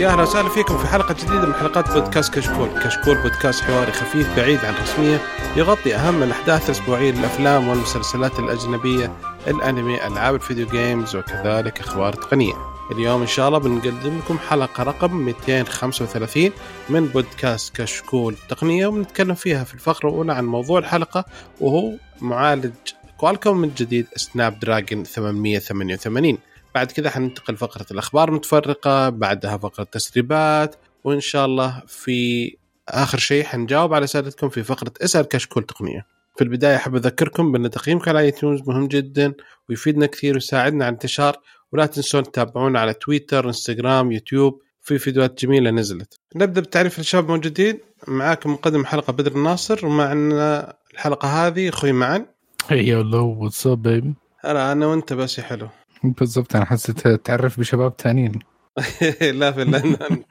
يا 0.00 0.08
أهلا 0.08 0.22
وسهلا 0.22 0.48
فيكم 0.48 0.78
في 0.78 0.86
حلقة 0.86 1.14
جديدة 1.14 1.46
من 1.46 1.54
حلقات 1.54 1.92
بودكاست 1.92 2.34
كشكول، 2.34 2.68
كشكول 2.84 3.22
بودكاست 3.22 3.64
حواري 3.64 3.92
خفيف 3.92 4.36
بعيد 4.36 4.58
عن 4.64 4.74
الرسمية 4.74 5.20
يغطي 5.56 5.94
أهم 5.94 6.22
الأحداث 6.22 6.66
الأسبوعية 6.66 7.10
للأفلام 7.10 7.68
والمسلسلات 7.68 8.38
الأجنبية، 8.38 9.12
الأنمي، 9.46 10.06
ألعاب 10.06 10.34
الفيديو 10.34 10.66
games 10.66 11.16
وكذلك 11.16 11.80
أخبار 11.80 12.12
تقنية. 12.12 12.52
اليوم 12.92 13.20
إن 13.20 13.26
شاء 13.26 13.48
الله 13.48 13.58
بنقدم 13.58 14.18
لكم 14.18 14.38
حلقة 14.38 14.82
رقم 14.82 15.16
235 15.16 16.52
من 16.88 17.06
بودكاست 17.06 17.76
كشكول 17.76 18.36
تقنية 18.48 18.86
وبنتكلم 18.86 19.34
فيها 19.34 19.64
في 19.64 19.74
الفقرة 19.74 20.08
الأولى 20.08 20.32
عن 20.32 20.44
موضوع 20.44 20.78
الحلقة 20.78 21.24
وهو 21.60 21.92
معالج 22.20 22.72
كوالكوم 23.16 23.56
من 23.56 23.70
جديد 23.76 24.06
Snapdragon 24.16 25.04
888 25.04 26.38
بعد 26.74 26.92
كذا 26.92 27.10
حننتقل 27.10 27.56
فقرة 27.56 27.86
الأخبار 27.90 28.28
المتفرقة 28.28 29.08
بعدها 29.08 29.56
فقرة 29.56 29.84
تسريبات 29.84 30.76
وإن 31.04 31.20
شاء 31.20 31.46
الله 31.46 31.82
في 31.86 32.50
آخر 32.88 33.18
شيء 33.18 33.44
حنجاوب 33.44 33.94
على 33.94 34.04
أسئلتكم 34.04 34.48
في 34.48 34.62
فقرة 34.62 34.92
إسأل 35.02 35.28
كشكول 35.28 35.62
تقنية. 35.64 36.06
في 36.36 36.44
البداية 36.44 36.76
أحب 36.76 36.96
أذكركم 36.96 37.52
بأن 37.52 37.70
تقييمكم 37.70 38.10
على 38.10 38.20
ايتونز 38.20 38.60
مهم 38.66 38.88
جدا 38.88 39.34
ويفيدنا 39.68 40.06
كثير 40.06 40.34
ويساعدنا 40.34 40.84
على 40.84 40.92
الانتشار 40.92 41.36
ولا 41.72 41.86
تنسون 41.86 42.22
تتابعونا 42.22 42.80
على 42.80 42.94
تويتر 42.94 43.46
إنستغرام 43.46 44.12
يوتيوب 44.12 44.62
في 44.80 44.98
فيديوهات 44.98 45.44
جميلة 45.44 45.70
نزلت. 45.70 46.20
نبدأ 46.36 46.60
بتعريف 46.60 46.98
الشباب 46.98 47.30
موجودين. 47.30 47.78
معاكم 48.08 48.52
مقدم 48.52 48.80
الحلقة 48.80 49.12
بدر 49.12 49.32
الناصر 49.32 49.86
ومعنا 49.86 50.76
الحلقة 50.94 51.46
هذه 51.46 51.68
أخوي 51.68 51.92
معا. 51.92 52.26
هي 52.68 52.94
لو 52.94 53.36
واتساب 53.38 53.82
بيبي 53.82 54.14
هلا 54.40 54.72
أنا 54.72 54.86
وأنت 54.86 55.12
بس 55.12 55.38
يا 55.38 55.42
حلو. 55.42 55.68
بالضبط 56.04 56.56
أنا 56.56 56.64
حسيت 56.64 57.08
تعرف 57.08 57.60
بشباب 57.60 57.92
ثانيين 57.98 58.38
لا 59.40 59.52
في 59.52 59.64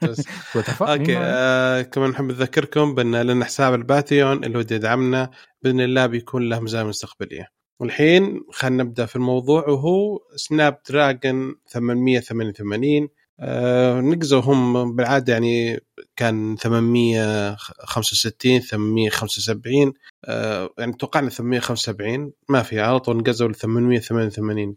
بس. 0.02 0.24
okay 0.82 1.18
آه 1.18 1.82
كمان 1.82 2.10
نحب 2.10 2.24
نذكركم 2.24 2.94
بأن 2.94 3.16
لنا 3.16 3.44
حساب 3.44 3.74
ال 3.74 3.83
Patreon 3.83 4.44
اللي 4.44 4.58
ودي 4.58 4.74
يدعمنا 4.74 5.30
بإذن 5.62 5.80
الله 5.80 6.06
بيكون 6.06 6.48
له 6.48 6.60
مزايا 6.60 6.84
مستقبلية. 6.84 7.48
والحين 7.80 8.40
خلينا 8.52 8.82
نبدأ 8.82 9.06
في 9.06 9.16
الموضوع 9.16 9.68
وهو 9.68 10.18
Snapdragon 10.36 11.54
888 11.68 13.08
آه 13.40 14.00
نقزوا 14.00 14.40
هم 14.40 14.96
بالعادة 14.96 15.32
يعني 15.32 15.80
كان 16.16 16.56
865 16.56 18.60
875 18.60 19.92
آه 20.24 20.70
يعني 20.78 20.92
توقعنا 20.92 21.30
875 21.30 22.32
ما 22.48 22.62
في 22.62 22.80
على 22.80 23.00
طول 23.00 23.16
نقزوا 23.16 23.48
ل 23.48 23.54
888 23.54 24.74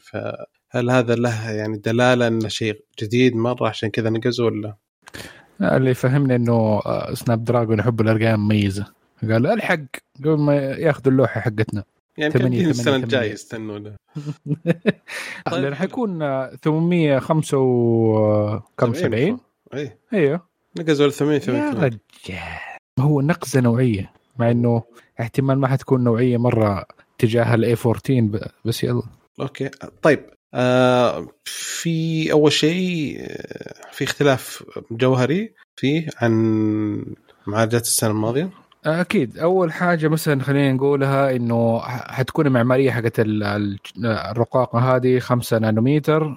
فهل 0.73 0.89
هذا 0.89 1.15
له 1.15 1.51
يعني 1.51 1.77
دلالة 1.77 2.27
إنه 2.27 2.47
شيء 2.47 2.83
جديد 2.99 3.35
مرة 3.35 3.67
عشان 3.67 3.89
كذا 3.89 4.09
نقزوا 4.09 4.45
ولا؟ 4.45 4.75
اللي 5.61 5.89
يفهمني 5.89 6.35
إنه 6.35 6.81
سناب 7.13 7.43
دراجون 7.43 7.79
يحب 7.79 8.01
الأرقام 8.01 8.39
مميزه 8.39 8.85
قال 9.21 9.47
ألحق 9.47 9.79
قبل 10.19 10.37
ما 10.37 10.55
ياخذوا 10.55 11.11
اللوحة 11.11 11.41
حقتنا. 11.41 11.83
يعني 12.17 12.33
كم 12.33 12.53
السنة 12.53 12.95
الجاية 12.95 13.31
يستنون 13.31 13.83
طيب. 15.51 15.63
لأن 15.63 15.75
حيكون 15.75 16.19
875 16.55 19.39
اي 19.73 19.97
أيوه 20.13 20.41
نقزوا 20.79 21.07
ل 21.07 21.09
يا 21.09 21.11
888 21.15 21.83
رجال 21.83 21.99
هو 22.99 23.21
نقزة 23.21 23.61
نوعية 23.61 24.11
مع 24.37 24.51
إنه 24.51 24.83
احتمال 25.21 25.59
ما 25.59 25.67
حتكون 25.67 26.03
نوعية 26.03 26.37
مرة 26.37 26.85
تجاه 27.17 27.55
ال 27.55 27.75
A14 27.85 28.51
بس 28.65 28.83
يلا. 28.83 29.03
Okay. 29.41 29.69
طيب. 30.01 30.19
آه 30.19 30.33
في 31.45 32.31
أول 32.31 32.51
شيء 32.51 33.17
آه، 33.21 33.73
في 33.91 34.03
اختلاف 34.03 34.63
جوهري 34.91 35.53
فيه 35.75 36.07
عن 36.21 36.33
معالجات 37.47 37.81
السنة 37.81 38.09
الماضية. 38.09 38.49
أكيد. 38.85 39.37
أول 39.37 39.71
حاجة 39.73 40.07
مثلا 40.07 40.43
خلينا 40.43 40.73
نقولها 40.73 41.35
إنه 41.35 41.79
حتكون 41.85 42.47
المعمارية 42.47 42.91
حقت 42.91 43.19
ال- 43.19 43.43
ال- 43.43 43.79
الرقاقه 44.05 44.79
هذه 44.79 45.19
5 45.19 45.57
نانومتر 45.59 46.35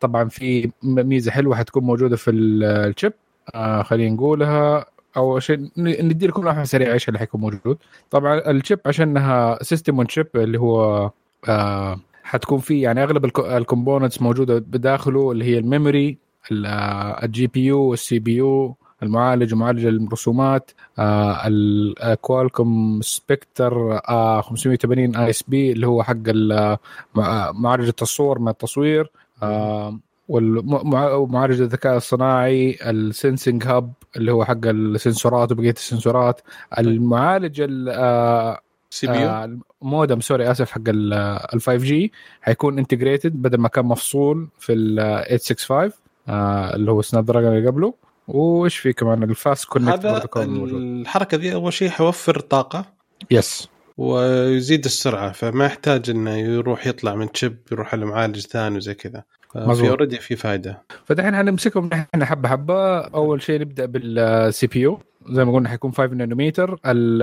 طبعا 0.00 0.28
في 0.28 0.70
ميزة 0.82 1.30
حلوة 1.30 1.56
حتكون 1.56 1.84
موجودة 1.84 2.16
في 2.16 2.30
ال- 2.30 2.64
chip. 2.64 3.12
آه، 3.54 3.82
خلينا 3.82 4.14
نقولها 4.14 4.86
أول 5.16 5.42
شيء 5.42 5.56
ن- 5.58 6.06
ندي 6.06 6.26
لكم 6.26 6.42
لمحه 6.42 6.64
سريعة 6.64 6.92
إيش 6.92 7.08
اللي 7.08 7.18
حيكون 7.18 7.40
موجود. 7.40 7.78
طبعا 8.10 8.50
ال 8.50 8.56
chip 8.56 8.80
عشانها 8.86 9.58
system 9.62 9.96
on 9.96 10.08
chip 10.08 10.26
اللي 10.34 10.58
هو 10.60 11.10
آه، 11.48 12.00
حتكون 12.30 12.58
فيه 12.58 12.82
يعني 12.82 13.02
أغلب 13.02 13.24
ال 13.38 13.46
components 13.46 14.22
موجودة 14.22 14.58
بداخله 14.58 15.32
اللي 15.32 15.44
هي 15.44 15.58
ال 15.58 15.67
memory 15.67 16.18
ال 16.52 17.46
GPU 17.46 17.64
ال 17.64 18.18
CPU 18.18 18.76
المعالج 19.02 19.54
ومعالج 19.54 19.86
الرسومات 19.86 20.70
آه 20.98 21.40
الكوالكوم 21.46 23.00
Spectra 23.02 24.00
آه 24.08 24.40
580 24.40 25.16
ISP 25.16 25.72
اللي 25.72 25.86
هو 25.86 26.02
حق 26.02 26.14
ال- 26.28 26.76
مع- 27.14 27.52
معالج 27.52 27.88
التصور 27.88 28.38
مع 28.38 28.50
التصوير 28.50 29.10
آه 29.42 29.98
ومعالج 30.28 31.60
الذكاء 31.60 31.96
الصناعي 31.96 32.78
ال 32.82 32.92
sensing 32.92 33.66
hub 33.66 33.92
اللي 34.16 34.32
هو 34.32 34.44
حق 34.44 34.66
السنسورات 34.66 35.52
وبقية 35.52 35.70
السنسورات 35.70 36.40
المعالج 36.78 37.60
ال- 37.60 37.88
آه 37.88 38.60
CPU؟ 38.90 39.28
آه، 39.28 39.58
ال 39.82 39.88
modem 39.88 40.20
sorry 40.20 40.50
آسف 40.50 40.70
حق 40.70 40.80
ال 40.88 41.60
5G 41.60 42.12
حيكون 42.42 42.78
integrated 42.78 43.32
بدل 43.42 43.58
ما 43.58 43.68
كان 43.68 43.84
مفصول 43.84 44.48
في 44.58 44.72
ال 44.72 44.96
865 44.96 45.92
آه 46.28 46.74
اللي 46.74 46.90
هو 46.90 47.02
Snapdragon 47.02 47.56
اللي 47.56 47.68
قبله. 47.68 47.94
وإيش 48.28 48.76
في 48.76 48.92
كمان؟ 48.92 49.22
ال 49.22 49.64
FastConnect 49.64 49.88
هذا 49.88 50.10
بروتوكول 50.10 50.48
موجود. 50.48 50.82
الحركة 50.82 51.36
دي 51.36 51.54
أول 51.54 51.72
شيء 51.72 51.88
حيوفر 51.88 52.40
طاقة 52.40 52.84
Yes 53.30 53.68
ويزيد 53.98 54.84
السرعة 54.84 55.32
فما 55.32 55.66
يحتاج 55.66 56.10
إنه 56.10 56.36
يروح 56.36 56.86
يطلع 56.86 57.14
من 57.14 57.28
chip 57.34 57.58
يروح 57.72 57.94
على 57.94 58.06
معالج 58.06 58.40
ثاني 58.46 58.76
وزي 58.76 58.94
كذا. 58.94 59.24
في 59.52 59.58
مظبوط. 59.58 59.88
Already 59.88 60.16
في 60.16 60.36
فائده 60.36 60.82
فدحين 61.04 61.36
حنمسكهم 61.36 61.90
إحنا 61.92 62.24
حبة 62.24 62.48
حبة. 62.48 62.98
أول 62.98 63.42
شيء 63.42 63.60
نبدأ 63.60 63.86
بال 63.86 64.66
CPU. 64.66 64.98
زي 65.28 65.44
ما 65.44 65.52
قلنا 65.52 65.68
حيكون 65.68 65.92
5 65.92 66.14
نانومتر 66.14 66.78
ال 66.86 67.18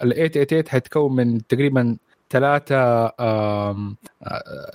888 0.00 0.68
حيتكون 0.68 1.16
من 1.16 1.46
تقريبا 1.46 1.96
ثلاثة 2.30 2.76
آه، 3.20 3.94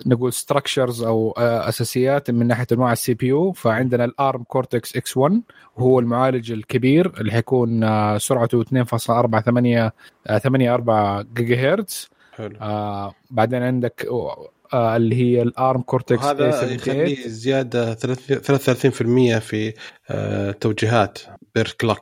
نقول 0.06 0.34
structures 0.34 1.04
أو 1.04 1.32
آه، 1.38 1.70
أساسيات 1.70 2.32
من 2.32 2.48
ناحية 2.48 2.68
أنواع 2.72 2.92
ال 2.92 3.14
CPU. 3.14 3.52
فعندنا 3.52 4.06
ال 4.06 4.44
ARM 4.44 4.96
Cortex 4.98 5.18
X1 5.18 5.42
وهو 5.78 6.00
المعالج 6.00 6.52
الكبير 6.52 7.14
اللي 7.22 7.32
حيكون 7.32 7.84
آه، 7.84 8.18
سرعته 8.18 8.62
2.48 8.62 9.92
84 10.30 11.26
جيجا 11.34 11.74
هرتز 11.74 12.10
حلو. 12.36 12.58
آه 12.62 13.14
بعدين 13.32 13.64
عندك 13.64 14.06
آه 14.12 14.50
اللي 14.74 15.16
هي 15.16 15.42
ال 15.42 15.52
ARM 15.52 15.82
Cortex 15.82 16.24
وهذا 16.26 16.72
يخليه 16.72 17.28
زيادة 17.28 17.96
33% 17.96 19.40
في 19.40 19.74
آه، 20.10 20.52
توجيهات 20.52 21.20
per 21.56 21.76
clock 21.82 22.00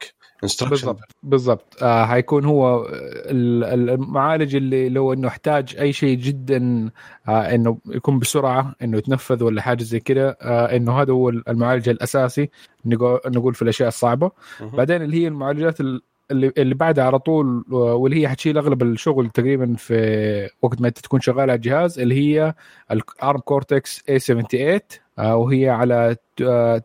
بالضبط 0.69 0.99
بالضبط. 1.23 1.83
آه 1.83 2.05
حيكون 2.05 2.45
هو 2.45 2.85
ال- 2.89 3.89
المعالج 3.89 4.55
اللي 4.55 4.89
لو 4.89 5.13
إنه 5.13 5.27
احتاج 5.27 5.75
أي 5.79 5.93
شيء 5.93 6.17
جدا 6.17 6.89
آه 7.27 7.55
إنه 7.55 7.77
يكون 7.87 8.19
بسرعة 8.19 8.75
إنه 8.81 8.97
يتنفذ 8.97 9.43
ولا 9.43 9.61
حاجة 9.61 9.83
زي 9.83 9.99
كده 9.99 10.37
آه 10.41 10.75
إنه 10.75 11.01
هذا 11.01 11.13
هو 11.13 11.29
المعالج 11.29 11.89
الأساسي 11.89 12.49
نقول 12.85 13.19
نقول 13.27 13.53
في 13.53 13.61
الأشياء 13.61 13.87
الصعبة. 13.87 14.31
بعدين 14.61 15.01
اللي 15.01 15.23
هي 15.23 15.27
المعالجات 15.27 15.81
ال- 15.81 16.01
اللي 16.31 16.51
اللي 16.57 16.75
بعدها 16.75 17.05
على 17.05 17.19
طول 17.19 17.65
واللي 17.71 18.21
هي 18.21 18.27
حتشيل 18.27 18.57
أغلب 18.57 18.83
الشغل 18.83 19.29
تقريبا 19.29 19.75
في 19.75 20.49
وقت 20.61 20.81
ما 20.81 20.87
أنت 20.87 20.99
تكون 20.99 21.21
شغال 21.21 21.39
على 21.39 21.53
الجهاز 21.53 21.99
اللي 21.99 22.15
هي 22.15 22.53
ال 22.91 23.39
ARM 23.39 24.03
Cortex 24.09 24.19
A78 24.19 24.79
آه، 25.19 25.35
وهي 25.35 25.69
على 25.69 26.15
آه، 26.41 26.81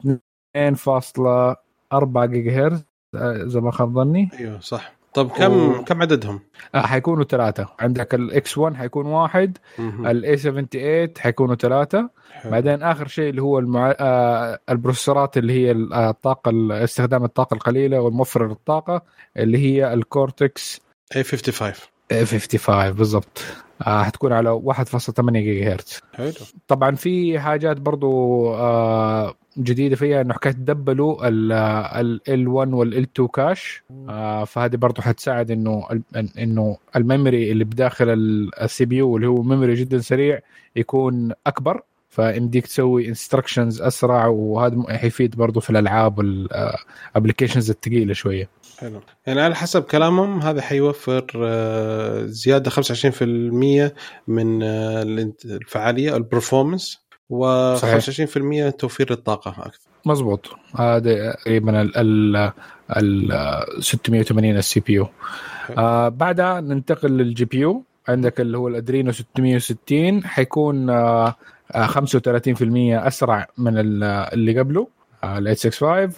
2.4 0.56 2.25
جيجا 2.25 2.67
هرتز 2.67 2.85
آه، 3.14 3.43
إذا 3.44 3.61
ما 3.61 3.70
خاب 3.70 3.94
ظني. 3.94 4.31
أيوه 4.41 4.61
صح. 4.61 4.93
طب 5.15 5.31
كم 5.31 5.53
و- 5.71 5.85
كم 5.85 6.03
عددهم؟ 6.03 6.41
آه، 6.75 6.81
حيكونوا 6.81 7.25
ثلاثة. 7.25 7.67
عندك 7.81 8.15
ال 8.15 8.59
X1 8.59 8.75
حيكون 8.77 9.07
واحد 9.07 9.59
ال 9.79 10.37
A78 10.37 11.09
حيكونوا 11.19 11.55
ثلاثة. 11.55 12.11
حلو. 12.33 12.51
بعدين 12.53 12.83
آخر 12.83 13.07
شيء 13.09 13.31
اللي 13.31 13.43
هو 13.43 13.59
المع... 13.59 13.95
آه 14.01 14.59
ال 14.71 14.77
processorات 14.77 15.39
اللي 15.39 15.53
هي 15.53 15.71
آه، 15.71 16.11
الطاقة 16.11 16.51
ال- 16.51 16.73
استخدام 16.73 17.25
الطاقة 17.25 17.55
القليلة 17.55 18.01
والموفر 18.01 18.49
للطاقة 18.49 19.03
اللي 19.37 19.59
هي 19.59 19.95
ال 19.95 20.81
Cortex 21.17 21.25
A55 21.25 21.73
55 22.13 22.93
بالضبط. 22.93 23.43
آه 23.87 24.03
حتكون 24.03 24.33
على 24.33 24.61
1.8 24.65 25.31
جيجا 25.33 25.73
هرتز 25.75 26.01
حلو. 26.15 26.33
طبعا 26.69 26.95
في 26.95 27.39
حاجات 27.41 27.77
برضو 27.77 28.09
آه 28.55 29.35
جديدة 29.59 29.97
فيها 29.97 30.21
إنه 30.21 30.35
حكاية 30.35 30.53
تدبلوا 30.53 31.29
ال 31.29 32.21
L1 32.29 32.75
وال 32.75 33.06
L2 33.06 33.27
cache 33.27 33.83
آه 34.09 34.45
فهذه 34.45 34.77
برضو 34.77 35.03
حتساعد 35.03 35.51
إنه 35.51 35.89
إنه 36.39 36.77
ال 36.97 37.05
memory 37.05 37.53
اللي 37.53 37.65
بداخل 37.65 38.11
ال 38.62 38.85
CPU 38.85 39.17
اللي 39.17 39.27
هو 39.27 39.43
memory 39.43 39.75
جدا 39.75 39.99
سريع 39.99 40.41
يكون 40.77 41.33
أكبر. 41.47 41.83
فيمديك 42.15 42.67
تسوي 42.67 43.09
instructions 43.09 43.83
أسرع 43.83 44.27
وهذا 44.27 44.83
حيفيد 44.89 45.37
برضه 45.37 45.61
في 45.61 45.71
الألعاب 45.71 46.19
وال 46.19 46.40
applications 46.40 47.71
الثقيلة 47.71 48.12
شوية. 48.12 48.49
حلو. 48.79 49.01
يعني 49.27 49.41
على 49.41 49.55
حسب 49.55 49.83
كلامهم 49.83 50.41
هذا 50.43 50.61
حيوفر 50.62 51.27
آه، 51.37 52.27
زيادة 52.27 52.71
25% 52.71 53.93
من 54.29 54.62
آه، 54.62 55.03
الفعالية 55.45 56.17
ال 56.17 56.24
performance 56.24 57.04
و25% 57.32 58.76
توفير 58.79 59.11
الطاقه 59.11 59.50
أكثر 59.50 59.88
مزبوط 60.06 60.50
هذا 60.76 61.32
تقريبا 61.32 61.82
ال 61.82 62.53
ال 62.97 63.82
680 63.82 64.56
ال 64.56 64.81
CPU. 64.81 65.06
بعدها 66.09 66.61
ننتقل 66.61 67.11
لل 67.11 67.45
GPU. 67.45 67.83
عندك 68.09 68.41
اللي 68.41 68.59
هو 68.59 68.69
الأدرينو 68.69 69.12
660 69.12 70.25
حيكون 70.25 70.91
آه 70.91 71.35
35% 71.73 72.03
أسرع 73.06 73.47
من 73.59 73.73
اللي 73.79 74.59
قبله. 74.59 74.88
ال 75.25 75.56
865 75.56 76.11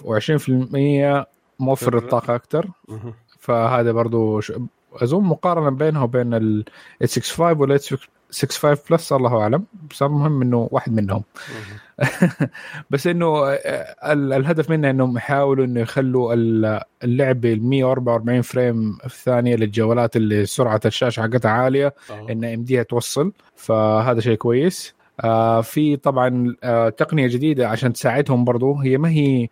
و20% 1.21 1.27
موفر 1.59 1.99
الطاقه 1.99 2.35
أكثر 2.35 2.69
فهذا 3.41 3.93
برضو 3.93 4.41
أظن 4.93 5.25
مقارنة 5.25 5.71
بينها 5.71 6.03
وبين 6.03 6.35
ال 6.35 6.65
865 7.01 7.61
وال 7.61 7.81
65 8.41 8.85
plus 8.91 9.13
الله 9.13 9.41
اعلم 9.41 9.65
بس 9.91 10.03
المهم 10.03 10.43
إنه 10.43 10.69
واحد 10.71 10.93
منهم. 10.93 11.23
بس 12.91 13.07
إنه 13.07 13.27
آه، 13.27 14.13
الهدف 14.13 14.71
منه 14.71 14.91
إنهم 14.91 15.17
يحاولوا 15.17 15.65
إنه 15.65 15.81
يخلوا 15.81 16.35
اللعبه 17.05 17.53
ال 17.53 17.63
144 17.65 18.43
frame 18.43 18.99
في 18.99 19.07
الثانية 19.07 19.57
للجوالات 19.57 20.17
اللي 20.17 20.47
سرعة 20.47 20.81
الشاشة 20.85 21.21
حقتها 21.21 21.51
عالية 21.51 21.95
انه 22.31 22.49
يمديها 22.49 22.83
توصل. 22.83 23.33
فهذا 23.57 24.21
شيء 24.21 24.37
كويس. 24.37 24.95
آه 25.25 25.61
في 25.61 25.97
طبعا 25.97 26.57
آه 26.65 26.89
تقنية 26.89 27.27
جديدة 27.27 27.69
عشان 27.69 27.93
تساعدهم 27.93 28.45
برضو. 28.45 28.75
هي 28.75 28.99
ما 28.99 29.11
هي 29.11 29.49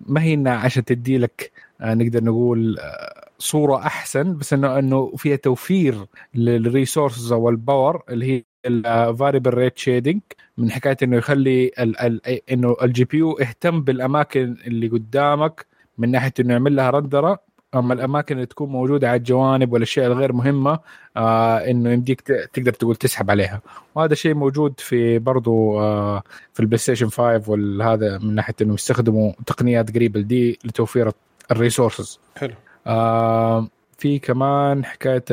ما 0.00 0.22
هي 0.22 0.34
إنها 0.34 0.56
عشان 0.56 0.84
تدي 0.84 1.18
لك 1.18 1.52
آه 1.80 1.94
نقدر 1.94 2.24
نقول 2.24 2.78
آه 2.78 3.25
صورة 3.38 3.76
أحسن 3.76 4.36
بس 4.36 4.52
انه 4.52 4.78
إنه 4.78 5.12
فيها 5.16 5.36
توفير 5.36 6.06
لل 6.34 6.52
resources 6.52 7.32
أو 7.32 7.48
ال 7.48 7.57
power 7.57 8.02
اللي 8.10 8.26
هي 8.32 8.44
ال 8.66 8.76
variable 8.76 9.54
rate 9.54 9.78
shading 9.78 10.20
من 10.58 10.70
حكاية 10.70 10.96
إنه 11.02 11.16
يخلي 11.16 11.70
ال 11.78 12.00
ال 12.00 12.20
إنه 12.50 12.76
ال 12.82 13.04
GPU 13.04 13.32
اهتم 13.32 13.80
بالأماكن 13.80 14.56
اللي 14.66 14.88
قدامك 14.88 15.66
من 15.98 16.10
ناحية 16.10 16.32
إنه 16.40 16.52
يعمل 16.52 16.76
لها 16.76 16.90
render 16.90 17.32
ة. 17.32 17.46
أما 17.74 17.94
الأماكن 17.94 18.34
اللي 18.34 18.46
تكون 18.46 18.68
موجودة 18.68 19.08
على 19.08 19.16
الجوانب 19.16 19.72
والأشياء 19.72 20.06
الغير 20.06 20.32
مهمة 20.32 20.78
آه 21.16 21.56
إنه 21.58 21.90
يمديك 21.92 22.20
تقدر 22.52 22.72
تقول 22.72 22.96
تسحب 22.96 23.30
عليها. 23.30 23.60
وهذا 23.94 24.14
شيء 24.14 24.34
موجود 24.34 24.80
في 24.80 25.18
برضو 25.18 25.80
آه 25.80 26.22
في 26.54 26.60
البلاي 26.60 26.78
ستيشن 26.78 27.08
5 27.08 27.42
وهذا 27.48 28.18
من 28.18 28.34
ناحية 28.34 28.54
إنه 28.62 28.74
يستخدموا 28.74 29.32
تقنيات 29.46 29.94
قريبة 29.94 30.20
دي 30.20 30.58
لتوفير 30.64 31.10
ال 31.50 31.57
resources 31.57 32.20
حلو. 32.36 32.54
آه 32.86 33.68
في 33.98 34.18
كمان 34.18 34.84
حكاية 34.84 35.24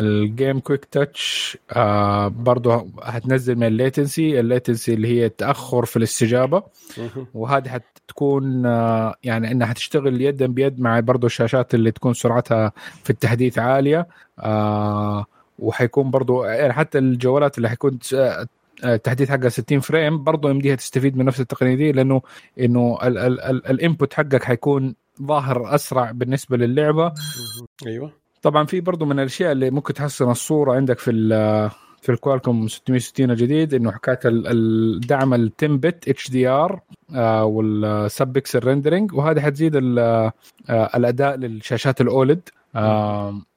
ال 0.00 0.12
game 0.12 0.60
quick 0.60 0.84
touch 0.84 1.58
آه 1.72 2.28
برضه 2.28 2.86
هتنزل 3.02 3.56
من 3.56 3.66
ال 3.66 3.75
latency 3.75 4.40
ال 4.40 4.47
latency 4.47 4.94
اللي 4.94 5.08
هي 5.08 5.26
التاخر 5.26 5.84
في 5.84 5.96
الاستجابة. 5.96 6.62
وهذه 7.34 7.68
حتكون 7.68 8.66
آه 8.66 9.14
يعني 9.24 9.50
إنها 9.52 9.66
حتشتغل 9.66 10.20
يدا 10.22 10.46
بيد 10.46 10.80
مع 10.80 11.00
برضه 11.00 11.26
الشاشات 11.26 11.74
اللي 11.74 11.90
تكون 11.90 12.14
سرعتها 12.14 12.72
في 13.04 13.10
التحديث 13.10 13.58
عالية. 13.58 14.06
آه 14.38 15.24
وحيكون 15.58 16.10
برضه 16.10 16.46
يعني 16.46 16.72
حتى 16.72 16.98
الجوالات 16.98 17.56
اللي 17.58 17.68
حيكون 17.68 17.98
التحديث 18.84 19.30
حقها 19.30 19.48
60 19.48 19.80
frame 19.80 20.24
برضه 20.24 20.50
يمديها 20.50 20.74
تستفيد 20.74 21.16
من 21.16 21.24
نفس 21.24 21.40
التقنية 21.40 21.74
دي 21.74 21.92
لأنه 21.92 22.22
إنه 22.60 22.98
ال 23.70 23.77
input 23.77 24.14
حقك 24.14 24.44
حيكون 24.44 24.94
ظاهر 25.22 25.74
أسرع 25.74 26.10
بالنسبة 26.10 26.56
للعبة. 26.56 27.12
أيوه. 27.86 28.12
طبعا 28.42 28.64
في 28.66 28.80
برضه 28.80 29.06
من 29.06 29.18
الأشياء 29.20 29.52
اللي 29.52 29.70
ممكن 29.70 29.94
تحسن 29.94 30.30
الصورة 30.30 30.74
عندك 30.74 30.98
في 30.98 31.10
في 32.02 32.12
الكوالكوم 32.12 32.68
660 32.68 33.30
الجديد 33.30 33.74
إنه 33.74 33.92
حكاية 33.92 34.18
الدعم 34.24 35.34
ال 35.34 35.52
10 35.62 35.76
bit 35.76 36.30
HDR 36.30 36.80
وال 37.42 37.76
sub 37.76 38.28
pixel 38.28 38.58
rendering 38.58 39.12
وهذه 39.14 39.40
حتزيد 39.40 39.76
آه، 39.76 40.32
الأداء 40.68 41.36
للشاشات 41.36 42.00
ال 42.00 42.10
OLED 42.10 42.48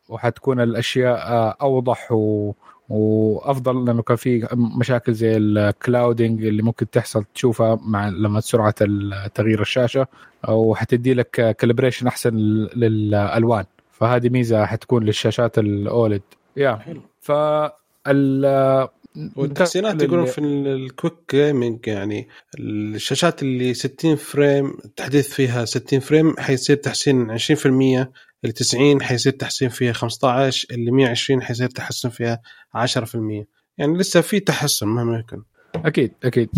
وحتكون 0.09 0.59
الأشياء 0.61 1.17
آه، 1.17 1.57
أوضح 1.61 2.11
و 2.11 2.53
وأفضل 2.89 3.85
لأنه 3.85 4.01
كان 4.01 4.17
في 4.17 4.47
مشاكل 4.53 5.13
زي 5.13 5.37
ال 5.37 5.49
clouding 5.49 6.45
اللي 6.45 6.61
ممكن 6.61 6.89
تحصل 6.89 7.23
تشوفها 7.35 7.79
مع 7.81 8.09
لما 8.09 8.39
سرعة 8.39 8.75
تغيير 9.35 9.61
الشاشة 9.61 10.07
أو 10.47 10.75
حتدي 10.75 11.13
لك 11.13 11.55
calibration 11.59 12.07
أحسن 12.07 12.35
للألوان. 12.75 13.65
فهذه 13.91 14.29
ميزة 14.29 14.65
حتكون 14.65 15.03
للشاشات 15.03 15.59
ال 15.59 15.69
OLED. 15.69 16.21
يا 16.57 16.79
ف 17.21 17.31
والتحسينات 19.35 20.01
يقولون 20.01 20.25
في 20.25 20.41
ال 20.41 20.53
quick 20.53 21.13
gaming 21.31 21.87
يعني 21.87 22.27
الشاشات 22.59 23.43
اللي 23.43 23.73
60 23.73 24.15
frame 24.15 24.77
التحديث 24.85 25.33
فيها 25.33 25.65
60 25.65 25.99
frame 25.99 26.35
حيصير 26.37 26.75
تحسين 26.75 27.37
20% 27.37 28.07
اللي 28.43 28.53
90 28.53 29.01
حيصير 29.01 29.33
تحسين 29.33 29.69
فيها 29.69 29.93
15 29.93 30.67
اللي 30.71 30.91
120 30.91 31.41
حيصير 31.41 31.69
تحسن 31.69 32.09
فيها 32.09 32.41
10% 32.77 32.79
يعني 33.77 33.97
لسه 33.97 34.21
في 34.21 34.39
تحسن 34.39 34.87
مهما 34.87 35.19
يكن. 35.19 35.43
أكيد 35.75 36.13
أكيد. 36.23 36.49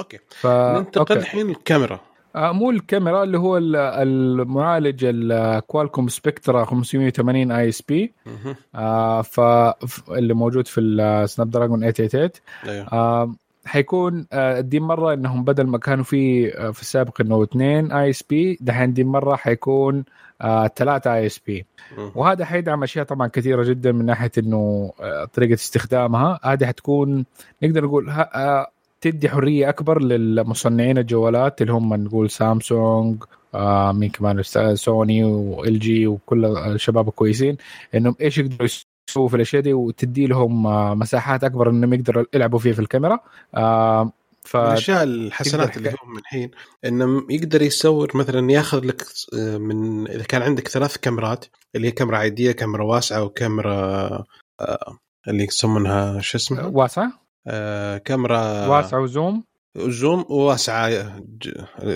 okay. 0.00 0.18
ف... 0.28 0.46
ننتقل 0.46 1.16
الحين 1.16 1.50
الكاميرا 1.50 2.00
آه 2.36 2.52
مو 2.52 2.70
الكاميرا 2.70 3.22
اللي 3.22 3.38
هو 3.38 3.58
المعالج 3.58 5.04
الكوالكوم 5.04 6.08
سبكترا 6.08 6.64
580 6.64 7.52
ISP. 7.52 8.14
ف 9.22 9.40
اللي 10.10 10.34
موجود 10.34 10.66
في 10.66 10.80
السناب 10.80 11.50
دراجون 11.50 11.92
888 11.92 12.30
أيوه. 12.66 12.86
آه 12.92 13.34
حيكون 13.68 14.26
آه 14.32 14.60
دي 14.60 14.80
مرة 14.80 15.14
إنهم 15.14 15.44
بدل 15.44 15.66
ما 15.66 15.78
كانوا 15.78 16.04
في 16.04 16.52
آه 16.58 16.70
في 16.70 16.82
السابق 16.82 17.20
إنه 17.20 17.42
اثنين 17.42 17.92
ISP 17.92 18.58
دحين 18.60 18.92
دي 18.92 19.04
مرة 19.04 19.36
حيكون 19.36 20.04
ثلاثة 20.76 21.14
ISP 21.14 21.66
وهذا 22.14 22.44
حيدعم 22.44 22.82
أشياء 22.82 23.04
طبعا 23.04 23.26
كثيرة 23.26 23.64
جدا 23.64 23.92
من 23.92 24.06
ناحية 24.06 24.30
إنه 24.38 24.92
آه 25.00 25.24
طريقة 25.24 25.54
استخدامها. 25.54 26.40
هذه 26.42 26.66
حتكون 26.66 27.24
نقدر 27.62 27.84
نقول 27.84 28.10
آه 28.10 28.66
تدي 29.00 29.28
حرية 29.28 29.68
أكبر 29.68 30.02
للمصنعين 30.02 30.98
الجوالات 30.98 31.62
اللي 31.62 31.72
هم 31.72 31.94
نقول 31.94 32.30
سامسونج 32.30 33.24
آه 33.54 33.92
مين 33.92 34.10
كمان 34.10 34.42
سوني 34.74 35.24
و 35.24 35.78
LG 35.78 36.06
وكل 36.06 36.44
الشباب 36.44 37.08
الكويسين 37.08 37.56
إنهم 37.94 38.14
إيش 38.20 38.38
يقدروا 38.38 38.68
يسووا 39.08 39.28
في 39.28 39.36
الأشياء 39.36 39.62
دي 39.62 39.72
وتدي 39.72 40.26
لهم 40.26 40.66
آه 40.66 40.94
مساحات 40.94 41.44
أكبر 41.44 41.70
إنهم 41.70 41.94
يقدروا 41.94 42.24
يلعبوا 42.34 42.58
فيها 42.58 42.72
في 42.72 42.78
الكاميرا. 42.80 43.18
آه 43.54 44.12
ف 44.44 44.56
الأشياء 44.56 45.02
الحسنات 45.02 45.76
اللي 45.76 45.90
هم 45.90 46.12
من 46.12 46.18
الحين 46.18 46.50
انه 46.84 47.26
يقدر 47.30 47.62
يصور 47.62 48.16
مثلا 48.16 48.52
ياخذ 48.52 48.84
لك 48.84 49.02
آه، 49.34 49.58
من 49.58 50.08
إذا 50.08 50.22
كان 50.22 50.42
عندك 50.42 50.68
ثلاث 50.68 50.96
كاميرات 50.96 51.44
اللي 51.74 51.86
هي 51.86 51.90
كاميرا 51.90 52.16
عادية 52.18 52.52
كاميرا 52.52 52.84
واسعة 52.84 53.22
وكاميرا 53.22 54.24
اللي 55.28 55.44
يسمونها 55.44 56.20
شو 56.20 56.38
اسمها؟ 56.38 56.66
واسعة؟ 56.66 57.12
آه 57.46 57.98
كاميرا 57.98 58.66
واسعة 58.66 59.00
وزوم؟ 59.00 59.44
زوم 59.76 60.24
واسعه 60.28 61.20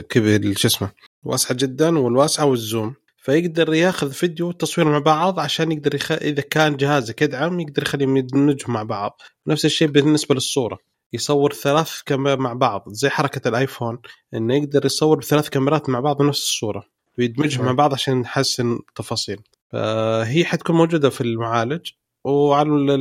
كبير 0.08 0.56
شو 0.56 0.68
اسمه؟ 0.68 0.90
واسعة 1.24 1.56
جدا 1.56 1.98
والواسعة 1.98 2.44
والزوم. 2.44 2.94
فيقدر 3.22 3.74
ياخذ 3.74 4.12
فيديو 4.12 4.52
تصوير 4.52 4.88
مع 4.88 4.98
بعض 4.98 5.40
عشان 5.40 5.72
يقدر 5.72 5.94
يخ... 5.94 6.12
إذا 6.12 6.42
كان 6.42 6.76
جهازك 6.76 7.22
يدعم 7.22 7.60
يقدر 7.60 7.82
يخليهم 7.82 8.16
يدمجهم 8.16 8.72
مع 8.72 8.82
بعض. 8.82 9.20
نفس 9.46 9.64
الشيء 9.64 9.88
بالنسبة 9.88 10.34
للصورة. 10.34 10.78
يصور 11.12 11.52
ثلاث 11.52 12.00
كاميرا 12.06 12.36
مع 12.36 12.52
بعض 12.52 12.84
زي 12.88 13.08
حركة 13.08 13.48
الآيفون 13.48 13.98
إنه 14.34 14.56
يقدر 14.56 14.86
يصور 14.86 15.18
بثلاث 15.18 15.48
كاميرات 15.48 15.88
مع 15.88 16.00
بعض 16.00 16.18
بنفس 16.18 16.42
الصورة. 16.42 16.84
ويدمجهم 17.18 17.64
مع 17.64 17.72
بعض 17.72 17.92
عشان 17.92 18.20
يحسن 18.20 18.72
التفاصيل. 18.72 19.38
فهي 19.72 20.44
حتكون 20.44 20.76
موجودة 20.76 21.10
في 21.10 21.20
المعالج. 21.20 21.90
وعلى 22.24 22.94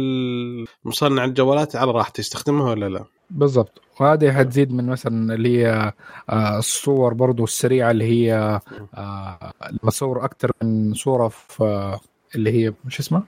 المصنع 0.86 1.25
الجوالات 1.25 1.75
على 1.75 1.92
راحته 1.92 2.20
يستخدمها 2.20 2.70
ولا 2.70 2.90
لا؟ 2.90 3.06
بالضبط. 3.30 3.82
وهذه 4.00 4.32
حتزيد 4.32 4.74
من 4.74 4.86
مثلا 4.86 5.34
اللي 5.34 5.58
هي 5.58 5.94
آه، 6.30 6.58
الصور 6.58 7.13
برضو 7.13 7.44
السريعة 7.44 7.92
اللي 7.92 8.06
هي 8.06 8.60
آه، 8.96 9.54
مصور 9.84 10.25
أكثر 10.25 10.51
من 10.63 10.94
صورة 10.94 11.28
في 11.28 11.98
اللي 12.36 12.51
هي 12.51 12.74
شو 12.88 13.04
اسمها؟ 13.04 13.24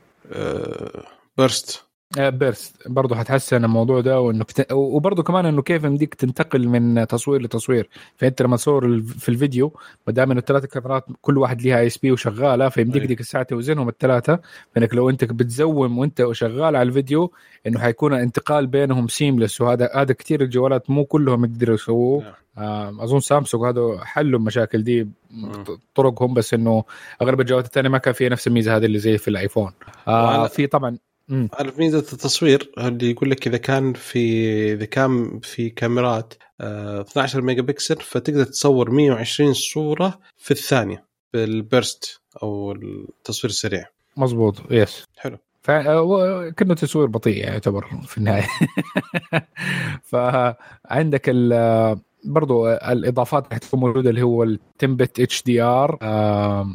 burst 1.37 1.83
burst 2.17 2.87
برضه 2.87 3.15
حتحسن 3.15 3.65
الموضوع 3.65 4.01
ده 4.01 4.21
وإنه 4.21 4.43
كت... 4.43 4.71
وبرضه 4.71 5.23
كمان 5.23 5.45
إنه 5.45 5.61
كيف 5.61 5.83
يمديك 5.83 6.13
تنتقل 6.13 6.67
من 6.67 7.07
تصوير 7.07 7.41
لتصوير 7.41 7.89
فإنت 8.17 8.41
لما 8.41 8.57
تصور 8.57 9.01
في 9.01 9.29
الفيديو 9.29 9.73
ما 10.07 10.13
دام 10.13 10.31
إنه 10.31 10.39
الثلاث 10.39 10.65
كاميرات 10.65 11.05
كل 11.21 11.37
واحد 11.37 11.61
ليها 11.61 11.79
ISP 11.79 12.11
وشغالة 12.11 12.69
فيمديك 12.69 13.01
أي. 13.01 13.07
ديك 13.07 13.19
الساعة 13.19 13.43
توزنهم 13.43 13.89
الثلاثه 13.89 14.39
فإنك 14.75 14.93
لو 14.93 15.09
انت 15.09 15.23
بتزوم 15.23 15.97
وإنت 15.97 16.27
شغال 16.31 16.75
على 16.75 16.81
الفيديو 16.81 17.31
إنه 17.67 17.79
حيكون 17.79 18.13
انتقال 18.13 18.67
بينهم 18.67 19.07
seamless 19.07 19.61
وهذا 19.61 19.89
هذا 19.95 20.13
كثير 20.13 20.41
الجوالات 20.41 20.89
مو 20.89 21.05
كلهم 21.05 21.45
يقدروا 21.45 21.75
يسووه 21.75 22.23
نعم. 22.23 22.33
آه، 22.57 23.03
أظن 23.03 23.19
سامسونج 23.19 23.65
هذا 23.65 23.99
حلوا 24.03 24.39
المشاكل 24.39 24.83
دي 24.83 25.07
طرقهم 25.95 26.33
بس 26.33 26.53
إنه 26.53 26.83
أغلب 27.21 27.41
الجوالات 27.41 27.65
الثانية 27.65 27.89
ما 27.89 27.97
كان 27.97 28.13
فيها 28.13 28.29
نفس 28.29 28.47
الميزة 28.47 28.77
هذه 28.77 28.85
اللي 28.85 28.99
زي 28.99 29.17
في 29.17 29.27
الآيفون 29.27 29.71
آه 30.07 30.47
في 30.47 30.67
طبعا. 30.67 30.97
عارف 31.31 31.79
ميزة 31.79 31.99
التصوير 31.99 32.71
اللي 32.77 33.11
يقول 33.11 33.31
لك 33.31 33.47
إذا 33.47 33.57
كان 33.57 33.93
في 33.93 34.73
إذا 34.73 34.85
كان 34.85 35.39
في 35.39 35.69
كاميرات 35.69 36.33
آه 36.61 37.01
12 37.01 37.41
ميجا 37.41 37.61
بكسل 37.61 37.95
فتقدر 37.95 38.43
تصور 38.43 38.91
120 38.91 39.53
صورة 39.53 40.19
في 40.37 40.51
الثانية 40.51 41.05
بال 41.33 41.58
burst 41.58 42.21
أو 42.43 42.71
التصوير 42.71 43.51
السريع. 43.51 43.85
مظبوط 44.17 44.71
yes 44.71 45.05
حلو. 45.17 45.37
ف 45.61 45.71
كأنه 45.71 46.73
تصوير 46.75 47.07
بطيء 47.07 47.37
يعتبر 47.37 47.87
في 48.07 48.17
النهاية. 48.17 48.47
فعندك 50.11 51.21
ال 51.27 51.53
برضو 52.25 52.67
الإضافات 52.67 53.45
اللي 53.45 53.55
حتكون 53.55 53.79
موجودة 53.79 54.09
اللي 54.09 54.21
هو 54.21 54.43
ال 54.43 55.19
10 55.19 55.43
bit 55.43 55.61
HDR 55.61 55.97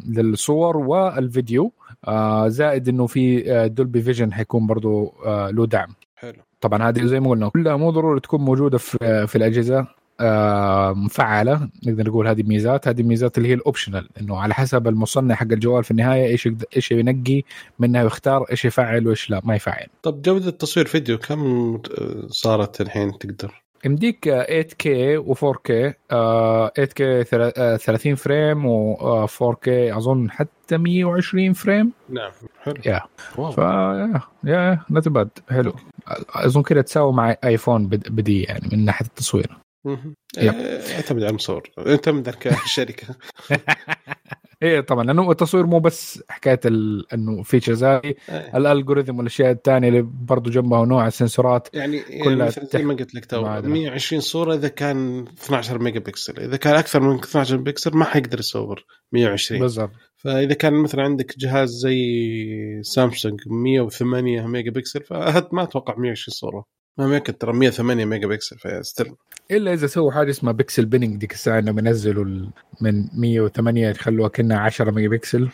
للصور 0.07 0.77
والفيديو. 0.77 1.71
آه، 2.07 2.47
زائد 2.47 2.89
إنه 2.89 3.07
في 3.07 3.51
آه، 3.51 3.67
Dolby 3.67 4.01
Vision 4.01 4.33
حيكون 4.33 4.67
برضو 4.67 5.13
آه، 5.25 5.49
له 5.49 5.65
دعم. 5.65 5.95
حلو. 6.15 6.41
طبعا 6.61 6.89
هذه 6.89 7.05
زي 7.05 7.19
ما 7.19 7.29
قلنا 7.29 7.49
كلها 7.49 7.75
مو 7.75 7.91
ضروري 7.91 8.19
تكون 8.19 8.41
موجودة 8.41 8.77
في 8.77 9.27
في 9.27 9.35
الأجهزة 9.35 9.87
آه، 10.21 10.93
مفعلة 10.93 11.69
نقدر 11.87 12.07
نقول 12.07 12.27
هذه 12.27 12.43
ميزات. 12.43 12.87
هذه 12.87 13.03
ميزات 13.03 13.37
اللي 13.37 13.49
هي 13.49 13.53
ال 13.53 13.59
optional 13.59 14.09
إنه 14.21 14.37
على 14.37 14.53
حسب 14.53 14.87
المصنع 14.87 15.35
حق 15.35 15.47
الجوال 15.51 15.83
في 15.83 15.91
النهاية 15.91 16.25
إيش 16.27 16.49
إيش 16.75 16.91
ينقي 16.91 17.43
منها 17.79 18.03
ويختار 18.03 18.43
إيش 18.51 18.65
يفعل 18.65 19.07
وإيش 19.07 19.29
لا 19.29 19.41
ما 19.43 19.55
يفعل. 19.55 19.87
طب 20.03 20.21
جودة 20.21 20.47
التصوير 20.47 20.85
فيديو 20.85 21.17
كم 21.17 21.73
آه، 21.75 22.27
صارت 22.27 22.81
الحين 22.81 23.17
تقدر؟ 23.17 23.63
يمديك 23.85 24.27
آه، 24.27 24.61
8K 24.61 24.85
و4K 25.35 25.93
آه، 26.11 26.71
8K 26.79 27.23
ثلا- 27.23 27.53
آه، 27.57 27.77
30 27.77 28.15
frame 28.15 28.65
و 28.65 29.27
4K 29.27 29.67
اظن 29.97 30.31
حتى 30.31 30.77
120 30.77 31.53
frame 31.53 31.91
نعم 32.09 32.31
حلو. 32.61 32.75
yeah 32.85 33.01
wow. 33.37 33.51
ف 33.51 33.57
yeah 33.57 34.21
yeah 34.43 34.79
not 34.89 35.07
bad 35.07 35.29
حلو. 35.49 35.73
أظن 36.29 36.63
كده 36.63 36.81
تساوي 36.81 37.13
مع 37.13 37.35
ايفون 37.43 37.87
بد- 37.87 38.09
بدي 38.09 38.43
يعني 38.43 38.69
من 38.71 38.85
ناحية 38.85 39.05
التصوير. 39.05 39.57
آه، 39.87 39.97
يعتمد 40.91 41.21
على 41.23 41.29
المصور. 41.29 41.69
يعتمد 41.77 42.29
على 42.29 42.55
الشركة. 42.65 43.07
إيه 44.63 44.81
طبعا 44.81 45.03
لأنه 45.03 45.31
التصوير 45.31 45.65
مو 45.65 45.79
بس 45.79 46.23
حكاية 46.29 46.59
ال... 46.65 47.05
إنه 47.13 47.43
features 47.43 47.83
هذه 47.83 48.15
آه. 48.29 48.57
ال 48.57 48.63
algorithm 48.63 49.17
والأشياء 49.17 49.51
الثانية 49.51 49.87
اللي 49.87 50.01
برضه 50.01 50.51
جنبها 50.51 50.85
نوع 50.85 51.07
ال 51.07 51.14
sensorات 51.14 51.67
يعني 51.73 51.97
يعني 51.97 52.23
كلها 52.23 52.47
مثلا 52.47 52.65
زي 52.65 52.83
ما 52.83 52.93
قلت 52.93 53.15
لك 53.15 53.25
تو 53.25 53.41
معادلة. 53.41 53.73
120 53.73 54.21
صورة 54.21 54.53
إذا 54.55 54.67
كان 54.67 55.27
12 55.27 55.79
ميجا 55.79 55.99
بكسل 55.99 56.39
إذا 56.39 56.57
كان 56.57 56.75
أكثر 56.75 56.99
من 56.99 57.19
12 57.19 57.57
بكسل 57.57 57.97
ما 57.97 58.05
حيقدر 58.05 58.39
يصور 58.39 58.85
120 59.11 59.61
بالضبط 59.61 59.91
فإذا 60.17 60.53
كان 60.53 60.73
مثلا 60.73 61.03
عندك 61.03 61.37
جهاز 61.37 61.69
زي 61.69 61.99
سامسونج 62.83 63.39
108 63.47 64.47
ميجا 64.47 64.71
بكسل 64.71 65.03
فهذا 65.03 65.47
ما 65.51 65.63
أتوقع 65.63 65.95
120 65.97 66.33
صورة 66.33 66.78
ما 67.07 67.15
يمكن 67.15 67.37
ترى 67.37 67.53
108 67.53 68.05
ميجا 68.05 68.27
بكسل 68.27 68.57
ف 68.59 68.68
still 68.68 69.15
إلا 69.51 69.73
إذا 69.73 69.87
سووا 69.87 70.11
حاجة 70.11 70.29
اسمها 70.29 70.53
pixel 70.53 70.85
binning 70.85 71.17
ديك 71.17 71.33
الساعة 71.33 71.59
إنهم 71.59 71.79
ينزلوا 71.79 72.25
من 72.81 73.07
108 73.13 73.87
يخلوها 73.89 74.29
كأنها 74.29 74.59
10 74.59 74.91
ميجا 74.91 75.07
بكسل. 75.07 75.49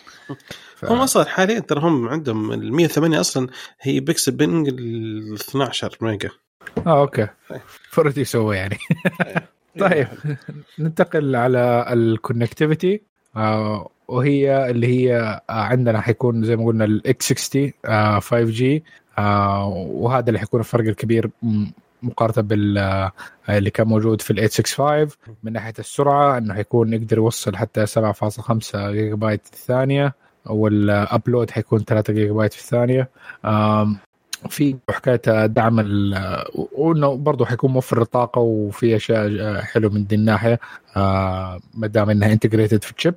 ف... 0.75 0.85
هم 0.91 0.97
أصلا 0.97 1.25
حاليا 1.25 1.59
ترى 1.59 1.79
هم 1.79 2.07
عندهم 2.07 2.51
ال 2.51 2.73
108 2.73 3.19
أصلا 3.19 3.47
هي 3.81 3.99
pixel 3.99 4.31
binning 4.31 4.67
ال 4.67 5.33
12 5.33 5.97
ميجا. 6.01 6.29
آه 6.87 7.01
okay. 7.01 7.27
فرد 7.89 8.17
يسوي 8.17 8.57
يعني. 8.57 8.77
طيب 9.79 10.07
ننتقل 10.79 11.35
على 11.35 11.85
ال 11.93 12.01
connectivity 12.01 13.01
آه 13.35 13.89
وهي 14.07 14.69
اللي 14.69 14.87
هي 14.87 15.17
آه 15.49 15.53
عندنا 15.53 16.01
حيكون 16.01 16.43
زي 16.43 16.55
ما 16.55 16.65
قلنا 16.65 16.85
ال 16.85 17.09
X 17.09 17.33
60 17.33 17.71
آه 17.85 18.19
5 18.19 18.43
G 18.43 18.83
وهذا 19.17 20.27
اللي 20.27 20.39
حيكون 20.39 20.59
الفرق 20.59 20.85
الكبير 20.87 21.29
مقارنة 22.03 22.47
بال 22.47 22.77
آه، 22.77 23.11
اللي 23.49 23.69
كان 23.69 23.87
موجود 23.87 24.21
في 24.21 24.31
ال 24.31 24.49
865 24.49 25.09
من 25.43 25.53
ناحية 25.53 25.73
السرعة 25.79 26.37
إنه 26.37 26.53
حيكون 26.53 26.93
يقدر 26.93 27.17
يوصل 27.17 27.55
حتى 27.55 27.85
7.5 27.85 28.91
جيجا 28.91 29.15
بايت 29.15 29.47
في 29.47 29.53
الثانية 29.53 30.13
وال 30.45 30.72
upload 30.72 31.51
حيكون 31.51 31.83
3 31.83 32.13
جيجا 32.13 32.33
بايت 32.33 32.53
في 32.53 32.59
الثانية. 32.59 33.09
في 34.49 34.75
حكاية 34.89 35.45
دعم 35.45 35.79
وإنه 36.55 37.15
برضه 37.15 37.45
حيكون 37.45 37.71
موفر 37.71 38.01
الطاقة 38.01 38.41
وفي 38.41 38.95
أشياء 38.95 39.61
حلوة 39.61 39.91
من 39.91 40.05
دي 40.07 40.15
الناحية. 40.15 40.59
آه، 40.95 41.59
ما 41.73 41.87
دام 41.87 42.09
إنها 42.09 42.33
integrated 42.33 42.83
في 42.83 42.91
ال 42.91 42.96
chip 42.96 43.15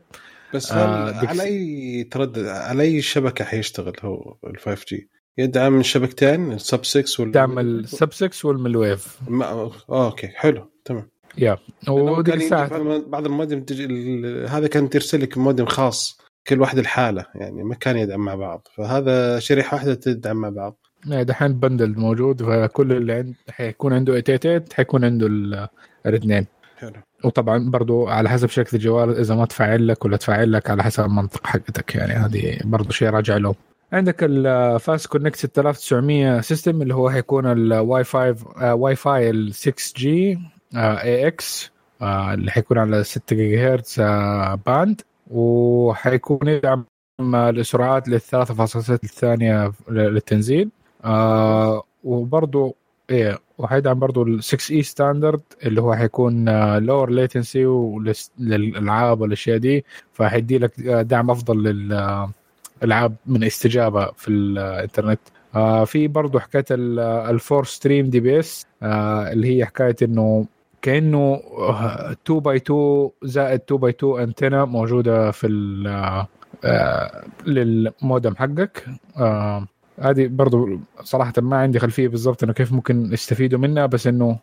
بس 0.54 0.72
آه، 0.72 1.26
على 1.26 1.42
أي 1.42 2.04
تردد 2.04 2.46
على 2.46 2.82
أي 2.82 3.02
شبكة 3.02 3.44
حيشتغل 3.44 3.92
هو 4.02 4.36
ال 4.46 4.58
5 4.58 4.84
G؟ 4.88 5.08
يدعم 5.38 5.72
من 5.72 5.82
شبكتين 5.82 6.52
ال 6.52 6.60
sub 6.60 6.84
6 6.84 7.22
وال 7.22 7.32
دعم 7.32 7.58
ال 7.58 7.72
sub 7.72 8.12
6 8.12 8.48
وال 8.48 8.64
mmWave. 8.64 9.18
ما... 9.28 9.44
آه، 9.46 9.72
okay 10.06 10.28
حلو 10.28 10.70
تمام. 10.84 11.08
yeah 11.38 11.56
وديك 11.88 12.34
الساعة 12.34 12.98
بعض 12.98 13.26
المودم 13.26 13.64
ال- 13.70 14.48
هذا 14.48 14.66
كان 14.66 14.90
ترسل 14.90 15.22
لك 15.22 15.38
مودم 15.38 15.66
خاص 15.66 16.20
كل 16.46 16.60
واحد 16.60 16.78
الحاله 16.78 17.26
يعني 17.34 17.64
ما 17.64 17.74
كان 17.74 17.96
يدعم 17.96 18.20
مع 18.24 18.34
بعض. 18.34 18.68
فهذا 18.76 19.38
شريحة 19.38 19.74
واحدة 19.74 19.94
تدعم 19.94 20.36
مع 20.36 20.48
بعض. 20.48 20.76
دحين 21.06 21.52
bundle 21.60 21.98
موجود 21.98 22.42
فكل 22.42 22.92
اللي 22.92 23.12
عند 23.12 23.34
حيكون 23.50 23.92
عنده 23.92 24.20
888 24.20 24.64
حيكون 24.74 25.04
عنده 25.04 25.26
ال- 25.26 25.68
الاثنين 26.06 26.46
حلو. 26.78 26.92
وطبعا 27.24 27.70
برضو 27.70 28.06
على 28.08 28.28
حسب 28.28 28.48
شركه 28.48 28.74
الجوال 28.74 29.18
إذا 29.18 29.34
ما 29.34 29.44
تفعل 29.46 29.88
لك 29.88 30.04
ولا 30.04 30.16
تفعل 30.16 30.52
لك 30.52 30.70
على 30.70 30.82
حسب 30.82 31.04
المنطقة 31.04 31.46
حقتك 31.46 31.94
يعني 31.94 32.12
هذه 32.12 32.58
برضو 32.64 32.90
شيء 32.90 33.08
راجع 33.10 33.36
له 33.36 33.54
عندك 33.92 34.16
ال 34.22 35.06
FastConnect 35.06 35.36
6900 35.36 36.40
system 36.40 36.82
اللي 36.82 36.94
هو 36.94 37.10
حيكون 37.10 37.46
ال 37.46 38.04
WiFi 38.04 38.34
WiFi 38.62 39.30
ال 39.30 39.54
6 39.54 39.72
جي 39.96 40.38
AX 40.76 41.70
اللي 42.02 42.50
حيكون 42.50 42.78
على 42.78 43.04
6 43.04 43.36
جيجا 43.36 43.74
هرتز 43.74 44.00
آه، 44.00 44.54
band 44.66 45.00
وحيكون 45.30 46.48
يدعم 46.48 46.84
السرعات 47.34 48.08
لل 48.08 48.20
3.6 48.20 48.90
الثانية 48.90 49.72
للتنزيل. 49.90 50.70
آه 51.04 51.82
وبرضو 52.04 52.76
إيه 53.10 53.38
وحيدعم 53.58 53.98
برضو 53.98 54.22
ال 54.22 54.44
6 54.44 54.74
E 54.74 54.82
standard 54.82 55.40
اللي 55.66 55.80
هو 55.82 55.94
حيكون 55.94 56.48
lower 56.78 57.10
latency 57.10 57.64
للألعاب 58.38 59.20
والأشياء 59.20 59.58
دي 59.58 59.84
فحيدي 60.12 60.58
لك 60.58 60.86
آه، 60.86 61.02
دعم 61.02 61.30
أفضل 61.30 61.62
للالعاب 62.82 63.14
من 63.26 63.44
استجابة 63.44 64.10
في 64.16 64.28
الانترنت. 64.28 65.20
آه 65.54 65.84
في 65.84 66.08
برضو 66.08 66.38
حكاية 66.38 66.64
ال 67.30 67.37
four 67.37 67.64
stream 67.64 68.10
DBS 68.10 68.66
آه 68.82 69.32
اللي 69.32 69.56
هي 69.58 69.64
حكاية 69.66 69.96
إنه 70.02 70.46
كأنه 70.82 71.40
2 72.22 72.40
by 72.40 72.56
2 72.56 73.10
زائد 73.22 73.60
2 73.60 73.80
by 73.80 73.90
2 73.90 74.20
انتنا 74.22 74.64
موجودة 74.64 75.30
في 75.30 75.46
ال 75.46 75.86
آه 76.64 77.24
للمودم 77.46 78.36
حقك. 78.36 78.84
آه 79.16 79.66
هذه 80.00 80.26
برضو 80.26 80.78
صراحة 81.02 81.32
ما 81.38 81.56
عندي 81.56 81.78
خلفية 81.78 82.08
بالضبط 82.08 82.42
إنه 82.42 82.52
كيف 82.52 82.72
ممكن 82.72 83.12
يستفيدوا 83.12 83.58
منها 83.58 83.86
بس 83.86 84.06
إنه 84.06 84.38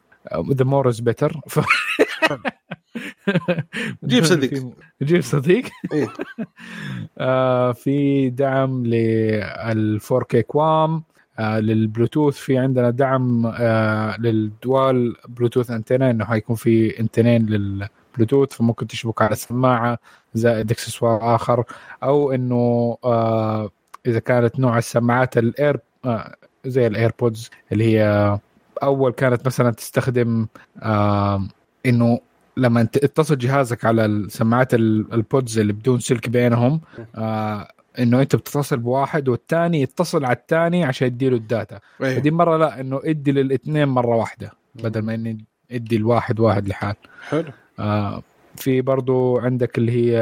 the 0.52 0.66
more 0.66 0.90
is 0.90 1.00
better 1.00 1.40
جيب 4.06 4.24
صديق. 4.24 4.64
جيب 5.02 5.22
صديق 5.22 5.66
إيه. 5.94 6.08
آه 7.18 7.72
في 7.72 8.30
دعم 8.30 8.86
لل 8.86 10.00
4K 10.02 10.38
كوام 10.40 11.04
آه 11.40 11.60
للبلوتوث 11.60 12.38
في 12.38 12.58
عندنا 12.58 12.90
دعم 12.90 13.46
آه 13.46 14.18
للدوال 14.18 15.16
بلوتوث 15.28 15.72
انتنا 15.72 16.12
إنه 16.12 16.26
حيكون 16.26 16.56
في 16.56 17.00
انتنين 17.00 17.46
للبلوتوث 17.46 18.54
فممكن 18.54 18.88
تشبك 18.88 19.22
على 19.22 19.36
سماعة 19.36 20.00
زائد 20.34 20.72
إكسسوار 20.72 21.36
آخر 21.36 21.64
أو 22.04 22.32
إنه 22.32 22.98
آه 23.04 23.70
إذا 24.06 24.20
كانت 24.20 24.60
نوع 24.60 24.78
السماعات 24.78 25.38
الاير 25.38 25.80
آه 26.06 26.36
زي 26.66 26.88
الايربودز 26.88 27.50
اللي 27.72 27.84
هي 27.98 28.40
أول 28.84 29.12
كانت 29.12 29.46
مثلا 29.46 29.72
تستخدم 29.72 30.48
آه 30.84 31.48
إنه 31.86 32.20
لما 32.58 32.84
تتصل 32.84 33.38
جهازك 33.38 33.86
على 33.86 34.06
السماعات 34.06 34.74
ال- 34.74 35.14
ال 35.14 35.23
Pods 35.23 35.60
اللي 35.60 35.74
بدون 35.74 36.00
سلك 36.00 36.30
بينهم 36.30 36.82
آه 37.16 37.68
انه 38.00 38.22
انت 38.22 38.36
بتتصل 38.36 38.78
بواحد 38.78 39.30
والثاني 39.30 39.82
يتصل 39.82 40.26
على 40.26 40.36
الثاني 40.36 40.84
عشان 40.84 41.08
يديله 41.08 41.38
ال 41.38 41.45
data. 41.45 41.80
أيوه. 42.04 42.20
فدي 42.20 42.32
مرة 42.32 42.58
لا 42.58 42.82
انه 42.82 43.02
ادي 43.06 43.32
للاثنين 43.32 43.86
مرة 43.88 44.16
واحدة 44.16 44.52
بدل 44.76 45.02
ما 45.02 45.14
اني 45.14 45.46
ادي 45.72 45.96
الواحد 45.96 46.40
واحد 46.40 46.68
لحال. 46.68 46.96
حلو. 47.30 47.52
آه 47.80 48.22
في 48.56 48.82
برضو 48.82 49.38
عندك 49.38 49.78
اللي 49.78 49.92
هي 49.92 50.20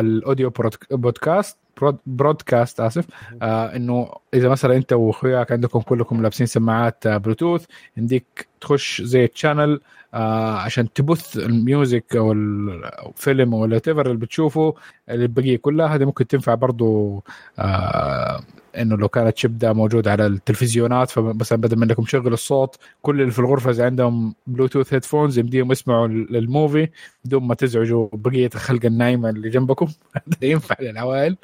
ال 0.00 0.09
audio 0.09 0.52
podcast 0.90 1.58
broadcast 2.06 2.80
آسف. 2.80 3.06
آه 3.42 3.76
إنه 3.76 4.12
إذا 4.34 4.48
مثلا 4.48 4.76
أنت 4.76 4.92
وأخوياك 4.92 5.52
عندكم 5.52 5.80
كلكم 5.80 6.22
لابسين 6.22 6.46
سماعات 6.46 7.06
آه، 7.06 7.16
بلوتوث 7.16 7.64
يمديك 7.96 8.48
تخش 8.60 9.02
زي 9.02 9.26
channel 9.26 9.80
آه 10.14 10.56
عشان 10.58 10.92
تبث 10.92 11.36
ال 11.36 11.49
music 11.49 12.16
أو 12.16 12.32
الفيلم 12.32 13.54
أو 13.54 13.64
اللي 14.06 14.16
بتشوفه 14.16 14.74
البقيه 15.10 15.56
كلها 15.56 15.86
هذه 15.86 16.04
ممكن 16.04 16.26
تنفع 16.26 16.54
برضو 16.54 17.22
آه 17.58 18.40
إنه 18.82 18.96
لو 18.96 19.08
كانت 19.08 19.38
chip 19.38 19.58
ده 19.58 19.72
موجود 19.72 20.08
على 20.08 20.26
التلفزيونات 20.26 21.10
فمثلا 21.10 21.58
بدل 21.58 21.78
ما 21.78 21.84
انكم 21.84 22.02
تشغلوا 22.02 22.32
الصوت 22.32 22.76
كل 23.02 23.20
اللي 23.20 23.32
في 23.32 23.38
الغرفة 23.38 23.70
إذا 23.70 23.84
عندهم 23.84 24.34
Bluetooth 24.46 24.94
headphones 24.94 25.38
يمديهم 25.38 25.72
يسمعوا 25.72 26.08
لل 26.08 26.31
movie 26.31 26.88
بدون 27.24 27.42
ما 27.42 27.54
تزعجوا 27.54 28.08
بقية 28.12 28.50
الخلق 28.54 28.84
النايمة 28.84 29.30
اللي 29.30 29.48
جنبكم. 29.50 29.86
هذا 30.14 30.50
ينفع 30.50 30.76
للعوائل 30.80 31.36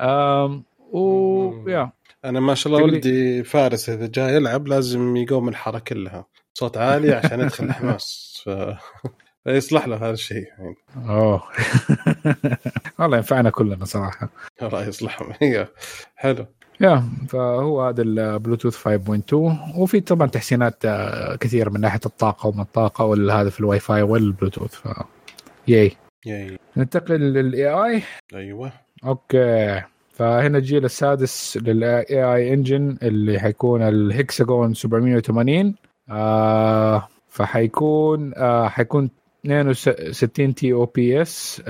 و 0.92 1.68
yeah 1.68 1.90
أنا 2.24 2.40
ما 2.40 2.54
شاء 2.54 2.72
الله 2.72 2.84
ولدي 2.84 3.44
فارس 3.44 3.88
إذا 3.88 4.06
جاي 4.06 4.34
يلعب 4.34 4.68
لازم 4.68 5.16
يقوم 5.16 5.48
الحاره 5.48 5.78
كلها. 5.78 6.26
صوت 6.54 6.76
عالي 6.76 7.12
عشان 7.12 7.40
يدخل 7.40 7.64
الحماس 7.64 8.42
ف... 8.44 8.50
يصلح 9.46 9.88
له 9.88 9.96
هذا 9.96 10.10
الشيء 10.10 10.44
يعني. 10.58 10.76
أوه. 11.08 11.42
والله 12.98 13.16
ينفعنا 13.16 13.50
كلنا 13.50 13.84
صراحة. 13.84 14.28
الله 14.62 14.88
يصلحهم. 14.88 15.32
هي 15.42 15.68
حلو. 16.16 16.46
yeah 16.80 17.04
فهو 17.28 17.88
هذا 17.88 18.02
البلوتوث 18.02 18.88
5.2 18.88 19.34
وفي 19.78 20.00
طبعا 20.00 20.26
تحسينات 20.26 20.84
آه، 20.84 21.36
كثيره 21.36 21.70
من 21.70 21.80
ناحية 21.80 22.00
الطاقة 22.06 22.46
وما 22.46 22.62
الطاقة 22.62 23.04
وهذا 23.04 23.50
في 23.50 23.60
ال 23.60 23.80
WiFi 23.80 24.02
وال 24.02 24.15
Bluetooth 24.15 24.74
ف 24.74 24.88
yay 25.68 25.92
yay 26.26 26.58
ننتقل 26.76 27.20
لل 27.20 27.68
AI 27.68 28.02
أيوه. 28.34 28.72
okay. 29.04 29.82
فهنا 30.12 30.58
الجيل 30.58 30.84
السادس 30.84 31.56
لل 31.56 32.04
AI 32.34 32.54
engine 32.54 32.98
اللي 33.02 33.40
حيكون 33.40 33.82
الهكساجون 33.82 34.74
780 34.74 35.74
آه 36.10 37.08
فحيكون 37.28 38.32
آه 38.36 38.68
حيكون 38.68 39.10
62 39.52 40.54
TOPS 40.54 41.62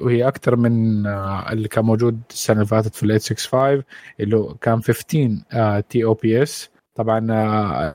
وهي 0.00 0.28
أكثر 0.28 0.56
من 0.56 1.06
آه 1.06 1.52
اللي 1.52 1.68
كان 1.68 1.84
موجود 1.84 2.20
السنة 2.30 2.56
اللي 2.56 2.66
فاتت 2.66 2.94
في 2.94 3.02
ال 3.02 3.20
865 3.20 3.84
اللي 4.20 4.54
كان 4.60 4.82
15 4.82 5.38
آه 5.52 5.80
TOPS 5.80 6.70
طبعا 6.94 7.26
آه 7.32 7.94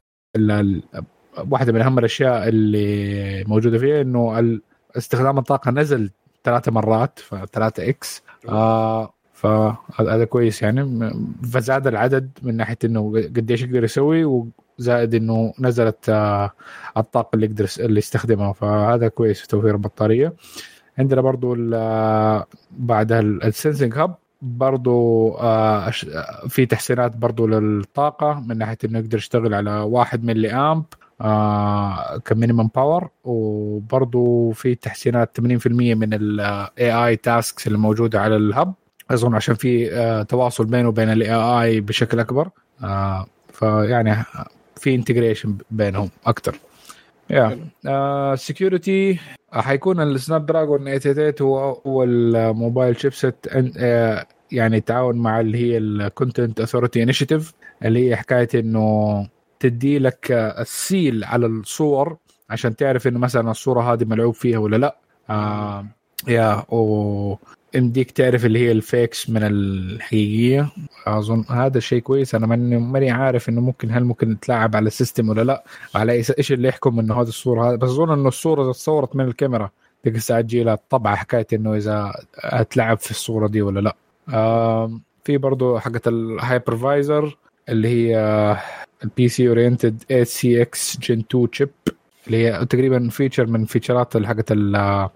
واحدة 1.49 1.73
من 1.73 1.81
أهم 1.81 1.99
الأشياء 1.99 2.47
اللي 2.49 3.43
موجودة 3.43 3.77
فيها 3.77 4.01
إنه 4.01 4.59
استخدام 4.97 5.37
الطاقة 5.37 5.71
نزل 5.71 6.11
ثلاثة 6.43 6.71
مرات 6.71 7.19
فثلاثة 7.19 7.89
X 7.89 8.23
آه 8.49 9.13
فهذا 9.33 10.25
كويس 10.25 10.61
يعني. 10.61 11.11
فزاد 11.43 11.87
العدد 11.87 12.29
من 12.43 12.57
ناحية 12.57 12.77
إنه 12.83 13.11
قديش 13.11 13.63
يقدر 13.63 13.83
يسوي 13.83 14.25
وزائد 14.79 15.15
إنه 15.15 15.53
نزلت 15.59 16.09
آه 16.09 16.51
الطاقة 16.97 17.35
اللي 17.35 17.45
يقدر 17.45 17.67
اللي 17.79 17.97
يستخدمها. 17.97 18.53
فهذا 18.53 19.07
كويس 19.07 19.41
في 19.41 19.47
توفير 19.47 19.71
البطارية. 19.71 20.33
عندنا 20.99 21.21
برضو 21.21 21.55
بعدها 22.71 23.19
ال 23.19 23.29
sensing 23.29 23.97
hub 23.97 24.15
برضو 24.41 25.29
آه، 25.31 25.87
آه، 25.87 25.91
في 26.47 26.65
تحسينات 26.65 27.15
برضو 27.17 27.47
للطاقة 27.47 28.43
من 28.47 28.57
ناحية 28.57 28.77
إنه 28.85 28.99
يقدر 28.99 29.17
يشتغل 29.17 29.53
على 29.53 29.71
واحد 29.79 30.23
ملي 30.23 30.51
آمب 30.51 30.85
آه 31.21 32.17
ك 32.17 32.24
minimum 32.24 32.69
power 32.75 33.09
وبرضو 33.23 34.51
في 34.51 34.75
تحسينات 34.75 35.37
80% 35.37 35.95
من 35.95 36.13
ال 36.13 36.91
AI 37.05 37.15
tasks 37.15 37.67
اللي 37.67 37.77
موجودة 37.77 38.21
على 38.21 38.35
ال 38.35 38.45
hub 38.45 38.73
أظن 39.11 39.35
عشان 39.35 39.55
في 39.55 39.93
آه 39.93 40.23
تواصل 40.23 40.65
بينه 40.65 40.87
وبين 40.89 41.09
ال 41.09 41.33
AI 41.33 41.81
بشكل 41.81 42.19
أكبر. 42.19 42.49
آه 42.83 43.25
فيعني 43.53 44.15
في 44.79 44.95
integration 44.95 45.57
بينهم 45.71 46.09
أكثر 46.25 46.59
يا 47.29 48.35
security 48.35 49.19
حيكون 49.51 50.01
السناب 50.01 50.45
دراجون 50.45 50.99
888 50.99 51.33
هو 51.41 51.81
هو 51.87 52.03
ال 52.03 52.17
mobile 52.17 52.99
chipset 52.99 53.35
يعني 54.51 54.81
تعاون 54.81 55.17
مع 55.17 55.39
اللي 55.39 55.57
هي 55.57 55.77
ال 55.77 55.87
Content 55.88 56.59
Authenticity 56.59 57.03
Initiative 57.03 57.53
اللي 57.85 58.09
هي 58.09 58.15
حكاية 58.15 58.49
إنه 58.55 59.27
تدي 59.59 59.99
لك 59.99 60.31
ال 60.31 60.50
seal 60.50 61.23
على 61.23 61.45
الصور 61.45 62.17
عشان 62.49 62.75
تعرف 62.75 63.07
إنه 63.07 63.19
مثلا 63.19 63.51
الصورة 63.51 63.93
هذه 63.93 64.05
ملعوب 64.05 64.33
فيها 64.33 64.57
ولا 64.57 64.77
لا. 64.77 64.97
آه 65.29 65.85
yeah 66.27 66.65
و 66.73 67.35
يمديك 67.75 68.11
تعرف 68.11 68.45
اللي 68.45 68.59
هي 68.59 68.71
ال 68.71 68.81
fakes 68.81 69.29
من 69.29 69.43
الحقيقية. 69.43 70.69
أظن 71.07 71.45
هذا 71.49 71.79
شيء 71.79 71.99
كويس. 72.01 72.35
أنا 72.35 72.47
ماني 72.47 72.77
ماني 72.77 73.11
عارف 73.11 73.49
إنه 73.49 73.61
ممكن 73.61 73.91
هل 73.91 74.03
ممكن 74.03 74.39
تلعب 74.39 74.75
على 74.75 74.87
ال 74.87 74.93
system 74.93 75.29
ولا 75.29 75.41
لا. 75.41 75.63
على 75.95 76.11
إيش 76.13 76.51
اللي 76.51 76.67
يحكم 76.67 76.99
إنه 76.99 77.21
هذه 77.21 77.27
الصورة؟ 77.27 77.69
هذا 77.69 77.75
بس 77.75 77.89
أظن 77.89 78.11
إنه 78.11 78.27
الصورة 78.27 78.71
تصورت 78.71 79.15
من 79.15 79.25
الكاميرا 79.25 79.69
تلقى 80.03 80.17
الساعة 80.17 80.41
تجي 80.41 80.75
طبعا 80.89 81.15
حكاية 81.15 81.47
إنه 81.53 81.75
إذا 81.75 82.13
هتلعب 82.43 82.97
في 82.97 83.11
الصورة 83.11 83.47
دي 83.47 83.61
ولا 83.61 83.79
لا. 83.79 83.95
في 85.23 85.37
برضو 85.37 85.79
حقت 85.79 86.07
ال 86.07 86.19
hypervisor 86.19 87.37
اللي 87.69 87.87
هي 87.87 88.17
ال 89.03 89.12
PC 89.12 89.29
oriented 89.29 90.03
8cx 90.09 90.61
Gen 90.61 91.19
2 91.19 91.49
chip 91.49 91.69
اللي 92.27 92.45
هي 92.45 92.65
تقريبا 92.65 93.09
feature 93.09 93.45
من 93.45 93.65
فيتشرات 93.65 94.15
ال 94.51 95.09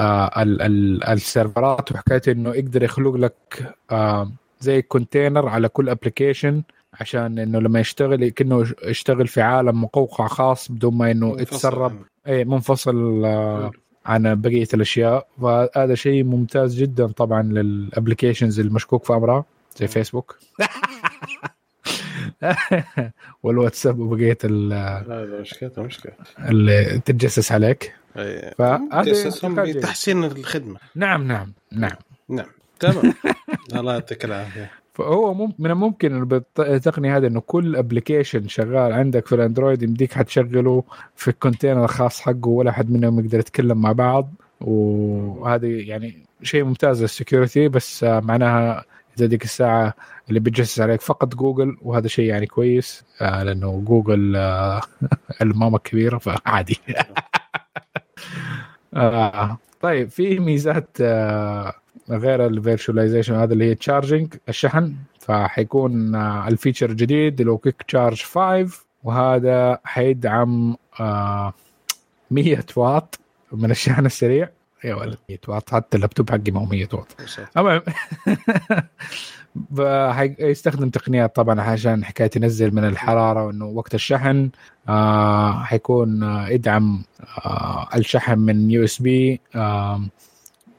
آه، 0.00 0.42
ال- 0.42 0.62
ال- 0.62 1.04
السيرفرات 1.04 1.92
وحكايه 1.92 2.22
إنه 2.28 2.50
يقدر 2.54 2.82
يخلق 2.82 3.14
لك 3.16 3.74
آه، 3.90 4.32
زي 4.60 4.82
container 4.82 5.48
على 5.48 5.68
كل 5.68 5.88
application 5.88 6.62
عشان 7.00 7.38
إنه 7.38 7.58
لما 7.58 7.80
يشتغل 7.80 8.28
كأنه 8.28 8.66
يشتغل 8.84 9.26
في 9.26 9.42
عالم 9.42 9.82
مقوقع 9.84 10.26
خاص 10.26 10.72
بدون 10.72 10.94
ما 10.94 11.10
إنه 11.10 11.36
يتسرب. 11.40 11.96
اي 12.26 12.44
منفصل 12.44 13.22
آه، 13.24 13.70
عن 14.06 14.40
بقية 14.40 14.68
الأشياء. 14.74 15.26
فهذا 15.42 15.94
شيء 15.94 16.24
ممتاز 16.24 16.74
جدا 16.74 17.06
طبعا 17.06 17.42
لل 17.42 17.59
applications 17.59 18.60
المشكوك 18.60 19.04
في 19.04 19.12
امرها 19.12 19.44
زي 19.76 19.86
فيسبوك 19.88 20.38
والواتساب 23.42 23.98
وبقية 23.98 24.38
ال- 24.44 24.72
هذا 25.12 25.40
مشكلة 25.40 25.70
مشكلة 25.78 26.12
اللي 26.48 27.00
تتجسس 27.04 27.52
عليك. 27.52 27.94
فهذا. 28.58 28.80
بتحسين 29.78 30.24
الخدمة. 30.24 30.78
نعم 30.94 31.26
نعم 31.28 31.52
نعم. 31.72 31.96
نعم 32.28 32.46
تمام. 32.80 33.14
الله 33.76 33.92
يعطيك 33.92 34.24
العافية. 34.24 34.70
فهو 34.94 35.34
مم- 35.34 35.52
من 35.58 35.70
الممكن 35.70 36.24
بالتقنيه 36.24 37.16
هذه 37.16 37.26
إنه 37.26 37.40
كل 37.40 37.76
application 37.76 38.48
شغال 38.48 38.92
عندك 38.92 39.26
في 39.26 39.34
الأندرويد 39.34 39.82
يمديك 39.82 40.12
حتشغله 40.12 40.84
في 41.16 41.28
ال 41.28 41.34
container 41.34 41.84
الخاص 41.84 42.20
حقه 42.20 42.48
ولا 42.48 42.72
حد 42.72 42.90
منهم 42.90 43.20
يقدر 43.20 43.38
يتكلم 43.38 43.80
مع 43.82 43.92
بعض. 43.92 44.30
وهذه 44.60 45.88
يعني 45.88 46.22
شيء 46.42 46.64
ممتاز 46.64 47.02
لل 47.02 47.15
security 47.15 47.68
بس 47.68 48.04
معناها 48.04 48.84
إذا 49.18 49.26
ديك 49.26 49.44
الساعة 49.44 49.94
اللي 50.32 50.50
بتجسس 50.50 50.80
عليك 50.80 51.00
فقط 51.00 51.34
جوجل 51.34 51.76
وهذا 51.82 52.08
شيء 52.08 52.24
يعني 52.24 52.46
كويس 52.46 53.04
آه، 53.20 53.42
لأنه 53.42 53.82
جوجل 53.86 54.36
آه، 54.36 54.80
الماما 55.42 55.76
الكبيره 55.76 56.18
فعادي 56.18 56.78
آه. 58.94 59.58
طيب 59.80 60.08
في 60.10 60.38
ميزات 60.38 60.88
آه، 61.00 61.74
غير 62.10 62.46
ال 62.46 62.52
virtualization 62.52 63.34
هذا 63.34 63.52
اللي 63.52 63.64
هي 63.64 63.74
charging 63.74 64.34
الشحن 64.48 64.94
فحيكون 65.18 66.14
آه، 66.14 66.48
ال 66.48 66.53
feature 66.53 66.90
الجديد 66.90 67.48
هو 67.48 67.58
Quick 67.58 67.82
Charge 67.82 68.22
5 68.22 68.84
وهذا 69.04 69.78
حيدعم 69.84 70.76
آه، 71.00 71.54
100 72.30 72.64
واط 72.76 73.18
من 73.52 73.70
الشحن 73.70 74.06
السريع 74.06 74.48
يا 74.84 74.94
ولد 74.94 75.18
100 75.28 75.38
واط 75.48 75.70
حتى 75.70 75.96
اللابتوب 75.96 76.30
حقي 76.30 76.50
ما 76.50 76.60
هو 76.60 76.64
100 76.64 76.88
واط 76.92 77.06
المهم. 77.56 77.82
يستخدم 80.38 80.90
تقنيات 80.90 81.36
طبعا 81.36 81.60
عشان 81.60 82.04
حكاية 82.04 82.30
ينزل 82.36 82.74
من 82.74 82.84
الحرارة 82.84 83.46
وإنه 83.46 83.64
وقت 83.64 83.94
الشحن. 83.94 84.50
آه 84.88 85.62
حيكون 85.62 86.22
آه 86.22 86.48
يدعم 86.48 87.02
آه 87.44 87.88
الشحن 87.94 88.38
من 88.38 88.70
USB 88.70 89.40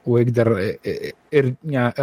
ويقدر 0.05 0.77
يعني 1.63 1.93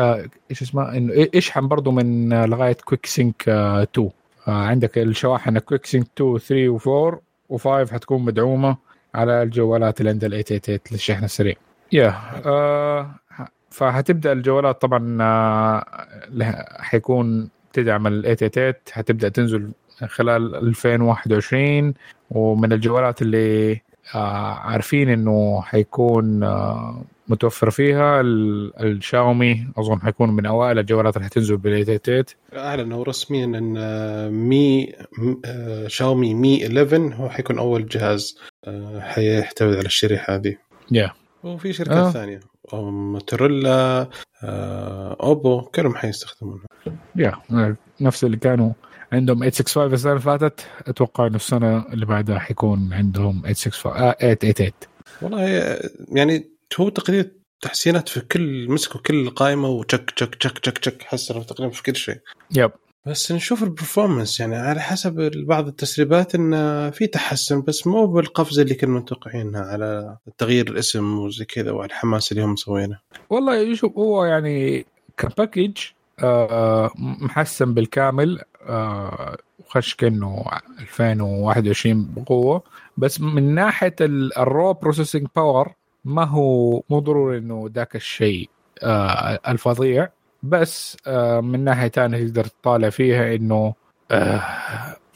إيش 0.50 0.62
اسمه؟ 0.62 0.96
إنه 0.96 1.28
يشحن 1.34 1.68
برضه 1.68 1.90
من 1.90 2.28
لغاية 2.44 2.76
Quick 2.84 3.06
سينك 3.06 3.48
2 3.48 4.10
آه، 4.48 4.50
عندك 4.50 4.98
الشواحن 4.98 5.58
Quick 5.58 5.86
سينك 5.86 6.06
2 6.16 6.38
3 6.38 6.78
و4 6.78 7.18
و5 7.52 7.92
حتكون 7.92 8.22
مدعومة 8.22 8.76
على 9.14 9.42
الجوالات 9.42 10.00
اللي 10.00 10.10
عند 10.10 10.24
ال 10.24 10.44
888 10.44 10.78
للشحن 10.92 11.24
السريع. 11.24 11.54
يا 11.92 12.14
آه 12.46 13.14
فهتبدأ 13.70 14.32
الجوالات 14.32 14.82
طبعا 14.82 15.18
آه، 15.20 15.84
حيكون 16.80 17.50
تدعم 17.72 18.06
ال 18.06 18.22
888 18.22 18.74
هتبدأ 18.92 19.28
تنزل 19.28 19.70
خلال 20.06 20.54
2021 20.54 21.94
ومن 22.30 22.72
الجوالات 22.72 23.22
اللي 23.22 23.80
آه، 24.14 24.54
عارفين 24.54 25.08
إنه 25.08 25.62
حيكون 25.62 26.40
متوفر 27.28 27.70
فيها 27.70 28.20
الشاومي 28.20 29.66
أظن 29.78 30.00
حيكون 30.00 30.30
من 30.30 30.46
أوائل 30.46 30.78
الجوالات 30.78 31.16
اللي 31.16 31.26
حتنزل 31.26 31.56
بالايتيتيت 31.56 32.30
اعلنوا 32.56 33.04
رسميا 33.04 33.44
إن 33.44 34.32
مي 34.32 34.92
شاومي 35.86 36.34
مي 36.34 36.66
11 36.66 37.14
هو 37.14 37.28
حيكون 37.28 37.58
أول 37.58 37.86
جهاز 37.86 38.38
حيحتوي 38.98 39.76
على 39.76 39.86
الشريحة 39.86 40.34
هذه. 40.34 40.56
يا 40.90 41.06
yeah. 41.06 41.19
وفي 41.44 41.72
شركات 41.72 41.96
آه. 41.96 42.10
ثانية. 42.10 42.40
موتوريلا 42.72 44.08
أوبو 45.22 45.62
كلهم 45.62 45.94
حيستخدمونها 45.94 46.64
يا. 47.16 47.76
نفس 48.00 48.24
اللي 48.24 48.36
كانوا 48.36 48.72
عندهم 49.12 49.38
865 49.38 49.92
السنة 49.92 50.12
اللي 50.12 50.22
فاتت. 50.22 50.66
أتوقع 50.86 51.26
إنه 51.26 51.36
السنة 51.36 51.86
اللي 51.92 52.06
بعدها 52.06 52.38
حيكون 52.38 52.92
عندهم 52.92 53.42
865 53.42 53.92
آه 54.02 54.34
888 54.34 54.72
والله 55.22 55.78
يعني 56.12 56.50
هو 56.80 56.88
تقريبا 56.88 57.30
تحسينات 57.60 58.08
في 58.08 58.20
كل 58.20 58.70
مسكوا 58.70 59.00
كل 59.00 59.30
قائمة 59.30 59.68
وتشك 59.68 60.10
تشك 60.10 60.34
تشك 60.34 60.58
تشك 60.58 60.78
تشك 60.78 61.02
حسنوا 61.02 61.42
تقريبا 61.42 61.72
في 61.74 61.82
كل 61.82 61.96
شيء. 61.96 62.18
yep. 62.56 62.70
بس 63.06 63.32
نشوف 63.32 63.62
ال 63.62 63.69
performance 63.69 64.40
يعني 64.40 64.56
على 64.56 64.80
حسب 64.80 65.30
بعض 65.46 65.66
التسريبات 65.66 66.34
انه 66.34 66.90
في 66.90 67.06
تحسن 67.06 67.62
بس 67.62 67.86
مو 67.86 68.06
بالقفزه 68.06 68.62
اللي 68.62 68.74
كنا 68.74 68.98
متوقعينها 68.98 69.62
على 69.62 70.16
تغيير 70.38 70.68
الاسم 70.68 71.18
وزي 71.18 71.44
كذا 71.44 71.70
والحماس 71.70 72.32
اللي 72.32 72.42
هم 72.42 72.52
مسوينه. 72.52 72.98
والله 73.30 73.74
شوف 73.74 73.98
هو 73.98 74.24
يعني 74.24 74.86
ك 75.16 75.24
package 75.24 75.76
آه 76.22 76.90
محسن 76.96 77.74
بالكامل 77.74 78.40
آه 78.62 79.36
خش 79.68 79.94
كأنه 79.94 80.44
2021 80.80 82.14
بقوة 82.16 82.62
بس 82.96 83.20
من 83.20 83.54
ناحية 83.54 83.94
ال 84.00 84.18
raw 84.18 84.72
processing 84.72 85.26
power 85.36 85.72
ما 86.04 86.24
هو 86.24 86.82
مو 86.90 86.98
ضروري 86.98 87.38
إنه 87.38 87.70
ذاك 87.74 87.96
الشيء 87.96 88.50
آه 88.82 89.40
الفظيع 89.48 90.08
بس 90.42 90.96
آه 91.06 91.40
من 91.40 91.64
ناحية 91.64 91.88
ثانية 91.88 92.26
تقدر 92.26 92.44
تطالع 92.44 92.90
فيها 92.90 93.34
إنه 93.34 93.74
آه 94.10 94.42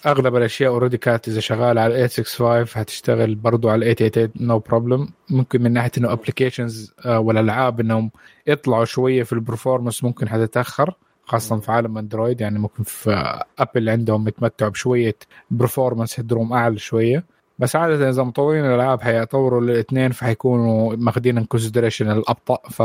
أغلب 0.06 0.37
الأشياء 0.37 0.70
already 0.72 0.96
كانت 0.98 1.28
إذا 1.28 1.40
شغالة 1.40 1.80
على 1.80 1.94
865 2.08 2.82
هتشتغل 2.82 3.34
برضو 3.34 3.68
على 3.68 3.94
888 3.94 4.30
no 4.48 4.68
no 4.68 4.77
problem 4.77 5.09
ممكن 5.30 5.62
من 5.62 5.72
ناحية 5.72 5.90
إنه 5.98 6.12
applications 6.12 6.94
آه 7.06 7.18
والألعاب 7.18 7.80
إنهم 7.80 8.10
يطلعوا 8.46 8.84
شوية 8.84 9.22
في 9.22 9.32
ال 9.33 9.38
performance 9.38 10.04
ممكن 10.04 10.28
حتتأخر 10.28 10.94
خاصة 11.26 11.58
في 11.60 11.72
عالم 11.72 11.98
اندرويد 11.98 12.40
يعني 12.40 12.58
ممكن 12.58 12.82
في 12.82 13.40
ابل 13.58 13.88
عندهم 13.88 14.28
يتمتعوا 14.28 14.70
بشوية 14.70 15.16
performance 15.50 16.20
headroom 16.20 16.52
أعلى 16.52 16.78
شوية. 16.78 17.24
بس 17.58 17.76
عادة 17.76 18.10
إذا 18.10 18.22
مطورين 18.22 18.64
الألعاب 18.66 19.00
حيطوروا 19.02 19.60
الاثنين 19.60 20.12
فحيكونوا 20.12 20.96
ماخذين 20.96 21.38
in 21.38 21.44
consideration 21.44 22.11
الأبطأ 22.10 22.68
ف... 22.70 22.82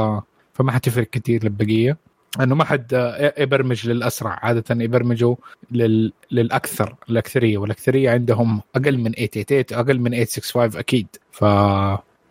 فما 0.54 0.72
حتفرق 0.72 1.08
كثير 1.10 1.44
للبقية. 1.44 1.98
إنه 2.42 2.56
ما 2.56 2.64
حد 2.64 3.14
يبرمج 3.38 3.88
للأسرع 3.88 4.40
عادة 4.42 4.84
يبرمجوا 4.84 5.36
لل... 5.72 6.14
للأكثر 6.32 6.96
الأكثرية 7.10 7.58
والأكثرية 7.58 8.12
عندهم 8.12 8.62
أقل 8.76 8.98
من 8.98 9.12
888 9.12 9.66
أقل 9.80 10.00
من 10.00 10.12
865 10.12 10.80
أكيد. 10.80 11.08
ف 11.32 11.42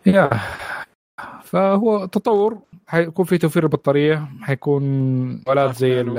yeah 0.05 0.29
فهو 1.43 2.05
تطور 2.05 2.59
حيكون 2.87 3.25
في 3.25 3.37
توفير 3.37 3.63
البطارية 3.63 4.27
حيكون 4.41 5.43
جوالات 5.43 5.75
زي 5.75 6.01
ال 6.01 6.17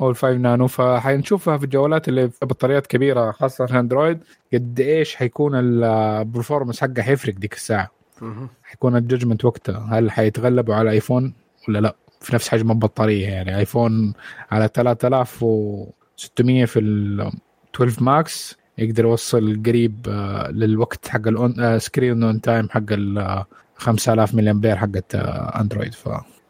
أو 0.00 0.10
ال 0.10 0.16
5 0.16 0.32
نانو 0.32 0.66
فحنشوفها 0.66 1.58
في 1.58 1.64
الجوالات 1.64 2.08
اللي 2.08 2.30
في 2.30 2.46
بطاريات 2.46 2.86
كبيرة 2.86 3.32
خاصة 3.32 3.66
في 3.66 3.78
اندرويد 3.78 4.18
قد 4.52 4.80
إيش 4.80 5.16
حيكون 5.16 5.54
ال 5.54 5.64
performance 5.64 6.80
حقها 6.80 7.02
حيفرق 7.02 7.34
ديك 7.34 7.54
الساعة. 7.54 7.90
حيكون 8.62 8.96
ال 8.96 9.01
judgment 9.01 9.44
وقتها 9.44 9.88
هل 9.90 10.10
حيتغلبوا 10.10 10.74
على 10.74 10.90
ايفون 10.90 11.34
ولا 11.68 11.78
لا؟ 11.78 11.94
في 12.20 12.34
نفس 12.34 12.48
حجم 12.48 12.70
البطارية 12.70 13.28
يعني. 13.28 13.58
ايفون 13.58 14.12
على 14.50 14.68
3600 14.74 16.64
في 16.64 16.78
ال 16.78 17.32
12 17.74 18.02
Max 18.02 18.56
يقدر 18.78 19.04
يوصل 19.04 19.62
قريب 19.66 20.06
آه، 20.08 20.50
للوقت 20.50 21.08
حق 21.08 21.28
ال 21.28 21.45
on 21.45 21.78
screen 21.78 22.22
on 22.22 22.40
time 22.40 22.68
حق 22.68 22.82
ال 22.90 23.44
5000 23.76 24.34
ملي 24.34 24.50
امبير 24.50 24.76
حقت 24.76 25.14
اندرويد 25.14 25.94
ف 25.94 26.08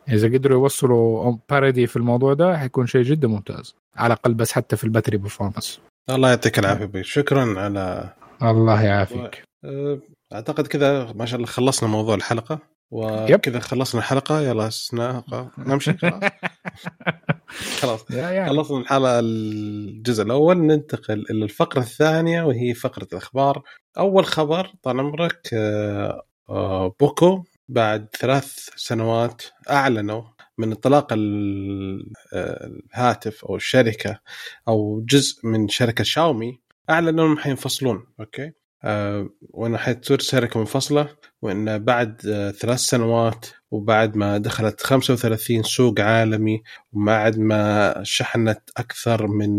إذا 0.09 0.29
قدروا 0.29 0.59
يوصلوا 0.59 1.37
ب 1.51 1.56
parity 1.56 1.87
في 1.87 1.97
الموضوع 1.97 2.35
ده 2.35 2.59
حيكون 2.59 2.87
شيء 2.87 3.03
جدا 3.03 3.29
ممتاز. 3.29 3.75
على 3.97 4.15
الأقل 4.15 4.35
بس 4.35 4.53
حتى 4.53 4.77
في 4.77 4.85
ال 4.85 4.89
battery 4.89 5.17
performance 5.17 5.81
الله 6.11 6.29
يعطيك 6.29 6.59
العافية 6.59 6.85
بي 6.85 7.03
شكرا 7.03 7.61
على 7.61 8.13
الله 8.43 8.83
يعافيك. 8.83 9.43
أه، 9.65 9.99
أعتقد 10.33 10.67
كذا 10.67 11.13
ما 11.13 11.27
شاء 11.27 11.37
الله 11.37 11.47
خلصنا 11.47 11.89
موضوع 11.89 12.15
الحلقة. 12.15 12.59
وكذا 12.91 13.61
خلصنا 13.61 14.01
الحلقة. 14.01 14.41
يلا 14.41 14.71
نمشي. 15.59 15.93
خلاص. 17.81 18.05
خلصنا 18.49 18.81
الحلقة 18.81 19.19
الجزء 19.21 20.23
الأول. 20.23 20.57
ننتقل 20.59 21.25
إلى 21.31 21.45
الفقرة 21.45 21.81
الثانية 21.81 22.43
وهي 22.43 22.75
فقرة 22.75 23.09
الأخبار. 23.13 23.63
أول 23.99 24.27
خبر 24.27 24.73
طال 24.83 25.01
عمرك 25.01 25.49
أه، 25.53 26.23
آه، 26.51 26.95
بوكو 27.01 27.45
بعد 27.69 28.09
ثلاث 28.21 28.69
سنوات 28.77 29.43
أعلنوا 29.71 30.23
من 30.59 30.69
انطلاق 30.71 31.07
الهاتف 32.33 33.45
أو 33.45 33.57
الشركة 33.57 34.21
أو 34.69 35.05
جزء 35.09 35.47
من 35.47 35.69
شركة 35.69 36.05
شاومي 36.05 36.61
أعلنوا 36.91 37.11
إنهم 37.11 37.39
حينفصلون. 37.39 38.07
okay؟ 38.21 38.53
وانه 39.51 39.79
حتصير 39.79 40.19
شركة 40.19 40.61
منفصلة. 40.61 41.09
وإن 41.43 41.79
بعد 41.79 42.27
أه 42.27 42.51
ثلاث 42.51 42.79
سنوات 42.79 43.47
وبعد 43.71 44.17
ما 44.17 44.39
دخلت 44.39 44.81
35 44.81 45.63
سوق 45.63 46.01
عالمي 46.01 46.63
وبعد 46.93 47.39
ما 47.39 47.95
شحنت 48.03 48.61
أكثر 48.77 49.27
من 49.27 49.51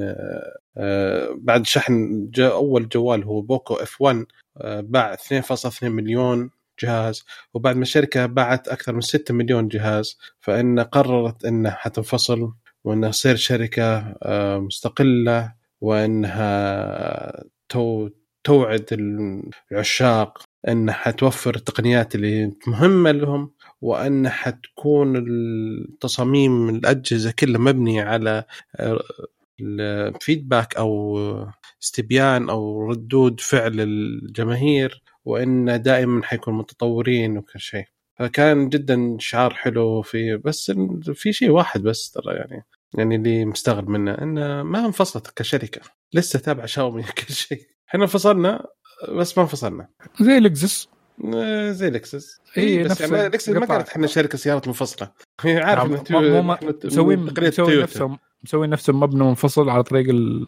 أه, 0.00 0.58
آه، 0.76 1.34
بعد 1.38 1.66
شحن 1.66 2.30
أول 2.38 2.88
جوال 2.88 3.24
هو 3.24 3.40
بوكو 3.40 3.74
F1 3.74 4.26
باع 4.64 5.16
2.2 5.16 5.82
مليون 5.82 6.50
جهاز 6.82 7.24
وبعد 7.54 7.76
ما 7.76 7.82
الشركة 7.82 8.26
باعت 8.26 8.68
أكثر 8.68 8.92
من 8.92 9.00
6 9.00 9.34
مليون 9.34 9.68
جهاز 9.68 10.18
فإن 10.40 10.80
قررت 10.80 11.44
إنها 11.44 11.72
حتنفصل 11.72 12.52
وانها 12.84 13.10
تصير 13.10 13.36
شركة 13.36 13.98
آه، 14.22 14.58
مستقلة 14.58 15.54
وإنها 15.80 17.44
توعد 18.44 18.86
العشاق 19.72 20.42
انها 20.68 20.94
حتوفر 20.94 21.54
التقنيات 21.54 22.14
اللي 22.14 22.52
مهمة 22.66 23.10
لهم 23.10 23.50
وانها 23.80 24.30
حتكون 24.30 25.16
التصاميم 25.16 26.68
الأجهزة 26.68 27.32
كلها 27.38 27.60
مبنية 27.60 28.02
على 28.02 28.44
آه، 28.76 29.00
الفيدباك 29.60 30.76
أو 30.76 31.18
استبيان 31.82 32.50
أو 32.50 32.90
ردود 32.90 33.40
فعل 33.40 33.80
الجماهير 33.80 35.02
وأن 35.24 35.82
دائما 35.82 36.22
حيكون 36.22 36.54
متطورين 36.54 37.38
وكل 37.38 37.60
شيء. 37.60 37.84
فكان 38.18 38.68
جدا 38.68 39.16
شعار 39.20 39.54
حلو 39.54 40.02
في 40.02 40.36
بس 40.36 40.72
في 41.14 41.32
شيء 41.32 41.50
واحد 41.50 41.82
بس 41.82 42.10
ترى 42.10 42.34
يعني 42.34 42.64
يعني 42.98 43.16
اللي 43.16 43.44
مستغرب 43.44 43.88
منه 43.88 44.12
إنه 44.12 44.62
ما 44.62 44.86
انفصلت 44.86 45.30
كشركة. 45.36 45.80
لسه 46.12 46.38
تابعه 46.38 46.66
شاومي 46.66 47.02
كل 47.18 47.34
شيء. 47.34 47.66
إحنا 47.88 48.02
انفصلنا 48.02 48.66
بس 49.08 49.38
ما 49.38 49.44
انفصلنا. 49.44 49.88
زي 50.20 50.38
لكزس 50.38 50.88
آه، 51.34 51.70
زي 51.70 51.90
لكسس 51.90 52.40
اي 52.58 52.82
بس 52.84 53.00
يعني 53.00 53.28
لكسس 53.28 53.48
ما 53.48 53.66
قالت 53.66 53.88
إحنا 53.88 54.06
شركه 54.06 54.38
سيارات 54.38 54.68
منفصلة. 54.68 55.10
هي 55.40 55.58
عارف 55.62 55.84
مسوين 55.84 56.50
مسوين 56.84 57.24
نفسهم 57.82 58.18
مسوين 58.44 58.70
نفسهم 58.70 59.00
مبنى 59.00 59.24
منفصل 59.24 59.68
على 59.68 59.82
طريق 59.82 60.08
ال 60.08 60.46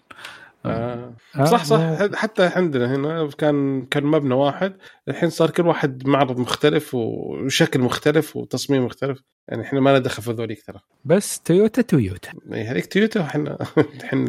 آه. 0.66 1.14
آه. 1.36 1.44
صح 1.44 1.64
صح. 1.64 1.78
آه. 1.78 2.10
حتى 2.14 2.50
عندنا 2.56 2.94
هنا 2.94 3.30
كان 3.38 3.86
كان 3.86 4.04
مبنى 4.04 4.34
واحد. 4.34 4.76
الحين 5.08 5.30
صار 5.30 5.50
كل 5.50 5.66
واحد 5.66 6.06
معرض 6.06 6.38
مختلف 6.38 6.94
وشكل 6.94 7.80
مختلف 7.80 8.36
وتصميم 8.36 8.84
مختلف. 8.84 9.22
يعني 9.48 9.62
إحنا 9.62 9.80
ما 9.80 9.90
لنا 9.90 9.98
دخل 9.98 10.22
في 10.22 10.30
ذوليك 10.30 10.62
ترى. 10.66 10.80
بس 11.04 11.40
تويوتا 11.40 11.82
تويوتا 11.82 12.30
اي 12.52 12.64
هذيك 12.64 12.86
تويوتا 12.86 13.20
وإحنا 13.20 13.58
إحنا 14.04 14.26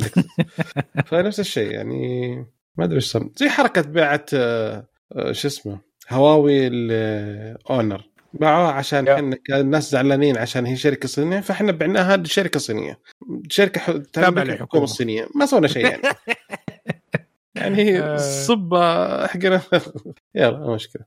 فنفس 1.07 1.39
الشيء 1.39 1.71
يعني 1.71 2.45
ما 2.77 2.85
أدري 2.85 2.95
إيش 2.95 3.17
زي 3.35 3.49
حركة 3.49 3.81
بيعه 3.81 4.25
آه، 4.33 4.85
شو 5.31 5.47
اسمه 5.47 5.79
هواوي 6.09 6.67
Honor 6.67 8.03
باعوها 8.33 8.71
عشان 8.71 9.07
إحنا 9.07 9.37
الناس 9.49 9.91
زعلانين 9.91 10.37
عشان 10.37 10.65
هي 10.65 10.75
شركة 10.75 11.07
صينية 11.07 11.39
فإحنا 11.39 11.71
بعناها 11.71 12.17
لشركة 12.17 12.59
صينية. 12.59 12.99
شركة 13.49 13.97
تابعه 13.97 14.43
للحكومه 14.43 14.83
الصينية. 14.83 15.27
ما 15.35 15.45
سوينا 15.45 15.67
شيء 15.67 15.85
يعني. 15.85 16.01
يعني 17.55 17.77
هي 17.77 17.99
آه. 17.99 18.17
صبة 18.17 19.27
حقنا. 19.27 19.61
يلا 20.35 20.73
مشكلة. 20.75 21.03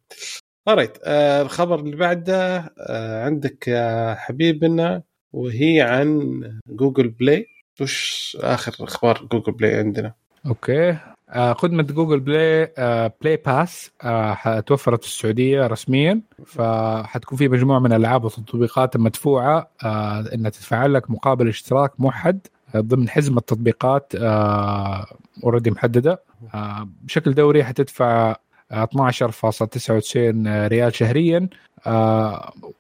آه 0.68 1.42
الخبر 1.42 1.80
اللي 1.80 1.96
بعده 1.96 2.72
آه 2.78 3.24
عندك 3.24 3.68
يا 3.68 4.14
حبيبنا 4.14 5.02
وهي 5.32 5.80
عن 5.80 6.40
جوجل 6.66 7.08
بلاي 7.08 7.46
وش 7.80 8.36
آخر 8.40 8.84
أخبار 8.84 9.28
جوجل 9.32 9.52
بلاي 9.52 9.74
عندنا؟ 9.74 10.14
أوكي. 10.46 10.98
آه 11.30 11.52
خدمة 11.52 11.82
جوجل 11.82 12.20
بلاي 12.20 12.72
آه 12.78 13.12
Play 13.20 13.36
Pass 13.36 13.90
آه 14.04 14.34
حتوفرت 14.34 15.02
في 15.02 15.08
السعودية 15.08 15.66
رسميا. 15.66 16.20
فحتكون 16.46 17.38
في 17.38 17.48
مجموعة 17.48 17.78
من 17.78 17.92
الألعاب 17.92 18.24
والتطبيقات 18.24 18.96
المدفوعة 18.96 19.70
آه 19.84 20.24
إنها 20.34 20.50
تدفع 20.50 20.86
لك 20.86 21.10
مقابل 21.10 21.48
اشتراك 21.48 22.00
موحد 22.00 22.40
ضمن 22.76 23.08
حزمة 23.08 23.40
تطبيقات 23.40 24.12
اوريدي 25.44 25.70
محددة. 25.70 26.22
آه 26.54 26.88
بشكل 27.02 27.34
دوري 27.34 27.64
حتدفع 27.64 28.34
12.99 28.72 28.76
ريال 30.46 30.94
شهريا 30.94 31.48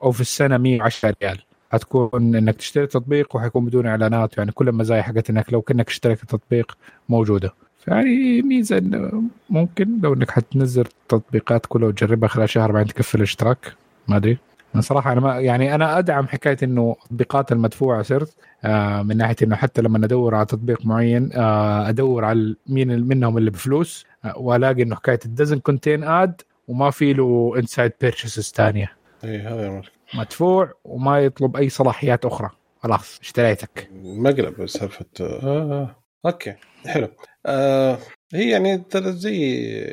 أو 0.02 0.12
في 0.12 0.20
السنة 0.20 0.56
110 0.56 1.14
ريال. 1.22 1.38
حتكون 1.72 2.34
إنك 2.34 2.56
تشتري 2.56 2.86
تطبيق 2.86 3.36
وحيكون 3.36 3.64
بدون 3.64 3.86
إعلانات 3.86 4.38
يعني 4.38 4.52
كل 4.52 4.68
المزايا 4.68 5.02
حقت 5.02 5.30
انك 5.30 5.52
لو 5.52 5.62
كأنك 5.62 5.88
اشتريت 5.88 6.22
التطبيق 6.22 6.76
موجودة. 7.08 7.54
يعني 7.88 8.42
ميزة 8.42 8.78
إنه 8.78 9.22
ممكن 9.50 10.00
لو 10.02 10.14
إنك 10.14 10.30
حتنزل 10.30 10.82
التطبيقات 10.82 11.66
كلها 11.66 11.88
وتجربها 11.88 12.28
خلال 12.28 12.48
شهر 12.50 12.72
بعدين 12.72 12.94
تقفل 12.94 13.18
الاشتراك. 13.18 13.72
ما 14.08 14.16
أدري. 14.16 14.38
أنا 14.74 14.82
صراحة 14.82 15.12
أنا 15.12 15.20
ما 15.20 15.40
يعني 15.40 15.74
أنا 15.74 15.98
أدعم 15.98 16.26
حكاية 16.26 16.56
إنه 16.62 16.96
التطبيقات 17.02 17.52
المدفوعة 17.52 18.02
صرت 18.02 18.34
آه 18.64 19.02
من 19.02 19.16
ناحية 19.16 19.36
إنه 19.42 19.56
حتى 19.56 19.82
لما 19.82 20.04
أدور 20.04 20.34
على 20.34 20.46
تطبيق 20.46 20.86
معين 20.86 21.30
آه 21.34 21.88
أدور 21.88 22.24
على 22.24 22.56
مين 22.66 23.08
منهم 23.08 23.38
اللي 23.38 23.50
بفلوس 23.50 24.06
آه 24.24 24.38
وألاقي 24.38 24.82
إنه 24.82 24.96
حكاية 24.96 25.18
ال 25.24 25.28
doesn't 25.28 25.58
contain 25.58 26.04
ads 26.04 26.42
وما 26.68 26.90
في 26.90 27.12
له 27.12 27.54
inside 27.56 27.92
purchases 28.00 28.52
ثانية 28.56 28.92
اي 29.24 29.38
هذا 29.38 29.82
مدفوع 30.14 30.72
وما 30.84 31.18
يطلب 31.20 31.56
أي 31.56 31.68
صلاحيات 31.68 32.24
أخرى. 32.24 32.50
خلاص 32.82 33.18
اشتريتك. 33.22 33.90
مقلب 34.02 34.66
سالفه 34.66 35.04
آه. 35.20 35.96
أوكي 36.26 36.54
حلو. 36.86 37.08
آه 37.46 37.98
هي 38.34 38.50
يعني 38.50 38.78
ترى 38.78 39.12
زي 39.12 39.36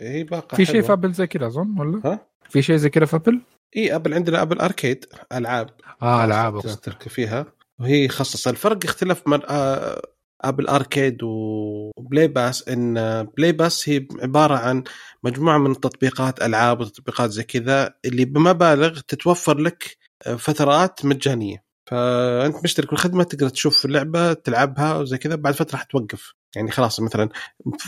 هي 0.01 0.23
باقة 0.23 0.55
في 0.55 0.65
شيء 0.65 0.81
في 0.81 0.93
ابل 0.93 1.13
زي 1.13 1.27
كذا 1.27 1.47
أظن 1.47 1.79
ولا؟ 1.79 2.01
ها؟ 2.05 2.27
في 2.49 2.61
شيء 2.61 2.75
زي 2.75 2.89
كذا 2.89 3.05
في 3.05 3.15
ابل؟ 3.15 3.41
إي 3.77 3.95
أبل 3.95 4.13
عندنا 4.13 4.41
أبل 4.41 4.59
Arcade 4.59 5.05
ألعاب. 5.33 5.69
آه 6.01 6.25
ألعاب 6.25 6.61
تشترك 6.61 7.03
فيها. 7.03 7.45
وهي 7.79 8.07
خصص. 8.07 8.47
الفرق 8.47 8.79
اختلاف 8.83 9.27
من 9.27 9.39
آه 9.49 10.01
أبل 10.41 10.67
Arcade 10.67 11.23
و 11.23 11.44
Play 11.44 12.27
Pass 12.27 12.69
إن 12.69 12.93
Play 13.23 13.51
Pass 13.51 13.89
هي 13.89 14.07
عبارة 14.21 14.55
عن 14.55 14.83
مجموعة 15.23 15.57
من 15.57 15.79
تطبيقات 15.79 16.41
ألعاب 16.41 16.79
وتطبيقات 16.79 17.29
زي 17.29 17.43
كذا 17.43 17.93
اللي 18.05 18.25
بمبالغ 18.25 18.99
تتوفر 18.99 19.57
لك 19.57 19.97
فترات 20.37 21.05
مجانية. 21.05 21.66
فأنت 21.87 22.63
مشترك 22.63 22.89
بالخدمه 22.89 23.23
تقدر 23.23 23.49
تشوف 23.49 23.85
اللعبه 23.85 24.33
تلعبها 24.33 24.97
وزي 24.97 25.17
كذا 25.17 25.35
بعد 25.35 25.53
فترة 25.53 25.77
حتوقف. 25.77 26.33
يعني 26.55 26.71
خلاص 26.71 26.99
مثلا 26.99 27.29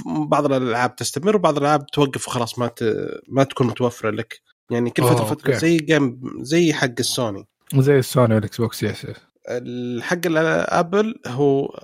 بعض 0.06 0.46
الألعاب 0.46 0.96
تستمر 0.96 1.36
وبعض 1.36 1.58
الألعاب 1.58 1.86
توقف 1.86 2.28
وخلاص 2.28 2.60
ما 2.60 2.68
ت... 2.68 2.84
ما 3.28 3.44
تكون 3.44 3.68
متوفرة 3.68 4.10
لك. 4.10 4.42
يعني 4.72 4.90
كل 4.90 5.04
فترة 5.04 5.26
فترة 5.26 5.54
زي 5.54 5.78
game 5.78 6.22
زي 6.42 6.74
حق 6.74 6.94
السوني. 7.00 7.48
زي 7.76 8.00
السوني 8.00 8.36
والإكس 8.36 8.58
بوكس 8.58 8.84
yes 8.84 9.08
الحق 9.50 10.20
الابل 10.26 11.16
هو 11.28 11.80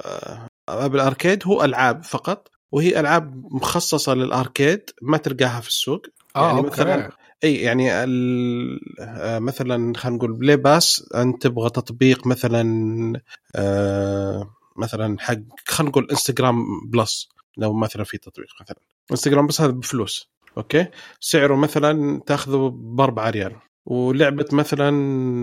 أبل 0.69 0.99
Arcade 0.99 1.43
هو 1.47 1.63
ألعاب 1.63 2.03
فقط 2.03 2.47
وهي 2.71 2.99
ألعاب 2.99 3.45
مخصصة 3.51 4.13
لل 4.13 4.32
Arcade 4.32 4.89
ما 5.01 5.17
تلقاها 5.17 5.61
في 5.61 5.67
السوق. 5.67 6.01
آه 6.35 6.47
يعني 6.47 6.57
أوكي. 6.57 6.69
مثلا 6.69 7.11
إي 7.45 7.55
يعني 7.55 7.89
مثلا 9.39 9.93
خلينا 9.97 10.17
نقول 10.17 10.33
Play 10.33 10.57
Pass؟ 10.57 11.09
انت 11.15 11.43
تبغى 11.43 11.69
تطبيق 11.69 12.27
مثلا 12.27 13.21
آه 13.55 14.49
مثلا 14.77 15.19
حق 15.19 15.37
خلينا 15.67 15.89
نقول 15.89 16.07
إنستغرام 16.11 16.65
plus. 16.89 17.29
لو 17.57 17.73
مثلا 17.73 18.03
في 18.03 18.17
تطبيق 18.17 18.47
مثلا. 18.61 18.77
إنستغرام 19.11 19.47
plus 19.47 19.61
هذا 19.61 19.71
بفلوس. 19.71 20.29
أوكي؟ 20.57 20.87
سعره 21.19 21.55
مثلا 21.55 22.21
تأخذه 22.25 22.71
ب 22.75 23.01
4 23.01 23.29
ريال. 23.29 23.55
ولعبة 23.85 24.45
مثلا 24.51 24.91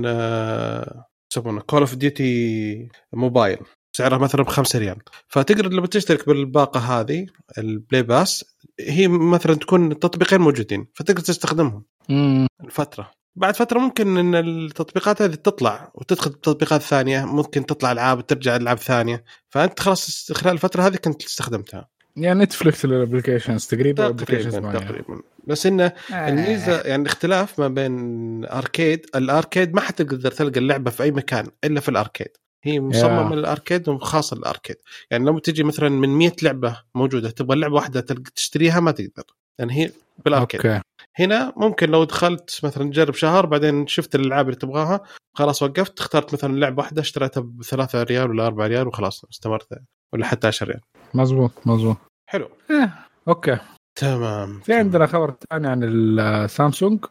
آه 0.07 1.05
يسمونه؟ 1.33 1.61
Call 1.61 1.81
of 1.81 1.95
Duty 1.95 2.89
Mobile 3.13 3.59
سعرها 3.93 4.19
مثلا 4.19 4.43
ب 4.43 4.49
5 4.49 4.79
ريال. 4.79 4.97
فتقدر 5.29 5.69
لما 5.69 5.87
تشترك 5.87 6.27
بالباقة 6.27 6.81
هذه 6.81 7.27
ال 7.59 7.68
Play 7.68 8.03
Pass 8.03 8.45
هي 8.81 9.09
مثلا 9.09 9.55
تكون 9.55 9.93
التطبيقين 9.93 10.41
موجودين 10.41 10.87
فتقدر 10.95 11.21
تستخدمهم. 11.21 11.85
مم. 12.09 12.47
الفترة. 12.65 13.11
بعد 13.37 13.57
فترة 13.57 13.79
ممكن 13.79 14.17
إن 14.19 14.35
التطبيقات 14.35 15.23
هذه 15.23 15.35
تطلع 15.35 15.93
وتدخل 15.95 16.33
تطبيقات 16.33 16.83
ثانية 16.83 17.25
ممكن 17.25 17.67
تطلع 17.67 17.93
ألعاب 17.93 18.19
وترجع 18.19 18.57
ألعاب 18.57 18.79
ثانية. 18.79 19.25
فأنت 19.49 19.81
خلاص 19.81 20.33
خلال 20.33 20.55
الفترة 20.55 20.83
هذه 20.83 20.97
كنت 20.97 21.25
استخدمتها. 21.25 21.89
يعني 22.17 22.45
نتفلكس 22.45 22.85
ال 22.85 22.91
applications 22.91 23.67
تقريبا 23.67 24.11
تقريبا 24.11 24.73
تقريبا. 24.73 25.23
بس 25.47 25.67
انه 25.67 25.93
الميزة 26.11 26.81
يعني 26.81 27.03
الاختلاف 27.03 27.59
ما 27.59 27.69
بين 27.69 28.45
Arcade 28.45 29.07
ال 29.15 29.23
Arcade 29.23 29.75
ما 29.75 29.81
حتقدر 29.81 30.31
تلقى 30.31 30.61
اللعبة 30.61 30.91
في 30.91 31.03
أي 31.03 31.11
مكان 31.11 31.47
إلا 31.65 31.81
في 31.81 31.89
ال 31.89 31.94
Arcade. 31.94 32.29
هي 32.65 32.81
مصممة 32.81 33.31
يا. 33.31 33.37
لل 33.37 33.50
Arcade 33.50 33.89
وخاصة 33.89 34.37
لل 34.37 34.47
Arcade 34.47 34.77
يعني 35.11 35.25
لما 35.25 35.41
تجي 35.41 35.63
مثلا 35.65 35.89
من 35.89 36.09
100 36.09 36.33
لعبة 36.43 36.81
موجودة 36.95 37.31
تبغى 37.31 37.57
لعبة 37.57 37.75
واحدة 37.75 38.01
تشتريها 38.35 38.81
ما 38.81 38.91
تقدر. 38.91 39.25
يعني 39.59 39.73
هي 39.73 39.91
بال 40.25 40.34
Arcade. 40.34 40.67
أوكي. 40.67 40.81
هنا 41.17 41.53
ممكن 41.57 41.91
لو 41.91 42.05
دخلت 42.05 42.61
مثلا 42.65 42.91
تجرب 42.91 43.15
شهر 43.15 43.47
بعدين 43.47 43.87
شفت 43.87 44.15
الألعاب 44.15 44.47
اللي 44.47 44.59
تبغاها 44.59 45.01
خلاص 45.35 45.63
وقفت 45.63 46.01
اخترت 46.01 46.35
مثلا 46.35 46.57
لعبة 46.57 46.79
واحدة 46.83 47.03
اشتريتها 47.03 47.41
بثلاثة 47.41 48.03
ريال 48.03 48.31
ولا 48.31 48.47
4 48.47 48.67
ريال 48.67 48.89
وخلاص 48.89 49.25
استمرت. 49.25 49.79
ولا 50.13 50.27
حتى 50.27 50.47
10 50.47 50.67
ريال. 50.67 50.81
مزبوط 51.15 51.53
مزبوط 51.67 51.97
حلو. 52.31 52.49
إيه. 52.71 52.95
أوكي. 53.29 53.59
تمام. 53.95 54.61
في 54.61 54.75
عندنا 54.75 55.07
خبر 55.07 55.35
ثاني 55.51 55.69
عن 55.69 55.81
السامسونج. 55.85 57.05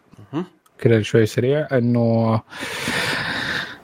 كذا 0.78 1.02
شوي 1.02 1.26
سريع 1.26 1.68
إنه 1.72 2.42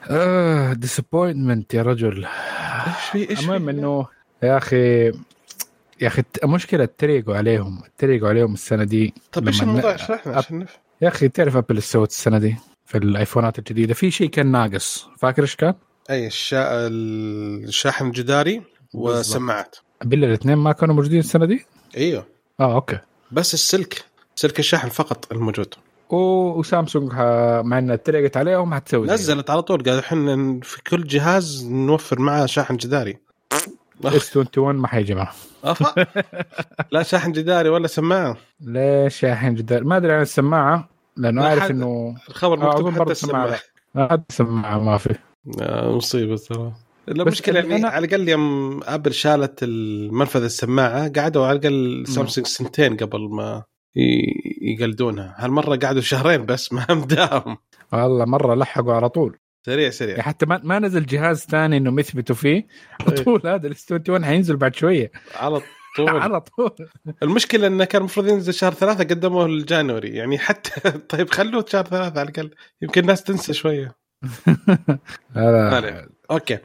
آه 0.08 0.72
disappointment 0.72 1.74
يا 1.74 1.82
رجل. 1.82 2.24
إيش 2.24 3.10
في 3.12 3.30
إيش 3.30 3.40
المهم؟ 3.40 3.68
إنه 3.68 4.06
يا 4.42 4.56
أخي 4.56 5.06
يا 6.00 6.06
أخي 6.06 6.22
المشكلة 6.44 6.84
اتريقوا 6.84 7.36
عليهم. 7.36 7.82
اتريقوا 7.84 8.28
عليهم 8.28 8.54
السنة 8.54 8.84
دي. 8.84 9.14
طب 9.32 9.46
إيش 9.46 9.62
الموضوع؟ 9.62 9.94
اشرح 9.94 10.26
لنا 10.26 10.36
عشان 10.36 10.58
نفهم 10.58 10.78
يا 11.02 11.08
أخي 11.08 11.28
تعرف 11.28 11.56
أبل 11.56 11.74
إيش 11.76 11.84
سوت 11.84 12.10
السنة 12.10 12.38
دي 12.38 12.56
في 12.84 12.98
الآيفونات 12.98 13.58
الجديدة؟ 13.58 13.94
في 13.94 14.10
شيء 14.10 14.30
كان 14.30 14.46
ناقص. 14.46 15.08
فاكر 15.18 15.42
إيش 15.42 15.56
كان؟ 15.56 15.74
أي 16.10 16.26
الشا... 16.26 16.86
الشاحن 16.86 18.06
الجداري 18.06 18.62
والسماعات. 18.94 19.76
بالله 20.04 20.26
الاثنين 20.26 20.56
ما 20.56 20.72
كانوا 20.72 20.94
موجودين 20.94 21.18
السنة 21.18 21.46
دي؟ 21.46 21.66
إيوه. 21.96 22.26
آه 22.60 22.74
أوكي. 22.74 22.98
بس 23.32 23.54
السلك 23.54 24.04
سلك 24.34 24.58
الشاحن 24.58 24.88
فقط 24.88 25.32
الموجود. 25.32 25.74
وسامسونج 26.12 27.12
مع 27.64 27.78
انها 27.78 27.94
اتريقت 27.94 28.36
عليهم 28.36 28.74
حتسوي. 28.74 29.06
نزلت 29.06 29.50
على 29.50 29.62
طول 29.62 29.82
قال 29.82 29.98
إحنا 29.98 30.60
في 30.62 30.82
كل 30.82 31.04
جهاز 31.06 31.66
نوفر 31.70 32.20
معاه 32.20 32.46
شاحن 32.46 32.76
جداري. 32.76 33.16
إس 34.04 34.36
21 34.36 34.76
ما 34.76 34.88
حيجي 34.88 35.14
معه. 35.14 35.32
لا 36.92 37.02
شاحن 37.02 37.32
جداري 37.32 37.68
ولا 37.68 37.86
سماعة. 37.86 38.36
ليش 38.60 39.22
يا 39.22 39.34
حين 39.34 39.54
جدار 39.54 39.84
ما 39.84 39.96
أدري 39.96 40.12
عن 40.12 40.22
السماعة 40.22 40.88
لأنه 41.16 41.42
لا 41.42 41.48
عارف 41.48 41.62
حد- 41.62 41.70
انه 41.70 42.16
الخبر 42.28 42.62
آه، 42.62 42.68
مكتوب 42.68 42.90
حتى 43.00 43.10
السماعة. 43.12 43.58
حتى 43.96 44.22
السماعة 44.30 44.78
ما 44.78 44.98
في. 44.98 45.14
مصيبة 45.96 46.36
ترى. 46.36 46.72
المشكلة 47.08 47.60
يعني 47.60 47.82
أنا- 47.82 47.84
على 47.86 48.06
الأقل 48.06 48.28
يوم 48.28 48.80
أبل 48.84 49.12
شالت 49.14 49.62
المنفذ 49.62 50.42
السماعة 50.42 51.08
قعدوا 51.16 51.46
على 51.46 51.58
الأقل 51.58 52.04
سامسونج 52.06 52.46
سنتين 52.46 52.96
قبل 52.96 53.20
ما 53.30 53.62
يقلدونها. 54.62 55.34
هالمرة 55.38 55.76
قعدوا 55.76 56.00
شهرين 56.00 56.46
بس 56.46 56.72
ما 56.72 56.86
مداهم 56.90 57.56
والله 57.92 58.24
مرة 58.24 58.54
لحقوا 58.54 58.94
على 58.94 59.08
طول. 59.08 59.38
سريع 59.66 59.80
يعني 59.80 59.92
سريع 59.92 60.22
حتى 60.22 60.46
ما, 60.46 60.60
ما 60.64 60.78
نزل 60.78 61.06
جهاز 61.06 61.38
ثاني 61.38 61.76
انهم 61.76 61.98
يثبتوا 61.98 62.36
فيه. 62.36 62.66
على 63.00 63.18
إيه. 63.18 63.24
طول 63.24 63.40
هذا 63.44 63.66
ال 63.66 63.79
S 63.79 63.92
21 63.92 64.24
حينزل 64.24 64.56
بعد 64.56 64.74
شوية. 64.74 65.10
على 65.34 65.60
طول. 65.96 66.08
على 66.24 66.40
طول. 66.40 66.88
المشكلة 67.22 67.66
إنه 67.66 67.84
كان 67.84 68.00
المفروض 68.00 68.28
ينزل 68.28 68.54
شهر 68.54 68.72
ثلاثة 68.72 69.04
قدموه 69.04 69.46
ال 69.46 69.54
January 69.54 70.08
يعني 70.08 70.38
حتى 70.38 70.90
طيب 71.10 71.30
خلوه 71.30 71.64
شهر 71.68 71.84
ثلاثة 71.84 72.20
على 72.20 72.30
الأقل. 72.30 72.50
يمكن 72.82 73.00
الناس 73.00 73.22
تنسى 73.22 73.52
شوية. 73.52 74.07
أوكي. 76.30 76.58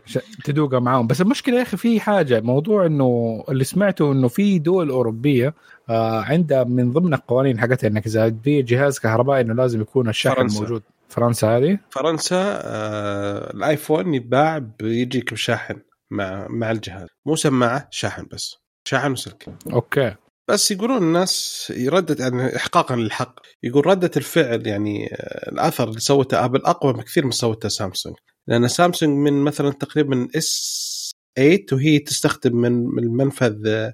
تدوقها 0.44 0.80
معاهم. 0.80 1.08
بس 1.08 1.22
المشكلة 1.22 1.58
يا 1.58 1.62
أخي 1.62 1.78
في 1.78 2.00
حاجة 2.00 2.42
موضوع 2.42 2.86
إنه 2.86 3.44
اللي 3.50 3.64
سمعته 3.64 4.12
إنه 4.12 4.28
في 4.28 4.60
دول 4.60 4.90
أوروبية 4.90 5.54
آه 5.90 6.22
عندها 6.22 6.64
من 6.64 6.92
ضمن 6.92 7.14
القوانين 7.14 7.60
حقتها 7.60 7.88
إنك 7.88 8.06
إذا 8.06 8.30
تبيع 8.30 8.62
جهاز 8.62 9.00
كهربائي 9.00 9.42
إنه 9.42 9.54
لازم 9.54 9.82
يكون 9.82 10.10
الشاحن 10.10 10.36
فرنسا. 10.36 10.60
موجود. 10.62 10.84
فرنسا 11.10 11.58
هذه؟ 11.58 11.80
فرنسا 11.90 12.62
آه 12.64 13.54
الآيفون 13.54 14.14
يتباع 14.14 14.58
بيجيك 14.58 15.34
بشاحن 15.34 15.80
مع 16.12 16.48
مع 16.50 16.72
الجهاز. 16.72 17.08
مو 17.26 17.36
سماعة 17.36 17.88
شاحن 17.92 18.28
بس. 18.32 18.56
شاحن 18.88 19.12
وسلك. 19.12 19.50
أوكي. 19.74 20.16
بس 20.54 20.72
يقولون 20.72 20.98
الناس 20.98 21.74
يردد 21.76 22.20
يعني 22.20 22.56
احقاقا 22.56 22.96
للحق. 22.96 23.40
يقول 23.64 23.88
ردة 23.88 24.12
الفعل 24.18 24.68
يعني 24.68 25.14
آه، 25.14 25.52
الأثر 25.52 25.90
اللي 25.90 26.00
سوته 26.00 26.46
آبل 26.46 26.66
أقوى 26.66 26.94
بكثير 26.94 27.26
من 27.26 27.32
سوته 27.32 27.70
سامسونج. 27.70 28.16
لأن 28.48 28.68
سامسونج 28.68 29.18
من 29.18 29.34
مثلا 29.34 29.72
تقريبا 29.72 30.28
S 30.36 31.12
8 31.38 31.66
وهي 31.72 32.00
تستخدم 32.00 32.56
من 32.56 33.04
المنفذ 33.04 33.92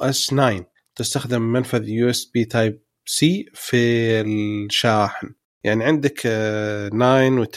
S 0.00 0.26
9 0.26 0.66
تستخدم 0.96 1.42
منفذ 1.42 1.88
USB 1.88 2.44
Type 2.44 2.82
C 3.06 3.46
في 3.54 3.76
الشاحن. 4.20 5.28
يعني 5.64 5.84
عندك 5.84 6.16
9 6.18 7.44
و10 7.44 7.56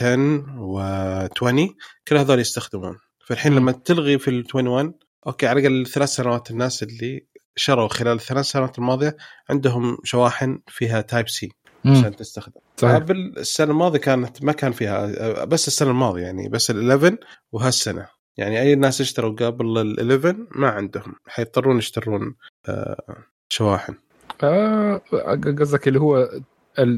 و20 0.59 1.73
كل 2.07 2.17
هذول 2.17 2.39
يستخدمون. 2.39 2.97
فالحين 3.25 3.55
لما 3.55 3.71
تلغي 3.71 4.19
في 4.19 4.27
ال 4.27 4.45
21 4.55 4.93
أوكي 5.27 5.47
على 5.47 5.67
الأقل 5.67 5.87
ثلاث 5.87 6.09
سنوات 6.09 6.51
الناس 6.51 6.83
اللي 6.83 7.29
شروا 7.55 7.87
خلال 7.87 8.15
الثلاث 8.15 8.45
سنوات 8.45 8.77
الماضية 8.79 9.17
عندهم 9.49 9.97
شواحن 10.03 10.59
فيها 10.67 11.01
Type 11.01 11.29
C 11.29 11.51
عشان 11.85 12.15
تستخدم. 12.15 12.61
صحيح. 12.77 12.95
قبل 12.95 13.33
السنة 13.37 13.71
الماضية 13.71 13.99
كانت 13.99 14.43
ما 14.43 14.51
كان 14.51 14.71
فيها 14.71 15.45
بس 15.45 15.67
السنة 15.67 15.89
الماضية 15.89 16.21
يعني 16.21 16.49
بس 16.49 16.71
ال 16.71 16.91
11 16.91 17.17
وهالسنة. 17.51 18.07
يعني 18.37 18.61
أي 18.61 18.75
ناس 18.75 19.01
اشتروا 19.01 19.35
قبل 19.35 19.77
ال 19.77 20.11
11 20.13 20.47
ما 20.51 20.69
عندهم 20.69 21.15
حيضطرون 21.27 21.77
يشترون 21.77 22.35
آه، 22.69 23.23
شواحن. 23.49 23.95
آه 24.43 25.01
قصدك 25.59 25.87
اللي 25.87 25.99
هو 25.99 26.29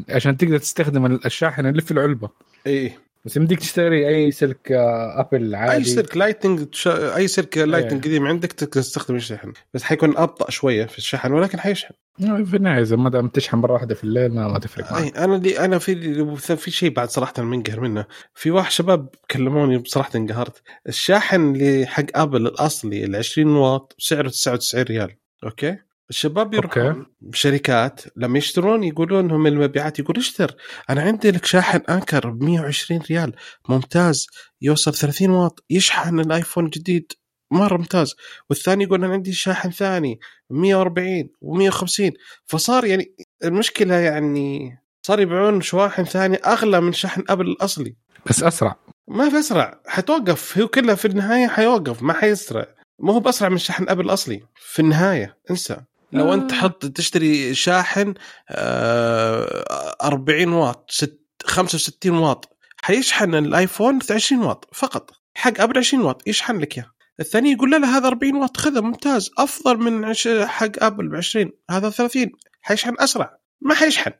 عشان 0.10 0.38
تقدر 0.38 0.58
تستخدم 0.58 1.06
الشاحن 1.06 1.66
اللي 1.66 1.82
في 1.82 1.92
العلبة. 1.92 2.30
اي 2.68 2.94
بس 3.26 3.38
يمديك 3.38 3.60
تشتري 3.60 4.08
أي 4.08 4.32
سلك 4.32 4.72
آه، 4.72 5.20
أبل 5.20 5.56
عادي. 5.56 5.74
اي 5.74 5.84
سلك 5.84 6.18
Lightning 6.18 6.66
تش... 6.66 6.88
أي 6.88 7.28
سلك 7.28 7.58
Lightning 7.58 8.08
إيه. 8.08 8.14
قديم 8.14 8.28
عندك 8.28 8.52
تستخدم 8.52 9.16
الشحن. 9.16 9.54
بس 9.74 9.84
حيكون 9.84 10.18
أبطأ 10.18 10.52
شوية 10.52 10.86
في 10.86 10.98
الشحن 10.98 11.32
ولكن 11.32 11.60
حيشحن. 11.60 11.94
آه، 12.24 12.44
في 12.44 12.56
النهاية 12.56 12.82
إذا 12.82 12.96
ما 12.96 13.10
دام 13.10 13.28
تشحن 13.28 13.58
مرة 13.58 13.74
واحدة 13.74 13.96
في 13.96 14.04
الليل 14.04 14.34
ما, 14.34 14.48
ما 14.48 14.60
تفرق 14.60 14.92
معك. 14.92 15.18
أنا 15.18 15.36
اللي 15.36 15.60
أنا 15.60 15.80
في 15.80 16.56
في 16.56 16.72
شيء 16.72 16.90
بعد 16.94 17.10
صراحة 17.10 17.44
منقهر 17.44 17.80
منه. 17.80 18.06
في 18.34 18.52
واحد 18.52 18.72
شباب 18.72 19.10
كلموني 19.32 19.78
بصراحة 19.78 20.12
انقهرت. 20.16 20.62
الشاحن 20.88 21.56
اللي 21.56 21.86
حق 21.86 22.06
أبل 22.16 22.48
الأصلي 22.48 23.04
ال 23.04 23.16
20 23.16 23.56
واط 23.56 23.96
سعره 24.00 24.30
99 24.30 24.84
ريال. 24.84 25.12
أوكي؟ 25.44 25.78
الشباب 26.12 26.54
يروحون 26.54 26.84
أوكي. 26.88 27.06
بشركات 27.22 28.02
لما 28.16 28.38
يشترون 28.38 28.84
يقولون 28.84 29.28
لهم 29.28 29.48
المبيعات 29.48 30.00
يقول 30.00 30.18
اشتر. 30.18 30.56
أنا 30.90 31.02
عندي 31.02 31.32
لك 31.32 31.46
شاحن 31.46 31.82
Anker 31.90 32.30
ب 32.30 32.44
120 32.44 33.02
ريال. 33.10 33.34
ممتاز. 33.70 34.28
يوصل 34.62 34.94
30 34.94 35.30
واط. 35.30 35.64
يشحن 35.70 36.20
الآيفون 36.20 36.70
جديد. 36.70 37.12
مرة 37.52 37.78
ممتاز. 37.78 38.16
والثاني 38.50 38.84
يقول 38.84 39.04
أنا 39.04 39.14
عندي 39.14 39.34
شاحن 39.34 39.72
ثاني 39.72 40.20
140 40.50 41.30
و150 41.46 42.12
فصار 42.46 42.86
يعني 42.86 43.16
المشكلة 43.44 43.96
يعني 43.96 44.78
صار 45.06 45.20
يبيعون 45.20 45.62
شواحن 45.62 46.04
ثانية 46.04 46.42
أغلى 46.46 46.82
من 46.82 46.94
شحن 46.94 47.24
أبل 47.30 47.48
الأصلي. 47.48 47.96
بس 48.26 48.44
أسرع. 48.44 48.76
ما 49.08 49.30
في 49.30 49.40
أسرع. 49.40 49.82
حتوقف 49.88 50.58
هو 50.58 50.68
كلها 50.68 50.96
في 50.96 51.06
النهاية 51.06 51.48
حيوقف. 51.48 52.04
ما 52.04 52.14
حيسرع. 52.14 52.68
ما 53.00 53.14
هو 53.14 53.20
بأسرع 53.20 53.50
من 53.50 53.58
شحن 53.58 53.90
أبل 53.90 54.06
الأصلي. 54.06 54.44
في 54.56 54.82
النهاية. 54.82 55.38
انسى. 55.52 55.82
لو 56.14 56.32
آه. 56.32 56.34
انت 56.34 56.50
تحط 56.50 56.86
تشتري 56.86 57.54
شاحن 57.56 58.14
آه 58.50 59.96
40 60.04 60.54
واط 60.54 60.92
ست 60.92 61.20
65 61.46 62.18
واط 62.18 62.58
حيشحن 62.84 63.36
الآيفون 63.36 64.00
20 64.12 64.42
واط 64.44 64.70
فقط 64.74 65.12
حق 65.36 65.62
ابل 65.62 65.78
20 65.78 66.04
واط 66.06 66.28
يشحن 66.28 66.58
لك 66.58 66.78
إياه. 66.78 66.92
الثاني 67.20 67.52
يقول 67.52 67.72
لا 67.72 67.78
لا 67.78 67.88
هذا 67.98 68.08
40 68.08 68.36
واط 68.36 68.58
خذه 68.58 68.82
ممتاز 68.82 69.32
أفضل 69.38 69.78
من 69.78 70.06
عش- 70.06 70.28
حق 70.46 70.72
ابل 70.84 71.08
ب 71.08 71.16
20 71.16 71.52
هذا 71.70 71.90
30 71.90 72.32
حيشحن 72.62 72.94
أسرع 73.00 73.38
ما 73.62 73.74
حيشحن. 73.76 74.12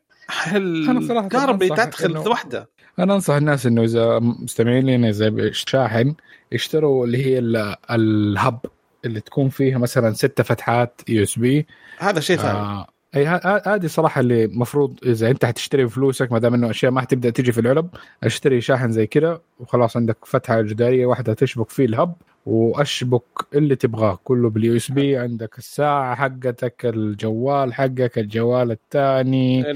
الكهرباء 0.56 1.68
تدخل 1.84 2.16
واحدة 2.18 2.70
أنا 2.98 3.14
أنصح 3.14 3.34
الناس 3.34 3.66
إنه 3.66 3.84
إذا 3.84 4.18
مستمعين 4.18 4.86
لنا 4.86 5.08
إذا 5.08 5.52
شاحن 5.52 6.14
يشتروا 6.52 7.06
اللي 7.06 7.26
هي 7.26 7.38
ال- 7.38 7.76
ال 7.90 8.04
hub. 8.04 8.60
اللي 9.04 9.20
تكون 9.20 9.48
فيها 9.48 9.78
مثلا 9.78 10.12
ستة 10.12 10.44
فتحات 10.44 11.00
USB 11.08 11.66
هذا 11.98 12.20
شيء 12.20 12.36
ثاني. 12.36 12.58
آه 12.58 12.86
اي 13.16 13.26
هذه 13.66 13.86
صراحة 13.86 14.20
اللي 14.20 14.44
المفروض 14.44 14.98
إذا 15.06 15.30
أنت 15.30 15.44
حتشتري 15.44 15.84
بفلوسك 15.84 16.32
ما 16.32 16.38
دام 16.38 16.54
إنه 16.54 16.70
أشياء 16.70 16.92
ما 16.92 17.00
حتبدأ 17.00 17.30
تجي 17.30 17.52
في 17.52 17.60
العلب 17.60 17.88
أشتري 18.24 18.60
شاحن 18.60 18.92
زي 18.92 19.06
كذا 19.06 19.40
وخلاص 19.60 19.96
عندك 19.96 20.16
فتحة 20.24 20.62
جدارية 20.62 21.06
واحدة 21.06 21.34
تشبك 21.34 21.70
فيه 21.70 21.84
ال 21.84 21.91
hub 21.91 22.14
وأشبك 22.46 23.22
اللي 23.54 23.76
تبغاه 23.76 24.18
كله 24.24 24.50
بال 24.50 24.76
USB 24.76 25.16
عندك 25.16 25.58
الساعة 25.58 26.14
حقتك 26.14 26.86
الجوال 26.86 27.74
حقك 27.74 28.18
الجوال 28.18 28.70
الثاني. 28.70 29.70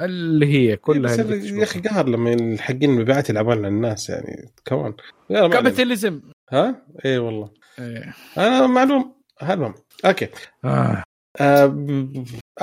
اللي 0.00 0.46
هي 0.46 0.76
كلها 0.76 1.14
اللي 1.14 1.58
يا 1.58 1.64
أخي. 1.64 1.80
قهر 1.80 2.08
لما 2.08 2.32
الحقين 2.32 2.90
المبيعات 2.90 3.30
يلعبون 3.30 3.58
على 3.58 3.68
الناس 3.68 4.10
يعني 4.10 4.50
كمان. 4.64 4.94
capitalism. 5.28 6.20
ها؟ 6.50 6.82
اي 7.04 7.18
والله. 7.18 7.61
إيه. 7.78 8.14
أنا 8.38 8.66
معلوم 8.66 9.14
هالمهم. 9.40 9.74
أوكي. 10.04 10.28
آه. 10.64 11.02
آه، 11.40 11.86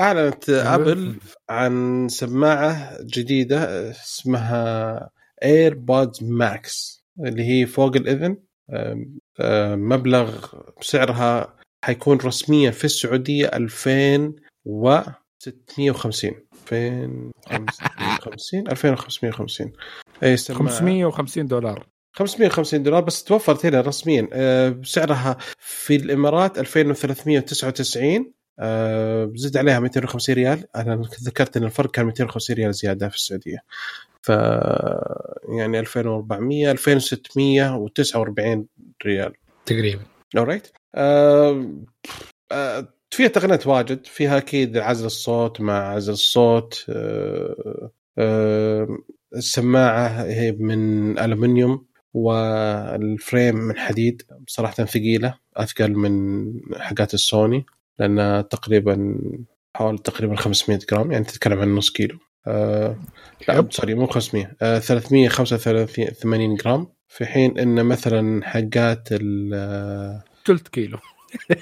أعلنت 0.00 0.50
أبل 0.50 1.16
عن 1.50 2.06
سماعة 2.08 2.98
جديدة 3.02 3.90
اسمها 3.90 5.10
AirPods 5.44 6.22
Max 6.22 7.04
اللي 7.26 7.42
هي 7.44 7.66
فوق 7.66 7.96
الإذن. 7.96 8.36
آه، 8.70 9.04
آه، 9.40 9.74
مبلغ 9.74 10.46
سعرها 10.80 11.54
حيكون 11.84 12.16
رسميا 12.16 12.70
في 12.70 12.84
السعودية 12.84 13.46
2650 13.46 14.34
2550 17.52 18.68
2550 18.68 19.72
اي 20.22 20.36
سماعة. 20.36 20.68
550 20.68 21.46
دولار. 21.46 21.86
550 22.12 22.82
دولار 22.82 23.00
بس 23.00 23.24
توفرت 23.24 23.66
هنا 23.66 23.80
رسميا. 23.80 24.28
آه، 24.32 24.80
سعرها 24.84 25.36
في 25.58 25.96
الإمارات 25.96 26.58
2399 26.58 28.32
آه، 28.58 29.32
زد 29.34 29.56
عليها 29.56 29.80
250 29.80 30.34
ريال. 30.34 30.64
أنا 30.76 31.02
ذكرت 31.24 31.56
إن 31.56 31.64
الفرق 31.64 31.90
كان 31.90 32.06
250 32.06 32.56
ريال 32.56 32.74
زيادة 32.74 33.08
في 33.08 33.16
السعودية. 33.16 33.58
ف 34.22 34.28
يعني 35.58 35.80
2400 35.80 36.70
2649 36.70 38.66
ريال. 39.06 39.32
تقريبا. 39.66 40.02
alright 40.36 40.68
آه 40.94 41.66
آه 42.52 42.88
فيها 43.10 43.28
تقنيات 43.28 43.66
واجد. 43.66 44.06
فيها 44.06 44.38
أكيد 44.38 44.76
عزل 44.76 45.06
الصوت 45.06 45.60
مع 45.60 45.88
عزل 45.88 46.12
الصوت. 46.12 46.86
السماعة 49.36 50.08
هي 50.24 50.52
من 50.52 51.18
الومنيوم 51.18 51.89
وال 52.14 52.55
frame 52.55 53.56
من 53.56 53.78
حديد 53.78 54.22
صراحة 54.46 54.74
ثقيله 54.84 55.34
أثقل 55.56 55.92
من 55.94 56.52
حقات 56.80 57.14
السوني 57.14 57.66
لانها 57.98 58.42
تقريبا 58.42 59.18
حوالي 59.76 59.98
تقريبا 59.98 60.36
500 60.36 60.78
جرام 60.90 61.12
يعني 61.12 61.24
تتكلم 61.24 61.58
عن 61.58 61.74
نص 61.74 61.90
كيلو. 61.90 62.18
آه 62.46 63.00
لا. 63.48 63.68
sorry 63.70 63.94
مو 63.94 64.06
500 64.06 64.56
آه 64.62 64.78
335 64.78 66.54
جرام 66.54 66.88
في 67.08 67.26
حين 67.26 67.58
إن 67.58 67.86
مثلا 67.86 68.46
حقات 68.46 69.08
ال 69.12 70.22
ثلث 70.46 70.68
كيلو. 70.68 70.98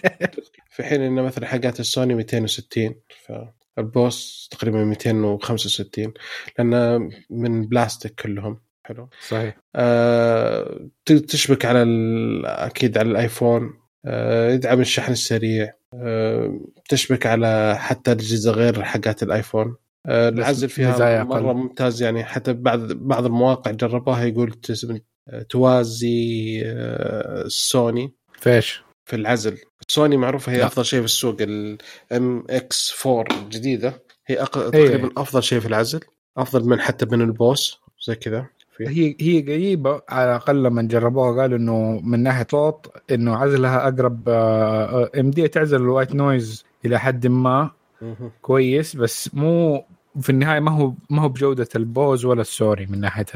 في 0.74 0.82
حين 0.82 1.00
إن 1.00 1.22
مثلا 1.22 1.46
حقات 1.46 1.80
السوني 1.80 2.14
260 2.14 2.94
فالبوس 3.26 4.48
تقريبا 4.50 4.84
265 4.84 6.12
لأن 6.58 7.11
من 7.30 7.66
بلاستيك 7.66 8.14
كلهم. 8.14 8.61
حلو. 8.88 9.09
صحيح. 9.29 9.57
آه 9.77 10.88
تشبك 11.07 11.64
على 11.64 11.85
أكيد 12.44 12.98
على 12.98 13.11
الآيفون 13.11 13.74
آه 14.07 14.51
يدعم 14.51 14.81
الشحن 14.81 15.12
السريع 15.12 15.72
آه 15.94 16.61
تشبك 16.88 17.27
على 17.27 17.77
حتى 17.79 18.12
الاجهزه 18.12 18.51
غير 18.53 18.83
حقات 18.83 19.22
الآيفون. 19.22 19.77
آه 20.07 20.29
العزل 20.29 20.68
فيها. 20.68 21.24
مرة 21.24 21.53
ممتاز 21.53 22.03
يعني 22.03 22.24
حتى 22.24 22.53
بعض 22.53 22.92
بعض 22.92 23.24
المواقع 23.27 23.70
جربوها 23.70 24.24
يقول 24.24 24.53
تس- 24.53 24.87
توازي 25.48 26.62
آه 26.67 27.42
السوني 27.42 28.15
فيش. 28.38 28.83
في 29.04 29.17
العزل. 29.17 29.58
سوني 29.88 30.17
معروفة 30.17 30.52
هي 30.52 30.58
لا. 30.58 30.67
أفضل 30.67 30.85
شيء 30.85 30.98
في 30.98 31.04
السوق 31.04 31.37
ال 31.40 32.44
MX4 32.50 33.25
الجديدة. 33.42 34.02
هي 34.27 34.42
أق... 34.42 34.58
إيه. 34.58 34.71
تقريبا 34.71 35.10
أفضل 35.17 35.42
شيء 35.42 35.60
في 35.60 35.67
العزل 35.69 36.00
أفضل 36.38 36.69
من 36.69 36.81
حتى 36.81 37.06
من 37.06 37.21
ال 37.23 37.34
Bose 37.34 37.81
زي 38.06 38.15
كذا. 38.15 38.46
هي 38.81 39.16
هي 39.20 39.42
قريبة 39.42 40.02
على 40.08 40.31
الأقل 40.31 40.62
لما 40.62 40.83
جربوها 40.83 41.40
قالوا 41.40 41.58
إنه 41.58 42.00
من 42.04 42.22
ناحية 42.22 42.46
صوت 42.50 42.87
إنه 43.10 43.37
عزلها 43.37 43.88
أقرب 43.88 44.29
ام 45.18 45.31
دي 45.31 45.48
تعزل 45.48 45.76
ال 45.77 45.83
white 45.83 46.14
noise 46.14 46.64
إلى 46.85 46.98
حد 47.00 47.26
ما. 47.26 47.70
كويس 48.42 48.96
بس 48.96 49.35
مو 49.35 49.85
في 50.20 50.31
النهاية 50.31 50.60
ما 50.60 50.70
هو 50.70 50.92
ما 51.10 51.22
هو 51.22 51.29
بجودة 51.29 51.68
ال 51.77 51.86
Bose 51.86 52.25
ولا 52.24 52.40
السوني 52.40 52.87
من 52.87 53.00
ناحية 53.00 53.26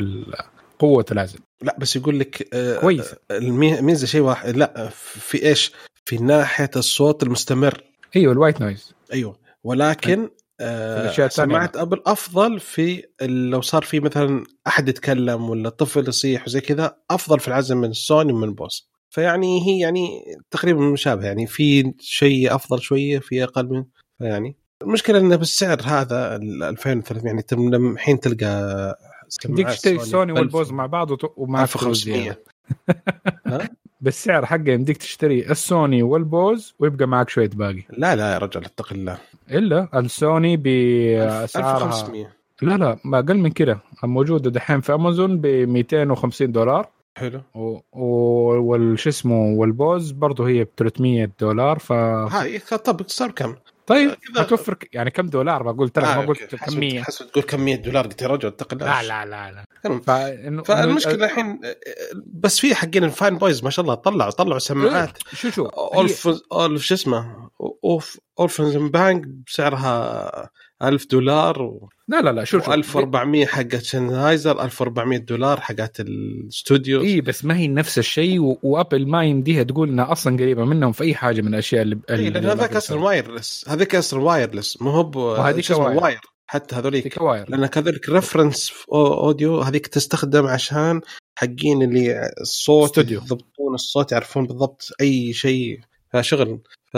قوة 0.79 1.05
العزل. 1.13 1.39
لا 1.63 1.77
بس 1.79 1.97
يقول 1.97 2.19
لك 2.21 2.49
آه، 2.55 2.81
كويس. 2.81 3.15
الميزه 3.31 4.07
شيء 4.07 4.21
واحد 4.21 4.57
لا 4.57 4.89
في 4.93 5.45
إيش؟ 5.47 5.73
في 6.05 6.17
ناحية 6.17 6.71
الصوت 6.77 7.23
المستمر. 7.23 7.83
أيوه 8.17 8.33
ال 8.33 8.37
white 8.37 8.61
noise. 8.61 8.95
أيوه 9.13 9.37
ولكن 9.65 10.29
آه 10.63 11.07
الثانية. 11.09 11.29
سماعه 11.29 11.73
أبل 11.75 12.03
أفضل 12.07 12.61
في 12.61 13.03
لو 13.23 13.61
صار 13.61 13.83
في 13.83 14.01
مثلا 14.01 14.45
أحد 14.67 14.89
يتكلم 14.89 15.51
ولا 15.51 15.69
طفل 15.69 16.09
يصيح 16.09 16.47
وزي 16.47 16.61
كذا 16.61 16.97
أفضل 17.11 17.41
في 17.41 17.49
العزل 17.49 17.77
من 17.77 17.93
سوني 17.93 18.33
ومن 18.33 18.55
Bose. 18.55 18.93
فيعني 19.11 19.67
هي 19.67 19.81
يعني 19.81 20.25
تقريبا 20.51 20.81
مشابهة 20.81 21.27
يعني 21.27 21.47
في 21.47 21.93
شيء 22.01 22.55
أفضل 22.55 22.81
شوية 22.81 23.19
في 23.19 23.45
أقل 23.45 23.69
من 23.69 23.85
فيعني 24.19 24.57
المشكلة 24.83 25.19
إنه 25.19 25.37
بالسعر 25.37 25.81
هذا 25.85 26.37
ال 26.37 26.63
2300 26.63 27.27
يعني 27.27 27.43
تم- 27.43 27.75
لما 27.75 27.93
الحين 27.93 28.21
تلقى 28.21 28.97
تمديك 29.41 29.59
سماعات 29.69 29.77
تشتري 29.79 29.99
سوني. 29.99 30.33
وال 30.33 30.46
Bose 30.46 30.73
مع 30.73 30.87
بعض 30.87 31.09
فلوس 31.09 31.23
1500 31.57 31.93
زيادة. 31.95 32.43
ها؟ 33.47 33.69
بالسعر 34.01 34.47
حقه 34.47 34.69
يمديك 34.71 34.97
تشتري 34.97 35.51
السوني 35.51 36.03
وال 36.03 36.27
Bose 36.27 36.75
ويبقى 36.79 37.07
معك 37.07 37.29
شوية 37.29 37.49
باقي. 37.49 37.83
لا 37.91 38.17
لا 38.17 38.33
يا 38.33 38.39
رجل 38.39 38.65
اتق 38.65 38.93
الله. 38.93 39.19
إلا 39.51 39.89
السوني 39.95 40.57
بأسعارها. 40.57 41.87
1500 41.87 42.33
لا 42.63 42.77
لا 42.77 42.97
ما 43.05 43.19
أقل 43.19 43.39
من 43.39 43.51
كده. 43.51 43.79
موجودة 44.03 44.51
دحين 44.51 44.81
في 44.81 44.95
امازون 44.95 45.41
ب 45.41 45.47
250 45.47 46.53
دولار. 46.53 46.89
حلو. 47.17 47.41
و... 47.55 47.79
و... 47.93 48.07
والش 48.63 49.07
اسمه 49.09 49.37
وال 49.59 49.76
Bose 49.76 50.11
برضه 50.11 50.49
هي 50.49 50.65
ب 50.65 50.69
300 50.77 51.31
دولار 51.41 51.79
ف 51.79 51.93
هاي 51.93 52.59
طب 52.59 53.01
صار 53.09 53.31
كم؟ 53.31 53.55
طيب 53.87 54.11
كذا- 54.11 54.43
هتوفر 54.43 54.77
يعني 54.93 55.11
كم 55.11 55.27
دولار؟ 55.27 55.63
بقول 55.73 55.89
ترى 55.89 56.05
آه، 56.05 56.17
ما 56.17 56.27
قلت. 56.27 56.55
حسب- 56.57 56.75
كمية. 56.77 57.03
حسب 57.03 57.31
تقول 57.31 57.45
كمية 57.45 57.77
دولار 57.77 58.07
قلت 58.07 58.23
يا 58.23 58.27
رجل 58.29 58.49
اتق 58.49 58.73
الله 58.73 59.03
لا 59.03 59.25
لا 59.25 59.51
لا. 59.53 59.65
لا. 59.85 60.01
فإنه... 60.01 60.63
فالمشكلة 60.63 61.25
الحين 61.25 61.61
بس 62.27 62.59
في 62.59 62.75
حقين 62.75 63.05
الفاين 63.05 63.39
بويز 63.39 63.65
ما 63.65 63.71
شاء 63.71 63.83
الله 63.83 63.95
طلعوا 63.95 64.31
طلعوا 64.31 64.59
سماعات. 64.59 65.19
شو 65.33 65.51
شو؟ 65.51 65.67
اولف 65.67 66.29
اولف 66.53 66.83
شو 66.83 66.95
اسمه 66.95 67.49
أوف 67.85 68.19
اولفنز 68.41 68.77
بانك 68.77 69.27
بسعرها 69.47 70.51
1000 70.83 71.07
دولار 71.11 71.63
و 71.63 71.89
لا 72.09 72.21
لا 72.21 72.31
لا 72.33 72.45
شو 72.45 72.61
شو 72.61 72.73
1400 72.73 73.47
حقت 73.47 73.83
شنهايزر 73.83 74.63
1400 74.65 75.19
دولار 75.19 75.61
حقت 75.61 76.01
الاستوديو 76.01 77.01
إي 77.01 77.21
بس 77.21 77.45
ما 77.45 77.57
هي 77.57 77.69
نفس 77.69 77.99
الشيء 77.99 78.41
و... 78.43 78.59
وأبل 78.63 79.09
ما 79.09 79.25
يمديها 79.25 79.63
تقول 79.63 79.89
إنها 79.89 80.13
أصلا 80.13 80.37
قريبة 80.37 80.65
منهم 80.65 80.93
في 80.93 81.05
أي 81.05 81.15
حاجة 81.15 81.41
من 81.41 81.49
الأشياء 81.49 81.83
اللي 81.83 81.99
إي 82.11 82.31
لأن 82.31 82.45
هذاك 82.47 82.77
أصلا. 82.77 83.01
وايرلس 83.01 83.65
هذيك 83.69 83.95
أصلا 83.95 84.21
وايرلس 84.23 84.83
مو 84.83 84.91
هو 84.91 85.03
ب- 85.03 85.17
وهذيك 85.17 85.71
واير. 85.71 86.21
حتى 86.47 86.77
هذوليك. 86.77 87.21
واير 87.21 87.51
لأنك 87.51 87.79
هذولك 87.79 88.09
ريفرنس 88.09 88.73
اوديو 88.93 89.61
هذيك 89.61 89.87
تستخدم 89.87 90.47
عشان 90.47 91.01
حقين 91.37 91.83
اللي 91.83 92.31
الصوت. 92.41 92.99
يضبطون 92.99 93.75
الصوت 93.75 94.13
يعرفون 94.13 94.47
بالضبط 94.47 94.89
أي 95.01 95.33
شيء 95.33 95.81
فشغل. 96.13 96.61
ف 96.93 96.97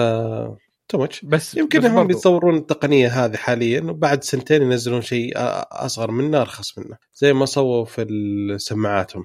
too 0.88 0.98
much 0.98 1.24
بس 1.24 1.54
يمكن 1.56 1.78
بس 1.80 1.86
هم 1.86 1.94
برضو- 1.94 2.06
بيطورون 2.08 2.56
التقنية 2.56 3.08
هذه 3.24 3.36
حاليا 3.36 3.80
وبعد 3.80 4.24
سنتين 4.24 4.62
ينزلون 4.62 5.02
شيء 5.02 5.32
أصغر 5.36 6.10
منه 6.10 6.40
أرخص 6.40 6.78
منه. 6.78 6.96
زي 7.14 7.32
ما 7.32 7.46
سووا 7.46 7.84
في 7.84 8.06
سماعاتهم 8.58 9.24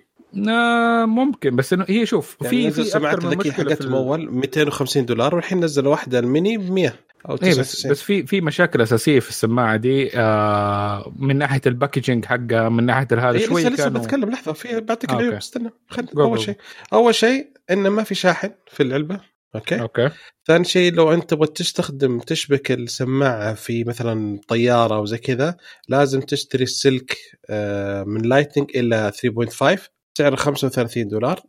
ممكن 1.06 1.56
بس 1.56 1.74
انه 1.74 1.86
هي 1.90 2.06
شوف 2.06 2.38
يعني 2.42 2.72
في 2.72 2.84
في 2.84 3.00
من 3.00 3.06
الذكية 3.06 3.52
حقتهم 3.52 3.94
أول 3.96 4.32
250 4.32 5.06
دولار 5.06 5.36
والحين 5.36 5.64
نزلوا 5.64 5.92
واحدة 5.92 6.20
الميني 6.20 6.58
ب 6.58 6.72
100 6.72 6.94
أو 7.30 7.36
إيه 7.44 7.50
بس 7.50 7.72
99 7.72 7.92
بس 7.92 8.02
في 8.02 8.26
في 8.26 8.42
مشاكل 8.42 8.82
أساسية 8.82 9.20
في 9.20 9.30
السماعة 9.30 9.76
دي 9.76 10.12
آه 10.16 11.14
من 11.16 11.38
ناحية 11.38 11.62
ال 11.66 11.72
packaging 11.72 12.26
حقها 12.26 12.70
من 12.70 12.84
ناحية 12.86 13.08
هذا 13.12 13.38
إيه 13.38 13.46
شوي 13.46 13.62
لسه 13.62 13.70
لسه 13.70 13.84
كانوا 13.84 14.02
بتكلم 14.02 14.30
لحظة 14.30 14.54
في 14.54 14.80
بعطيك 14.80 15.10
آه، 15.10 15.14
العيوب. 15.14 15.34
استنى 15.34 15.70
أول. 16.18 16.40
شيء 16.40 16.56
أول 16.94 17.16
شيء 17.16 17.48
إنه 17.72 17.90
ما 17.90 18.04
في 18.04 18.16
شاحن 18.16 18.50
في 18.72 18.84
العلبة. 18.84 19.20
أوكي. 19.56 19.82
أوكي. 19.82 20.10
ثاني 20.48 20.64
شيء 20.64 20.94
لو 20.94 21.14
أنت 21.14 21.30
تبغى 21.30 21.48
تستخدم 21.48 22.20
تشبك 22.20 22.72
السماعة 22.72 23.54
في 23.54 23.84
مثلا 23.84 24.40
طيارة 24.48 24.96
أو 24.96 25.06
زي 25.06 25.18
كذا 25.18 25.58
لازم 25.88 26.22
تشتري 26.22 26.64
السلك 26.64 27.18
آه، 27.50 28.04
من 28.04 28.22
Lightning 28.22 28.68
إلى 28.76 29.12
3.5 29.12 29.90
سعره 30.18 30.36
35 30.36 31.08
دولار. 31.08 31.42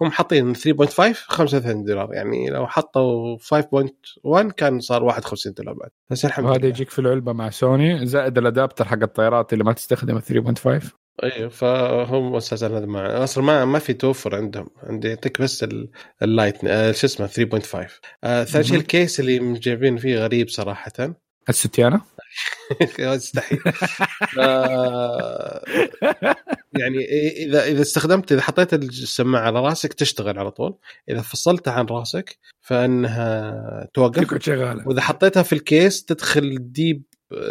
هم 0.00 0.10
حاطين 0.10 0.54
3.5 0.54 1.12
35 1.12 1.84
دولار. 1.84 2.14
يعني 2.14 2.50
لو 2.50 2.66
حطوا 2.66 3.38
5.1 3.38 4.52
كان 4.56 4.80
صار 4.80 5.02
51 5.04 5.52
دولار 5.52 5.74
بعد. 5.74 5.90
بس 6.10 6.24
الحمد 6.24 6.44
وهذا 6.44 6.58
لله. 6.58 6.68
يجيك 6.68 6.90
في 6.90 6.98
العلبة 6.98 7.32
مع 7.32 7.50
سوني 7.50 8.06
زائد 8.06 8.38
ال 8.38 8.44
adapter 8.44 8.84
حق 8.84 9.02
الطيارات 9.02 9.52
اللي 9.52 9.64
ما 9.64 9.72
تستخدم 9.72 10.20
3.5 10.20 10.92
أيوه 11.22 11.48
فهم 11.48 12.34
أساسا 12.36 12.66
هذا 12.66 12.86
ما 12.86 13.24
أصلا 13.24 13.44
ما 13.44 13.64
ما 13.64 13.78
في 13.78 13.92
توفر 13.92 14.34
عندهم. 14.36 14.70
عندي 14.82 15.08
يعطيك 15.08 15.42
بس 15.42 15.62
ال- 15.64 15.90
ال 16.22 16.29
light 16.29 16.64
آه، 16.64 16.92
شو 16.92 17.06
اسمه 17.06 17.26
3.5 17.26 18.00
آه، 18.24 18.44
ثاني 18.44 18.64
شيء. 18.64 18.76
الكيس 18.76 19.20
اللي 19.20 19.58
جايبين 19.58 19.96
فيه 19.96 20.18
غريب 20.18 20.48
صراحة. 20.48 20.92
الستيانة؟ 21.48 22.00
استحي 23.00 23.58
آه، 24.38 25.62
يعني 26.78 27.04
اذا 27.46 27.64
إذا 27.64 27.82
استخدمت 27.82 28.32
إذا 28.32 28.40
حطيت 28.40 28.74
السماعة 28.74 29.42
على 29.42 29.60
راسك 29.60 29.92
تشتغل 29.92 30.38
على 30.38 30.50
طول. 30.50 30.78
إذا 31.10 31.20
فصلتها 31.20 31.72
عن 31.72 31.86
راسك 31.86 32.38
فإنها 32.60 33.88
توقف. 33.94 34.18
وإذا 34.86 35.00
حطيتها 35.00 35.42
في 35.42 35.52
الكيس 35.52 36.04
تدخل 36.04 36.58
deep 36.72 37.02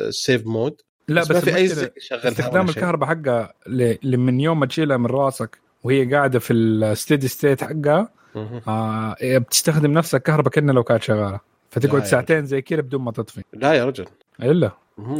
save 0.09 0.45
mode 0.45 0.81
لا 1.07 1.21
بس, 1.21 1.27
بس 1.31 1.43
في 1.43 1.55
أي 1.55 1.63
يشغلها 1.65 2.27
استخدام. 2.27 2.69
الكهرباء 2.69 3.09
حقها 3.09 3.53
ل- 3.67 4.17
من 4.17 4.39
يوم 4.41 4.59
ما 4.59 4.65
تشيلها 4.65 4.97
من 4.97 5.05
راسك 5.05 5.57
وهي 5.83 6.13
قاعدة 6.15 6.39
في 6.39 6.53
ال 6.53 6.64
steady 6.64 7.27
state 7.27 7.63
حقها. 7.63 8.09
آه 8.67 9.15
بتستخدم 9.21 9.91
نفس 9.91 10.15
الكهرباء 10.15 10.53
كأنها 10.53 10.73
لو 10.73 10.83
كانت 10.83 11.03
شغالة. 11.03 11.39
فتقعد 11.69 12.03
ساعتين 12.05 12.45
زي 12.45 12.61
كذا 12.61 12.81
بدون 12.81 13.01
ما 13.01 13.11
تطفي. 13.11 13.43
لا 13.53 13.73
يا 13.73 13.85
رجل. 13.85 14.05
إلا. 14.43 14.71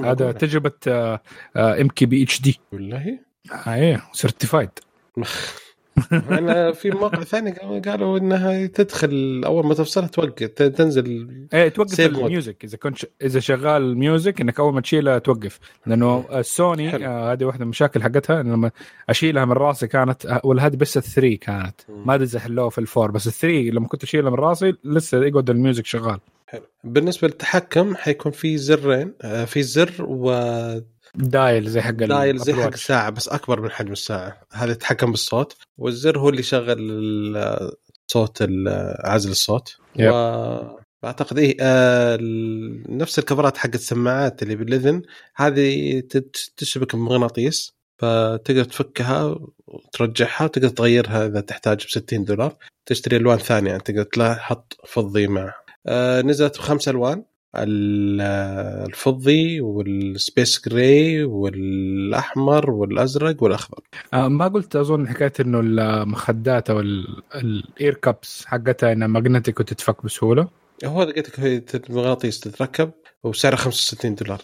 هذا. 0.03 0.31
تجربة 0.31 0.71
آه، 0.88 1.21
ام 1.55 1.88
كي 1.88 2.05
بي 2.05 2.23
اتش 2.23 2.41
دي 2.41 2.59
والله؟ 2.71 3.19
إيه 3.67 4.03
certified 4.13 4.69
أنا 6.11 6.71
في 6.71 6.89
موقع 6.91 7.23
ثاني 7.23 7.51
قالوا- 7.85 8.17
إنها 8.19 8.65
تدخل 8.65 9.41
أول 9.45 9.65
ما 9.65 9.73
تفصلها 9.73 10.07
توقف 10.07 10.47
تنزل 10.47 11.27
إيه 11.53 11.67
توقف. 11.69 11.99
ال 11.99 12.10
music 12.10 12.63
إذا 12.63 12.77
كنت 12.77 12.97
إذا 13.21 13.39
شغال 13.39 13.81
ال 13.81 13.91
music 13.91 14.41
إنك 14.41 14.59
أول 14.59 14.73
ما 14.73 14.81
تشيلها 14.81 15.19
توقف. 15.19 15.59
لأنه 15.85 16.25
السوني. 16.31 17.07
آه 17.07 17.31
هذه 17.33 17.43
واحدة 17.45 17.59
من 17.59 17.63
المشاكل 17.63 18.03
حقتها 18.03 18.41
إنه 18.41 18.53
لما 18.53 18.71
أشيلها 19.09 19.45
من 19.45 19.51
راسي 19.51 19.87
كانت 19.87 20.25
آه، 20.25 20.41
ولا 20.43 20.65
هذه 20.65 20.75
بس 20.75 20.97
ال 20.97 21.04
three 21.04 21.38
كانت. 21.37 21.75
ما 22.05 22.15
أدري 22.15 22.25
إذا 22.25 22.39
حلوها 22.39 22.69
في 22.69 22.77
ال 22.77 22.84
four 22.84 23.11
بس 23.11 23.27
ال 23.27 23.34
three 23.34 23.69
لما 23.71 23.87
كنت 23.87 24.03
أشيلها 24.03 24.29
من 24.31 24.37
راسي 24.37 24.73
لسه 24.83 25.23
يقعد 25.25 25.49
ال 25.49 25.55
music 25.55 25.85
شغال. 25.85 26.19
حلو. 26.49 26.61
بالنسبة 26.83 27.27
للتحكم 27.27 27.95
حيكون 27.95 28.31
في 28.31 28.57
زرين 28.57 29.13
آه، 29.21 29.45
في 29.45 29.63
زر 29.63 29.93
و 29.99 30.16
dial 30.16 30.83
dial 31.15 31.67
زي 31.69 31.81
حق 31.81 31.89
ال- 32.01 32.39
زي 32.39 32.53
حق. 32.53 32.67
الساعة 32.73 33.09
بس 33.09 33.29
أكبر 33.29 33.61
من 33.61 33.71
حجم 33.71 33.91
الساعة. 33.91 34.41
هذا 34.53 34.71
يتحكم 34.71 35.11
بالصوت. 35.11 35.55
والزر 35.77 36.19
هو 36.19 36.29
اللي 36.29 36.39
يشغل 36.39 36.75
ال- 36.79 37.71
صوت 38.07 38.41
ال- 38.41 38.95
عزل 39.05 39.31
الصوت. 39.31 39.75
Yep. 39.95 40.11
و 40.13 40.77
اعتقد 41.05 41.37
إيه 41.39 41.57
آه 41.61 42.17
نفس 42.89 43.19
الكفرات 43.19 43.57
حق 43.57 43.69
السماعات 43.73 44.43
اللي 44.43 44.55
بالإذن 44.55 45.01
هذه 45.35 45.99
تشبك 46.57 46.95
بمغناطيس 46.95 47.73
فتقدر 47.99 48.63
تفكها 48.63 49.35
وترجعها 49.67 50.43
وتقدر 50.43 50.69
تغيرها 50.69 51.25
إذا 51.27 51.41
تحتاج 51.41 51.77
ب 51.85 51.89
60 51.89 52.23
دولار. 52.23 52.55
تشتري 52.85 53.15
ألوان 53.17 53.37
ثانية 53.37 53.69
يعني 53.69 53.81
تقدر 53.83 54.03
تحط 54.03 54.77
فضي 54.87 55.27
آه 55.27 55.53
نزلت 56.25 56.57
بخمس 56.57 56.88
ألوان. 56.88 57.23
ال- 57.55 58.21
الفضي 58.88 59.61
وال 59.61 59.90
space 59.90 60.61
gray 60.69 61.23
والأحمر 61.23 62.71
والأزرق 62.71 63.43
والأخضر. 63.43 63.80
آه 64.13 64.28
ما 64.28 64.47
قلت 64.47 64.75
أظن 64.75 65.07
حكاية 65.07 65.34
إنه 65.39 65.59
المخدات 65.59 66.69
أو 66.69 66.80
الاير 66.80 67.93
كابس 67.93 68.45
حقتها 68.45 68.91
إنها 68.91 69.07
magnetic 69.07 69.59
وتتفك 69.59 70.05
بسهولة. 70.05 70.47
هو 70.86 71.03
لك 71.03 71.39
هي 71.39 71.61
مغناطيس 71.89 72.39
تتركب 72.39 72.91
وسعرها 73.23 73.55
65 73.55 74.15
دولار. 74.15 74.41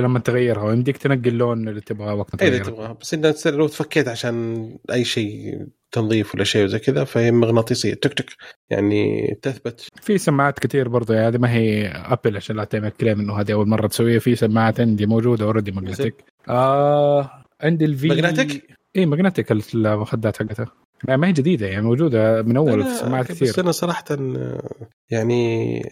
لما 0.00 0.18
تغيرها 0.18 0.62
ويمديك 0.64 0.96
تنقي 0.96 1.30
اللون 1.30 1.68
اللي 1.68 1.80
تبغاه 1.80 2.14
وقت 2.14 2.34
ما 2.42 2.48
إذا 2.48 2.58
تغيره. 2.58 2.64
تبغاها. 2.70 2.92
بس 3.00 3.10
تصير 3.10 3.54
لو 3.56 3.68
تفكيت 3.68 4.08
عشان 4.08 4.68
أي 4.92 5.04
شيء 5.04 5.66
تنظيف 5.92 6.34
ولا 6.34 6.44
شيء 6.44 6.64
وزي 6.64 6.78
كذا 6.78 7.04
فهي 7.04 7.30
مغناطيسية 7.30 7.94
تك 7.94 8.14
تك 8.14 8.36
يعني 8.70 9.26
تثبت. 9.42 9.88
في 10.02 10.18
سماعات 10.18 10.58
كثير 10.58 10.88
برضه 10.88 11.14
يعني 11.14 11.28
هذه 11.28 11.38
ما 11.38 11.52
هي 11.52 11.86
ابل 11.88 12.36
عشان 12.36 12.56
لا 12.56 12.64
تعمل 12.64 12.90
كلام 12.90 13.20
إنه 13.20 13.40
هذه 13.40 13.52
أول 13.52 13.68
مرة 13.68 13.86
تسويها 13.86 14.18
في 14.18 14.36
سماعات 14.36 14.80
عندي 14.80 15.06
موجودة 15.06 15.44
already 15.44 15.72
magnetic 15.72 16.14
آه 16.48 17.30
عندي 17.60 17.84
الفي 17.84 18.08
magnetic؟ 18.08 18.66
اي 18.96 19.06
magnetic 19.06 19.52
المخدات 19.52 20.36
حقتها. 20.36 20.66
ما 21.08 21.16
ما 21.16 21.26
هي 21.26 21.32
جديدة 21.32 21.66
يعني 21.66 21.82
موجودة 21.82 22.42
من 22.42 22.56
أول 22.56 22.84
في 22.84 22.94
سماعات 22.94 23.32
بس 23.32 23.42
كثير. 23.42 23.64
أنا 23.64 23.72
صراحة 23.72 24.04
يعني 25.10 25.82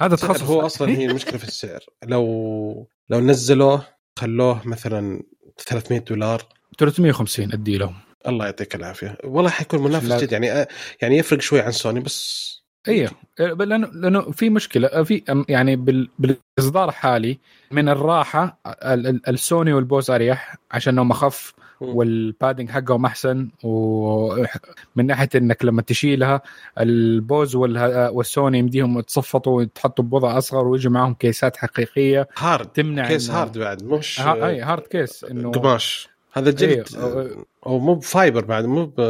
هذا 0.00 0.16
تخصص 0.16 0.42
هو 0.42 0.66
أصلا 0.66 0.88
هي 0.88 1.06
المشكلة 1.06 1.38
في 1.38 1.44
السعر. 1.44 1.80
لو 2.04 2.88
لو 3.08 3.20
نزلوه 3.20 3.82
خلوه 4.18 4.68
مثلا 4.68 5.22
300 5.58 6.00
دولار. 6.00 6.42
350 6.78 7.52
أدي 7.52 7.78
لهم. 7.78 7.94
الله 8.28 8.44
يعطيك 8.44 8.74
العافية 8.74 9.18
والله 9.24 9.50
حيكون 9.50 9.82
منافس 9.82 10.06
لا. 10.08 10.18
جد 10.20 10.32
يعني 10.32 10.66
يعني 11.02 11.16
يفرق 11.18 11.40
شوي 11.40 11.60
عن 11.60 11.72
سوني 11.72 12.00
بس 12.00 12.46
أيوه 12.88 13.10
لأنه 13.38 13.86
لأنه 13.92 14.20
في 14.30 14.50
مشكلة 14.50 15.02
في 15.02 15.22
أم- 15.30 15.44
يعني 15.48 15.76
بال- 15.76 16.08
بالإصدار 16.18 16.88
الحالي 16.88 17.38
من 17.70 17.88
الراحة 17.88 18.58
ال- 18.66 19.06
ال- 19.06 19.28
السوني 19.28 19.72
والبوز 19.72 20.10
أريح 20.10 20.56
عشان 20.72 20.92
انهم 20.92 21.10
اخف. 21.10 21.54
وال 21.80 22.00
padding 22.00 22.70
حقهم 22.70 23.04
أحسن 23.06 23.48
ومن 23.62 25.06
ناحية 25.06 25.28
إنك 25.34 25.64
لما 25.64 25.82
تشيلها 25.82 26.40
البوز 26.80 27.56
والها- 27.56 28.08
والسوني 28.08 28.58
يمديهم 28.58 28.98
يتصفطوا 28.98 29.56
ويتحطوا 29.56 30.04
بوضع 30.04 30.38
أصغر 30.38 30.66
ويجي 30.66 30.88
معهم 30.88 31.14
كيسات 31.14 31.56
حقيقية 31.56 32.28
hard 32.38 32.66
تمنع 32.66 33.08
case 33.08 33.30
hard 33.30 33.58
بعد 33.58 33.82
مش 33.82 34.20
ها- 34.20 34.46
أي 34.48 34.60
hard 34.60 34.82
case 34.82 35.24
إنه 35.24 35.50
قماش 35.50 36.08
هذا 36.36 36.50
جلد 36.50 36.86
إيه. 36.96 37.44
أو 37.66 37.78
مو 37.78 37.94
ب 37.94 38.02
fiber 38.02 38.44
بعد 38.44 38.64
مو 38.64 38.86
ب 38.86 39.00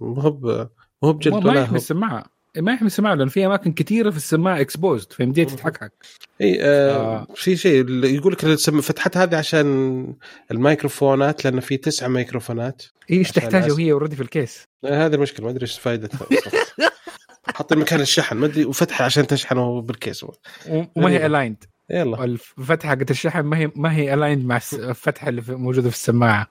مو 0.00 0.30
ب 0.30 0.68
مو 1.02 1.12
بجلد 1.12 1.46
ما 1.46 1.60
يحمي 1.60 1.76
السماعة 1.76 2.24
ما 2.56 2.72
يحمي 2.72 2.86
السماعة 2.86 3.14
لأن 3.14 3.28
في 3.28 3.46
أماكن 3.46 3.72
كثيره 3.72 4.10
في 4.10 4.16
السماعة 4.16 4.60
exposed 4.60 5.12
فيمديك 5.12 5.50
مم. 5.50 5.56
تتحكك 5.56 5.92
إي 6.40 6.58
آه 6.62 6.96
آه. 6.96 7.26
في 7.34 7.56
شيء 7.56 8.04
يقول 8.04 8.32
لك 8.32 8.44
فتحت 8.80 9.16
هذه 9.16 9.36
عشان 9.36 10.14
الميكروفونات 10.50 11.44
لأن 11.44 11.60
في 11.60 11.76
تسعة 11.76 12.08
ميكروفونات 12.08 12.82
إيش 13.10 13.30
عشان 13.30 13.42
تحتاجه 13.42 13.68
الأس- 13.68 13.72
وهي 13.72 13.92
already 13.92 14.16
في 14.16 14.22
ال 14.22 14.30
case 14.30 14.64
آه، 14.84 15.06
هذه 15.06 15.14
المشكلة 15.14 15.44
ما 15.46 15.50
أدري 15.50 15.62
إيش 15.62 15.78
فائدتها 15.78 16.26
حاطين 17.54 17.78
مكان 17.78 18.00
الشحن 18.00 18.36
ما 18.36 18.46
أدري 18.46 18.64
وفتحه 18.64 19.04
عشان 19.04 19.26
تشحنه 19.26 19.80
بال 19.82 19.96
case 19.96 20.24
وما. 20.24 21.10
هي 21.10 21.26
aligned 21.26 21.64
يلا 21.90 22.24
الفتحه 22.24 22.88
حقت 22.88 23.10
الشحن 23.10 23.40
ما 23.40 23.58
هي 23.58 23.70
ما 23.76 23.96
هي 23.96 24.14
aligned 24.14 24.44
مع 24.46 24.56
الفتحة 24.72 25.28
اللي 25.28 25.42
في- 25.42 25.54
موجودة 25.54 25.90
في 25.90 25.96
السماعة 25.96 26.46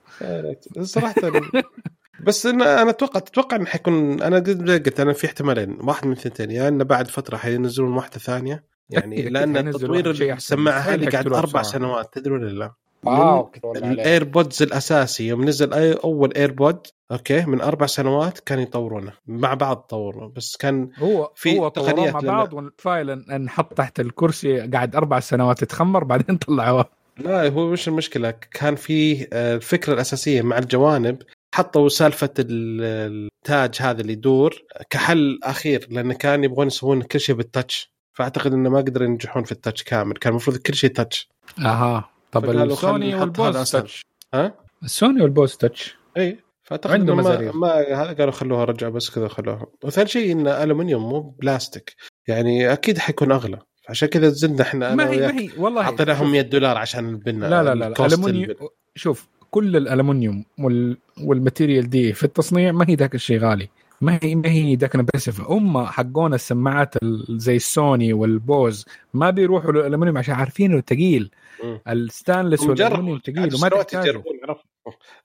صراحة 0.82 1.14
بس 2.20 2.46
أنا 2.46 2.82
أنا 2.82 2.90
أتوقع 2.90 3.20
تتوقع 3.20 3.56
إنه 3.56 3.66
حيكون 3.66 4.22
أنا 4.22 4.36
قلت 4.36 5.00
أنا 5.00 5.12
في 5.12 5.26
احتمالين 5.26 5.78
واحد 5.80 6.06
من 6.06 6.12
الثنتين 6.12 6.50
يا 6.50 6.68
إنه 6.68 6.84
بعد 6.84 7.08
فترة 7.08 7.36
حينزلون 7.36 7.92
واحدة 7.92 8.18
ثانية 8.18 8.64
يعني 8.90 9.22
لأن 9.28 9.72
تطوير. 9.72 10.10
السماعة 10.36 10.78
هذه 10.78 11.08
قاعد 11.08 11.26
أربع. 11.26 11.62
سنوات 11.62 12.14
تدري 12.14 12.34
ولا 12.34 12.46
لا؟ 12.50 12.72
wow 13.06 13.50
ال 13.76 13.87
AirPods 13.87 14.62
الأساسي 14.62 15.26
يوم 15.26 15.44
نزل 15.44 15.72
أي 15.74 15.92
أول 15.92 16.32
AirPod 16.36 16.86
أوكي 17.12 17.40
من 17.46 17.60
أربع 17.60 17.86
سنوات 17.86 18.38
كانوا 18.38 18.62
يطورونه 18.62 19.12
مع 19.26 19.54
بعض 19.54 19.76
طوروا 19.76 20.28
بس 20.36 20.56
كان 20.56 20.90
هو 20.98 21.32
في 21.34 21.58
هو 21.58 21.68
تقنيات 21.68 22.14
مع 22.14 22.20
بعض 22.20 22.52
وال 22.54 22.73
file 22.73 23.10
ان- 23.10 23.30
انحط 23.30 23.74
تحت 23.74 24.00
الكرسي 24.00 24.60
قاعد 24.60 24.96
أربع 24.96 25.20
سنوات 25.20 25.62
يتخمر 25.62 26.04
بعدين 26.04 26.36
طلعوه. 26.36 26.84
لا 27.18 27.48
هو 27.48 27.66
مش 27.70 27.88
المشكلة؟ 27.88 28.30
كان 28.30 28.74
في 28.76 29.26
آه، 29.32 29.54
الفكرة 29.56 29.92
الأساسية 29.94 30.42
مع 30.42 30.58
الجوانب 30.58 31.18
حطوا 31.54 31.88
سالفة 31.88 32.30
ال- 32.38 33.28
التاج 33.42 33.76
هذا 33.86 34.00
اللي 34.00 34.12
يدور 34.12 34.54
كحل 34.90 35.38
أخير 35.42 35.86
لأن 35.90 36.12
كان 36.12 36.44
يبغون 36.44 36.66
يسوون 36.66 37.02
كل 37.02 37.20
شيء 37.20 37.34
بال 37.34 37.51
touch 37.51 37.94
فأعتقد 38.12 38.52
إنه 38.52 38.70
ما 38.70 38.78
قدروا 38.78 39.06
ينجحون 39.08 39.44
في 39.44 39.52
ال 39.52 39.57
touch 39.57 39.82
كامل 39.82 40.16
كان 40.16 40.30
المفروض 40.30 40.56
كل 40.56 40.74
شيء 40.74 40.90
touch 40.90 41.28
أها. 41.58 42.10
طب 42.34 42.50
السوني 42.50 43.24
أسهل. 43.24 43.82
touch. 43.82 44.02
ها؟ 44.34 44.54
السوني 44.82 45.22
والبوز 45.22 45.56
touch. 45.56 45.96
إي 46.16 46.38
فأعتقد 46.62 46.92
عنده 46.92 47.14
ما, 47.14 47.70
هذا 47.80 48.12
قالوا 48.12 48.30
خلوها 48.30 48.64
رجعوا 48.64 48.92
بس 48.92 49.10
كذا 49.10 49.28
خلوها. 49.28 49.66
وثاني 49.84 50.08
شيء 50.08 50.32
انه 50.32 50.62
ألومنيوم 50.62 51.02
مو 51.02 51.20
بلاستيك. 51.20 51.94
يعني 52.28 52.72
أكيد 52.72 52.98
حيكون 52.98 53.32
أغلى. 53.32 53.58
عشان 53.88 54.08
كذا 54.08 54.28
زدنا 54.28 54.62
إحنا 54.62 54.94
ما 54.94 55.10
هي 55.10 55.20
ما 55.20 55.40
هي 55.40 55.50
والله 55.58 55.82
اعطيناهم 55.82 56.24
شوف. 56.24 56.32
100 56.32 56.40
دولار 56.40 56.78
عشان 56.78 57.08
البناء 57.08 57.50
لا 57.50 57.62
لا 57.62 57.74
لا 57.74 57.86
الالومنيوم 57.86 58.50
البناء. 58.50 58.70
شوف 58.94 59.28
كل 59.50 59.76
الالومنيوم 59.76 60.44
وال... 60.58 60.98
والماتيريال 61.24 61.90
دي 61.90 62.12
في 62.12 62.24
التصنيع 62.24 62.72
ما 62.72 62.86
هي 62.88 62.94
ذاك 62.94 63.14
الشيء 63.14 63.38
غالي. 63.38 63.68
ما 64.00 64.18
هي 64.22 64.34
ما 64.34 64.48
هي 64.48 64.74
ذاك 64.76 64.94
البسف 64.94 65.40
هم 65.40 65.86
حقون 65.86 66.34
السماعات 66.34 66.96
ال- 67.02 67.26
زي 67.40 67.56
السوني 67.56 68.12
والبوز 68.12 68.84
ما 69.14 69.30
بيروحوا 69.30 69.72
للالومنيوم 69.72 70.18
عشان 70.18 70.34
عارفين 70.34 70.72
إنه 70.72 70.82
ثقيل. 70.86 71.30
الستانلس 71.88 72.60
والالومنيوم 72.62 73.18
ثقيل 73.18 73.38
وما 73.38 73.54
اشتروها 73.54 73.82
تحتاجه. 73.82 74.24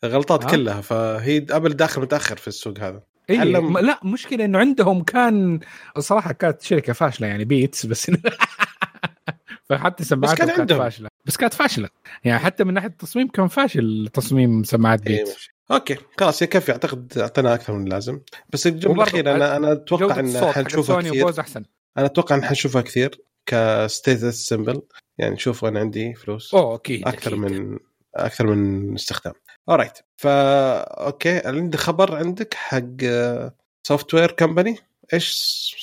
غلطات 0.06 0.44
ها؟ 0.46 0.52
كلها. 0.52 0.82
فهي 0.82 1.46
ابل 1.50 1.70
داخل 1.74 2.02
متأخر 2.02 2.38
في 2.38 2.48
السوق 2.48 2.80
هذا. 2.80 3.02
إيه 3.30 3.40
علم- 3.40 3.78
لا 3.78 4.00
مشكلة 4.04 4.46
إنه 4.46 4.60
عندهم 4.60 5.04
كان 5.04 5.60
الصراحه 5.98 6.32
كانت 6.34 6.62
شركة 6.62 6.94
فاشلة 6.94 7.28
يعني 7.28 7.46
بيتس 7.46 7.86
بس 7.86 8.12
فحتى 9.70 10.04
سماعاتهم 10.04 10.38
كان 10.38 10.48
كانت 10.48 10.60
عندهم. 10.60 10.80
فاشلة. 10.80 11.10
بس 11.26 11.38
كانت 11.38 11.54
فاشلة. 11.54 11.90
يعني 12.24 12.40
حتى 12.40 12.64
من 12.64 12.74
ناحية 12.74 12.88
التصميم 12.88 13.28
كان 13.28 13.48
فاشل 13.48 14.10
تصميم 14.14 14.64
سماعات 14.64 15.08
إيه 15.08 15.18
Beats 15.18 15.30
ماشي. 15.34 15.56
okay 15.72 15.98
خلاص 16.20 16.42
يكفي 16.42 16.72
أعتقد 16.72 17.18
أعطينا 17.18 17.54
أكثر 17.54 17.74
من 17.74 17.84
اللازم. 17.84 18.20
بس 18.50 18.68
الجملة 18.68 18.96
الأخيرة 19.04 19.36
أنا 19.36 19.56
أنا 19.58 19.72
أتوقع 19.72 20.20
إن 20.20 20.52
حنشوفها 20.52 21.02
كثير. 21.02 21.40
أحسن. 21.40 21.64
أنا 21.98 22.06
أتوقع 22.06 22.36
إن 22.36 22.44
حنشوفها 22.44 22.82
كثير 22.82 23.22
ك 23.46 23.60
status 23.60 24.48
symbol 24.48 24.82
يعني 25.18 25.38
شوف 25.38 25.66
أنا 25.66 25.80
عندي 25.80 26.14
فلوس. 26.14 26.54
أوه 26.54 26.76
أكيد 26.76 27.08
أكثر 27.08 27.32
أكيد. 27.32 27.40
من 27.40 27.80
أكثر 28.16 28.46
من 28.48 28.94
استخدام. 28.96 29.34
alright 29.70 29.98
فا 30.18 30.80
okay 30.80 31.42
عندي 31.46 31.78
خبر 31.78 32.16
عندك 32.16 32.54
حق 32.54 33.04
software 33.88 34.32
company 34.32 34.76
إيش 35.14 35.76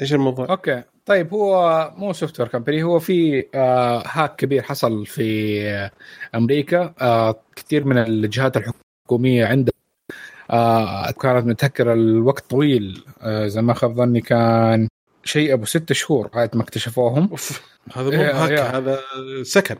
إيش 0.00 0.12
الموضوع؟ 0.12 0.50
okay. 0.50 0.82
طيب 1.06 1.34
هو 1.34 1.92
مو 1.96 2.12
software 2.12 2.48
company 2.48 2.82
هو 2.82 2.98
في 2.98 3.46
آه 3.54 4.02
هاك 4.06 4.36
كبير 4.36 4.62
حصل 4.62 5.06
في 5.06 5.60
آه 5.68 5.90
أمريكا. 6.34 6.94
آه 7.00 7.42
كثير 7.56 7.84
من 7.84 7.98
الجهات 7.98 8.56
الحكومية 8.56 8.89
عندها 9.44 9.72
آه 10.50 11.10
كانت 11.10 11.46
متهكرة 11.46 11.92
الوقت 11.92 12.50
طويل. 12.50 13.04
آه 13.22 13.46
زي 13.46 13.62
ما 13.62 13.74
خاب 13.74 13.94
ظني 13.96 14.20
كان 14.20 14.88
شيء 15.24 15.52
أبو 15.54 15.64
ست 15.64 15.92
شهور 15.92 16.30
لغايه 16.34 16.50
ما 16.54 16.62
اكتشفوهم. 16.62 17.30
هذا 17.94 18.04
مو 18.04 18.10
إيه، 18.22 18.44
هاك. 18.44 18.52
هذا 18.74 18.98
سكن. 19.42 19.76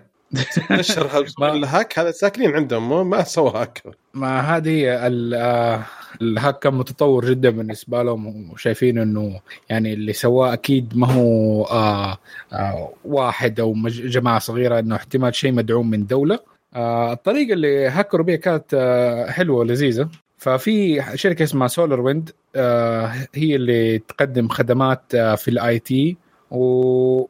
اشهر 0.70 1.26
ما- 1.40 1.52
الهاك 1.52 1.98
هذا 1.98 2.10
ساكنين 2.10 2.50
عندهم 2.54 3.10
ما 3.10 3.24
سوى 3.24 3.50
هاك. 3.54 3.82
ما 4.14 4.40
هذه 4.40 4.88
آه، 5.34 5.82
الهاك 6.22 6.58
كان 6.58 6.74
متطور 6.74 7.30
جدا 7.30 7.50
بالنسبة 7.50 8.02
لهم 8.02 8.50
وشايفين 8.52 8.98
إنه 8.98 9.40
يعني 9.68 9.92
اللي 9.92 10.12
سواه 10.12 10.52
أكيد 10.52 10.96
ما 10.96 11.12
هو 11.12 11.64
آه 11.64 12.18
آه 12.52 12.92
واحد 13.04 13.60
أو 13.60 13.74
جماعة 13.88 14.38
صغيرة 14.38 14.78
إنه 14.78 14.96
احتمال 14.96 15.34
شيء 15.34 15.52
مدعوم 15.52 15.90
من 15.90 16.06
دولة. 16.06 16.38
آه 16.74 17.12
الطريقة 17.12 17.52
اللي 17.52 17.88
هكروا 17.88 18.26
بها 18.26 18.36
كانت 18.36 18.74
آه 18.74 19.30
حلوة 19.30 19.58
ولذيذة 19.58 20.08
ففي 20.38 21.02
شركة 21.14 21.42
اسمها 21.42 21.68
SolarWind 21.68 22.30
آه 22.56 23.12
هي 23.34 23.56
اللي 23.56 23.98
تقدم 23.98 24.48
خدمات 24.48 25.14
آه 25.14 25.34
في 25.34 25.48
ال 25.48 25.78
IT 25.78 26.16
و 26.50 27.26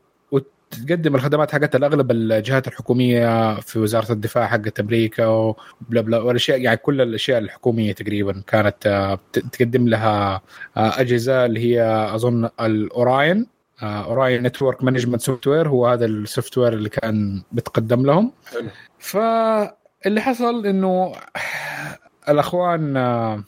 تقدم 0.71 1.15
الخدمات 1.15 1.53
حقتها 1.53 1.79
لأغلب 1.79 2.11
الجهات 2.11 2.69
الحكومية 2.69 3.55
في 3.61 3.79
وزارة 3.79 4.13
الدفاع 4.13 4.47
حقت 4.47 4.81
أمريكا 4.81 5.27
وبلا 5.27 6.01
بلا 6.01 6.19
والأشياء 6.19 6.61
يعني 6.61 6.77
كل 6.77 7.01
الأشياء 7.01 7.39
الحكومية 7.39 7.93
تقريبا 7.93 8.43
كانت 8.47 8.87
آه، 8.87 9.19
تقدم 9.33 9.89
لها 9.89 10.35
آه، 10.77 11.01
أجهزة 11.01 11.47
اللي 11.47 11.61
هي 11.61 12.09
أظن 12.15 12.49
ال 12.61 13.47
Orion 13.83 14.43
Orion 14.43 14.85
network 14.85 15.21
management 15.21 15.47
software 15.47 15.69
هو 15.69 15.87
هذا 15.87 16.07
ال 16.07 16.59
software 16.59 16.73
اللي 16.73 16.89
كان 16.89 17.43
بتقدم 17.53 18.07
لهم 18.07 18.33
حلو. 18.47 18.69
فاللي 19.01 20.21
حصل 20.21 20.67
إنه 20.67 21.13
الأخوان 22.29 22.97
آه، 22.97 23.45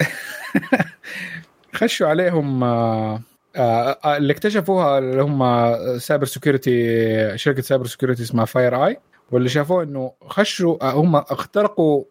خشوا 1.76 2.08
عليهم 2.08 2.64
آه، 2.64 3.22
آه، 3.56 4.16
اللي 4.16 4.32
اكتشفوها 4.32 4.98
اللي 4.98 5.22
هم 5.22 5.98
cyber 5.98 6.24
security 6.26 7.38
شركة 7.38 7.62
cyber 7.62 7.86
security 7.86 8.22
اسمها 8.22 8.44
FireEye 8.44 8.96
واللي 9.30 9.48
شافوه 9.48 9.82
إنه 9.82 10.12
خشوا 10.22 10.84
هم 10.84 11.16
اخترقوا 11.16 12.04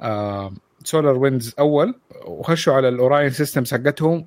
آه، 0.00 0.52
SolarWinds 0.84 1.54
أول 1.58 1.94
وخشوا 2.26 2.74
على 2.74 2.88
ال 2.88 2.95
Orion 2.95 3.30
systems 3.30 3.74
حقتهم 3.74 4.24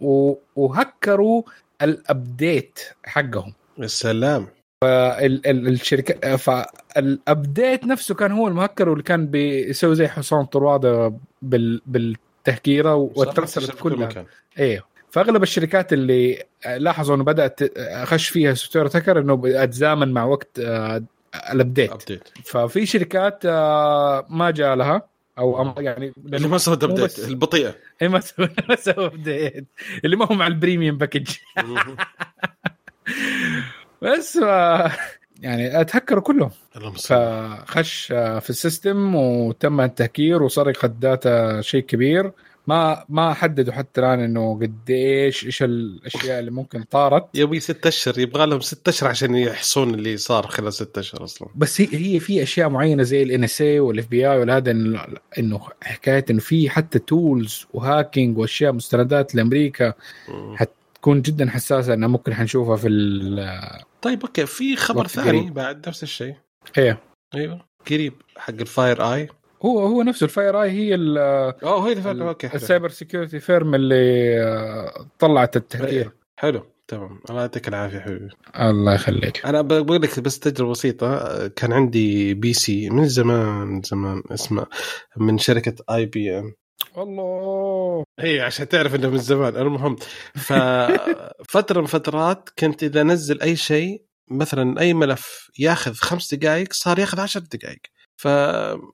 وهكروا 0.55 1.43
ال 1.82 1.95
update 1.95 2.80
حقهم. 3.05 3.53
يا 3.78 3.88
سلام. 3.88 4.47
ال- 4.84 5.47
ال- 5.47 5.67
الشركة 5.67 6.36
فال 6.36 6.72
update 6.72 7.84
نفسه 7.86 8.15
كان 8.15 8.32
هو 8.32 8.47
المهكر 8.47 8.89
واللي 8.89 9.03
كان 9.03 9.28
بيسوي 9.28 9.95
زي 9.95 10.07
حصان 10.07 10.45
طروادة 10.45 11.13
بال 11.41 11.82
بالتهكيرة 11.86 12.95
واترسلت 12.95 13.71
كلها. 13.80 14.07
مكان. 14.07 14.25
إيه. 14.59 14.84
فأغلب 15.11 15.43
الشركات 15.43 15.93
اللي 15.93 16.43
لاحظوا 16.78 17.15
إنه 17.15 17.23
بدأت 17.23 17.59
خش 18.03 18.30
فيها 18.30 18.53
software 18.53 18.86
hacker 18.88 19.20
إنه 19.19 19.41
أتزامن 19.45 20.11
مع 20.11 20.23
وقت 20.23 20.59
آه، 20.59 21.03
ال 21.51 21.57
update 21.57 21.91
update 21.91 22.30
ففي 22.45 22.86
شركات 22.86 23.45
آه، 23.45 24.25
ما 24.30 24.51
جاء 24.51 24.75
لها 24.75 25.01
أو 25.39 25.73
يعني 25.78 26.13
اللي 26.25 26.47
ما 26.47 26.57
سوت 26.57 26.84
update 26.84 27.20
البطيئة. 27.19 27.75
إيه 28.01 28.07
ما 28.07 28.19
سووا 28.19 29.05
update 29.07 29.65
اللي 30.05 30.15
ما 30.15 30.25
هو 30.32 30.36
مع 30.36 30.47
ال 30.47 30.54
premium 30.54 30.97
package 30.97 31.28
بس 34.02 34.36
يعني 35.41 35.82
اتهكروا 35.82 36.24
كلهم 36.24 36.50
فخش 36.95 38.06
في 38.12 38.50
ال 38.49 38.59
system 38.59 39.15
وتم 39.16 39.82
التهكير 39.82 40.43
وسرقت 40.43 40.89
data 40.89 41.61
شيء 41.62 41.82
كبير. 41.84 42.32
ما 42.68 43.06
ما 43.10 43.34
حددوا 43.34 43.74
حتى 43.74 44.02
الآن 44.02 44.20
إنه 44.20 44.60
قديش 44.60 45.45
إيش 45.45 45.64
الأشياء 45.64 46.39
اللي 46.39 46.52
ممكن 46.52 46.84
طارت. 46.84 47.26
يبي 47.34 47.60
ست 47.60 47.88
أشهر 47.88 48.20
يبغى 48.20 48.45
لهم 48.45 48.60
ست 48.60 48.88
أشهر 48.88 49.10
عشان 49.10 49.36
يحصون 49.36 49.93
اللي 49.93 50.18
صار 50.18 50.48
خلال 50.48 50.74
ست 50.74 50.98
أشهر 50.98 51.24
أصلا. 51.24 51.50
بس 51.56 51.82
هي 51.82 51.88
هي 51.91 52.20
في 52.20 52.43
أشياء 52.43 52.70
معينة 52.70 53.04
زي 53.04 53.24
ال 53.24 53.43
NSA 53.43 53.80
وال 53.80 54.07
FBI 54.07 54.38
وهذا 54.38 54.72
انه 55.39 55.62
حكاية 55.82 56.26
إنه 56.30 56.39
في 56.39 56.70
حتى 56.70 57.00
tools 56.99 57.65
و 57.74 57.82
hacking 57.82 58.38
وأشياء 58.38 58.72
مستندات 58.72 59.36
لأمريكا. 59.36 59.93
حتكون 60.56 61.22
جدا 61.22 61.50
حساسة 61.50 61.93
انها 61.93 62.08
ممكن 62.08 62.34
حنشوفها 62.34 62.76
في 62.76 62.88
طيب 64.02 64.22
okay 64.22 64.45
في 64.45 64.76
خبر 64.76 65.08
ثاني 65.08 65.28
قريب. 65.39 65.54
بعد 65.54 65.88
نفس 65.88 66.04
الشيء. 66.04 66.36
إيه. 66.78 67.00
أيوه 67.36 67.66
قريب 67.89 68.14
حق 68.38 68.54
ال 68.53 68.65
Fire 68.65 69.13
Eye 69.13 69.28
هو 69.66 69.80
هو 69.80 70.02
نفسه 70.04 70.24
ال 70.24 70.61
FireEye 70.63 70.70
هي 70.72 70.95
ال- 70.95 71.18
أوه 71.64 71.88
هي 71.88 71.91
ال 71.93 72.01
Fire 72.01 72.30
okay 72.30 72.47
حلو. 72.50 72.56
ال 72.61 72.66
cyber 72.66 72.89
security 72.89 73.39
firm 73.39 73.76
اللي 73.76 74.36
آه، 74.43 75.08
طلعت 75.20 75.58
التحذير 75.58 76.12
حلو 76.39 76.66
تمام. 76.88 77.20
الله 77.30 77.41
يعطيك 77.41 77.68
العافية 77.68 78.00
حبيبي. 78.00 78.30
الله 78.60 78.93
يخليك. 78.93 79.45
أنا 79.45 79.62
بقول 79.62 80.02
لك 80.02 80.20
بس 80.20 80.39
تجربة 80.39 80.72
بسيطة. 80.72 81.48
كان 81.48 81.74
عندي 81.74 82.34
PC 82.34 82.89
من 82.89 83.08
زمان 83.08 83.82
زمان 83.86 84.24
اسمه 84.32 84.66
من 85.18 85.38
شركة 85.38 85.76
IBM 85.95 86.53
الله. 86.97 88.03
اي 88.19 88.41
عشان 88.41 88.67
تعرف 88.67 88.95
إنه 88.95 89.09
من 89.09 89.17
زمان. 89.17 89.55
المهم 89.55 89.95
ففترة 90.36 91.82
من 91.82 91.88
فترات 91.88 92.49
كنت 92.59 92.84
إذا 92.84 93.01
أنزل 93.01 93.41
أي 93.41 93.55
شيء 93.55 94.03
مثلا 94.32 94.80
أي 94.80 94.93
ملف 94.93 95.51
ياخذ 95.59 95.93
خمس 95.93 96.34
دقائق 96.34 96.73
صار 96.73 96.99
ياخذ 96.99 97.19
عشر 97.19 97.39
دقائق 97.39 97.80
ف 98.17 98.28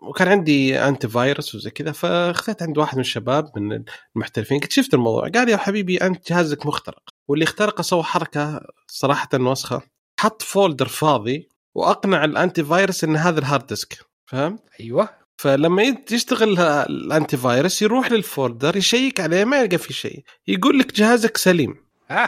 وكان 0.09 0.27
عندي 0.27 0.79
antivirus 0.79 1.55
وزي 1.55 1.69
كذا 1.69 1.91
فاخذت 1.91 2.63
عند 2.63 2.77
واحد 2.77 2.95
من 2.95 3.01
الشباب 3.01 3.51
من 3.57 3.83
المحترفين 4.15 4.59
قلت 4.59 4.71
شفت 4.71 4.93
الموضوع. 4.93 5.29
قال 5.29 5.49
يا 5.49 5.57
حبيبي 5.57 5.97
أنت 5.97 6.29
جهازك 6.29 6.65
مخترق. 6.65 7.03
واللي 7.27 7.43
اخترقه 7.43 7.81
سوى 7.81 8.03
حركة 8.03 8.61
صراحة 8.87 9.29
وسخه 9.33 9.81
حط 10.19 10.41
folder 10.41 10.87
فاضي 10.87 11.49
وأقنع 11.75 12.25
ال 12.25 12.63
antivirus 12.63 13.03
إن 13.03 13.15
هذا 13.15 13.39
ال 13.39 13.45
hard 13.45 13.67
disk 13.67 13.97
فهمت؟ 14.25 14.61
أيوه. 14.79 15.22
فلما 15.37 15.95
يشتغل 16.11 16.59
ال 16.59 17.37
antivirus 17.37 17.81
يروح 17.81 18.11
لل 18.11 18.28
folder 18.28 18.77
يشيك 18.77 19.19
عليه 19.19 19.45
ما 19.45 19.59
يلقى 19.59 19.77
فيه 19.77 19.93
شيء. 19.93 20.23
يقول 20.47 20.79
لك 20.79 20.93
جهازك 20.93 21.37
سليم. 21.37 21.75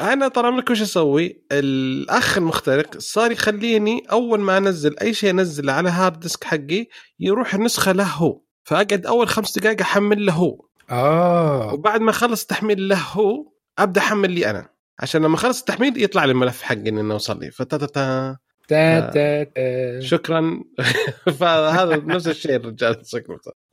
أنا 0.00 0.28
طال 0.28 0.46
عمرك 0.46 0.70
وش 0.70 0.82
أسوي؟ 0.82 1.42
الأخ 1.52 2.38
المخترق 2.38 2.98
صار 2.98 3.32
يخليني 3.32 4.02
أول 4.12 4.40
ما 4.40 4.58
أنزل 4.58 4.98
أي 4.98 5.14
شيء 5.14 5.30
أنزله 5.30 5.72
على 5.72 5.90
hard 5.90 6.20
disk 6.20 6.44
حقي 6.44 6.86
يروح 7.20 7.54
النسخة 7.54 7.92
له 7.92 8.04
هو. 8.04 8.40
فأقعد 8.64 9.06
أول 9.06 9.28
خمس 9.28 9.58
دقائق 9.58 9.80
أحمل 9.80 10.26
له 10.26 10.32
هو. 10.32 10.66
آه. 10.90 11.74
وبعد 11.74 12.00
ما 12.00 12.10
اخلص 12.10 12.46
تحميل 12.46 12.88
له 12.88 12.98
هو 13.12 13.52
أبدأ 13.78 14.00
أحمل 14.00 14.30
لي 14.30 14.50
أنا. 14.50 14.68
عشان 15.00 15.22
لما 15.22 15.34
اخلص 15.34 15.58
التحميل 15.58 16.02
يطلع 16.02 16.24
لي 16.24 16.32
الملف 16.32 16.62
حقي 16.62 16.88
انه 16.88 17.14
وصل 17.14 17.40
لي. 17.40 17.50
فتاتا 17.50 18.36
تا 18.68 19.00
تا 19.00 19.44
تا. 19.44 20.00
شكرا 20.00 20.64
فهذا 21.38 21.96
نفس 21.96 22.28
الشيء 22.28 22.56
الرجال. 22.56 23.02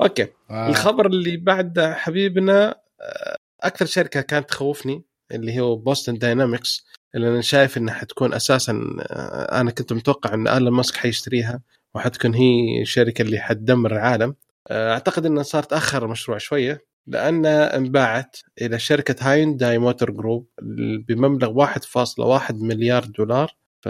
okay 0.01 0.27
آه. 0.49 0.69
الخبر 0.69 1.05
اللي 1.05 1.37
بعد 1.37 1.79
حبيبنا 1.79 2.75
آه، 3.01 3.37
أكثر 3.63 3.85
شركة 3.85 4.21
كانت 4.21 4.49
تخوفني 4.49 5.03
اللي 5.31 5.59
هو 5.59 5.75
Boston 5.75 6.17
Dynamics 6.17 6.85
اللي 7.15 7.27
أنا 7.27 7.41
شايف 7.41 7.77
إنها 7.77 7.93
حتكون 7.93 8.33
أساسا 8.33 8.97
آه، 9.01 9.61
أنا 9.61 9.71
كنت 9.71 9.93
متوقع 9.93 10.33
إن 10.33 10.47
إيلون 10.47 10.73
ماسك 10.73 10.95
حيشتريها 10.95 11.61
وحتكون 11.95 12.33
هي 12.33 12.81
الشركة 12.81 13.21
اللي 13.21 13.39
حتدمر 13.39 13.91
العالم 13.91 14.35
آه، 14.67 14.93
أعتقد 14.93 15.25
إنها 15.25 15.43
صار 15.43 15.63
تاخر 15.63 16.05
المشروع 16.05 16.37
شوية 16.37 16.85
لانها 17.07 17.77
انباعت 17.77 18.37
إلى 18.61 18.79
شركة 18.79 19.15
Hyundai 19.21 19.77
Motor 19.77 20.11
Group 20.11 20.47
بمبلغ 21.07 21.65
1.1 21.67 22.51
مليار 22.51 23.05
دولار 23.05 23.55
ف 23.83 23.89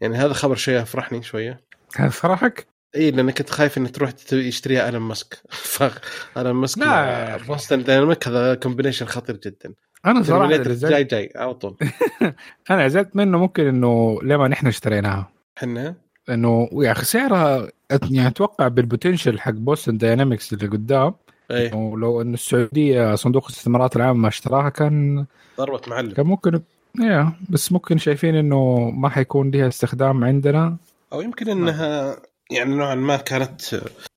يعني 0.00 0.16
هذا 0.16 0.32
خبر 0.32 0.54
شيء 0.54 0.82
افرحني 0.82 1.22
شوية. 1.22 1.60
هذا 1.96 2.08
فرحك؟ 2.08 2.66
إي 2.96 3.10
لأن 3.10 3.30
كنت 3.30 3.50
خايف 3.50 3.78
انه 3.78 3.88
تروح 3.88 4.10
يشتريها 4.32 4.86
ايلون 4.86 5.02
ماسك 5.02 5.42
فايلون 5.50 6.52
ماسك 6.54 6.78
لا. 6.78 7.36
Boston 7.36 7.82
Dynamic 7.82 8.28
هذا 8.28 8.54
combination 8.54 9.06
خطير 9.06 9.36
جدا. 9.36 9.74
أنا 10.06 10.22
صراحة 10.22 10.52
زعلت- 10.52 10.68
جاي 10.84 11.04
جاي 11.04 11.32
على 11.36 11.54
طول. 11.54 11.76
أنا 12.70 12.88
زعلت 12.88 13.16
منه 13.16 13.38
ممكن 13.38 13.66
إنه 13.66 14.18
لما 14.22 14.48
نحن 14.48 14.66
اشتريناها. 14.66 15.30
إحنا؟ 15.58 15.94
إنه 16.30 16.68
يا 16.72 16.92
أخي 16.92 17.04
سعرها 17.04 17.68
يعني 18.10 18.26
أتوقع 18.28 18.68
بال 18.68 18.81
potential 18.81 19.40
حق 19.40 19.50
Boston 19.52 19.98
Dynamics 19.98 20.52
اللي 20.52 20.66
قدام. 20.66 21.14
إيه 21.50 21.74
ولو 21.74 22.22
انه 22.22 22.34
السعودية 22.34 23.14
صندوق 23.14 23.44
الاستثمارات 23.44 23.96
العامة 23.96 24.18
ما 24.18 24.28
اشتراها 24.28 24.68
كان 24.68 25.26
ضربة 25.58 25.80
معلم. 25.88 26.10
كان 26.10 26.26
ممكن 26.26 26.60
يا 27.00 27.32
بس 27.48 27.72
ممكن 27.72 27.98
شايفين 27.98 28.34
إنه 28.34 28.90
ما 28.90 29.08
حيكون 29.08 29.50
لها 29.50 29.68
استخدام 29.68 30.24
عندنا. 30.24 30.76
أو 31.12 31.20
يمكن 31.20 31.48
إنها 31.48 32.16
يعني 32.50 32.74
نوعا 32.74 32.94
ما 32.94 33.16
كانت 33.16 33.60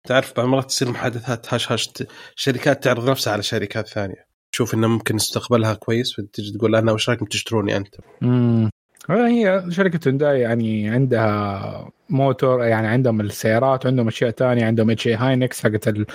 تعرف 0.03 0.34
بعض 0.38 0.45
المرات 0.45 0.65
تصير 0.65 0.89
محادثات 0.89 1.53
hush 1.53 1.72
hush 1.72 1.89
شركات 2.36 2.84
تعرض 2.84 3.09
نفسها 3.09 3.34
على 3.34 3.43
شركات 3.43 3.88
ثانية. 3.88 4.25
تشوف 4.51 4.73
إنه 4.73 4.88
ممكن 4.88 5.15
استقبالها 5.15 5.73
كويس 5.73 6.13
فتجي 6.13 6.51
تقول 6.51 6.75
أنا 6.75 6.91
وش 6.91 7.09
رايكم 7.09 7.25
تشتروني 7.25 7.77
أنت؟ 7.77 7.95
امم 8.23 8.69
هي 9.09 9.63
شركة 9.69 10.09
هونداي 10.09 10.39
يعني 10.39 10.89
عندها 10.89 11.89
موتور 12.09 12.63
يعني 12.63 12.88
عندهم 12.88 13.21
السيارات 13.21 13.86
وعندهم 13.86 14.07
أشياء 14.07 14.32
ثانية 14.32 14.65
عندهم 14.65 14.89
اتش 14.89 15.07
اي 15.07 15.15
Hynix 15.16 15.64
حقت 15.63 15.88
ال... 15.88 16.05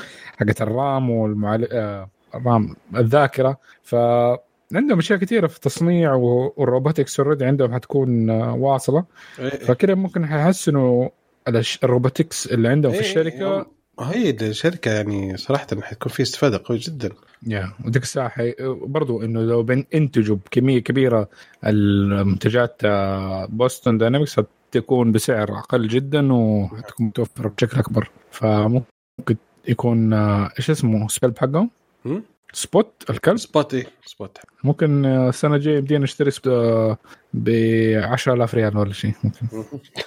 حقت 0.40 0.62
ال 0.62 0.74
RAM 0.74 1.11
والمعال... 1.10 1.72
آه، 1.72 2.08
ال 2.34 2.45
RAM 2.45 2.76
الذاكرة. 2.96 3.58
ف 3.82 3.94
عندهم 4.74 4.98
أشياء 4.98 5.18
كثيرة 5.18 5.46
في 5.46 5.56
التصنيع 5.56 6.14
و- 6.14 6.52
وال 6.57 6.69
robotics 6.69 7.20
already 7.20 7.45
عندهم 7.44 7.74
حتكون 7.74 8.30
آه، 8.30 8.54
واصلة 8.54 9.04
إيه. 9.38 9.48
فكده 9.50 9.94
ممكن 9.94 10.26
حيحسنوا 10.26 11.08
ال 11.84 11.91
robotics 11.91 12.47
اللي 12.46 12.68
عندهم 12.68 12.92
في 12.92 12.98
إيه، 12.98 13.04
الشركة 13.04 13.66
هي 14.00 14.30
الشركة 14.30 14.90
يعني 14.90 15.36
صراحة 15.36 15.66
حيكون 15.80 16.12
في 16.12 16.22
استفادة 16.22 16.60
قوي 16.64 16.78
جدا 16.78 17.10
يا 17.46 17.72
وديك 17.84 18.02
الساعة 18.02 18.28
حي... 18.28 18.54
برضو 18.82 19.22
إنه 19.22 19.40
لو 19.40 19.62
بننتجوا 19.62 20.36
بكمية 20.36 20.78
كبيرة 20.78 21.28
المنتجات 21.66 22.80
آه، 22.84 23.46
Boston 23.47 23.99
Dynamics 23.99 24.40
تكون 24.72 25.12
بسعر 25.12 25.58
أقل 25.58 25.88
جدا 25.88 26.32
وحتكون 26.32 27.06
متوفرة 27.06 27.48
بشكل 27.48 27.78
أكبر 27.78 28.10
فممكن 28.30 29.36
يكون 29.68 30.12
آه، 30.12 30.50
إيش 30.58 30.70
اسمه 30.70 31.08
Spot 31.09 31.34
حقهم؟ 31.38 31.70
Spot 32.55 33.05
الكلب؟ 33.11 33.36
Spot 33.36 33.74
إيه 33.74 33.86
Spot 34.07 34.38
ممكن 34.64 35.05
آه، 35.05 35.28
السنة 35.28 35.55
الجاية 35.57 35.76
يمدينا 35.78 36.05
نشتري 36.05 36.30
ب 37.34 37.48
10000 38.05 38.55
ريال 38.55 38.76
ولا 38.76 38.92
شيء 38.92 39.12
ممكن. 39.24 39.46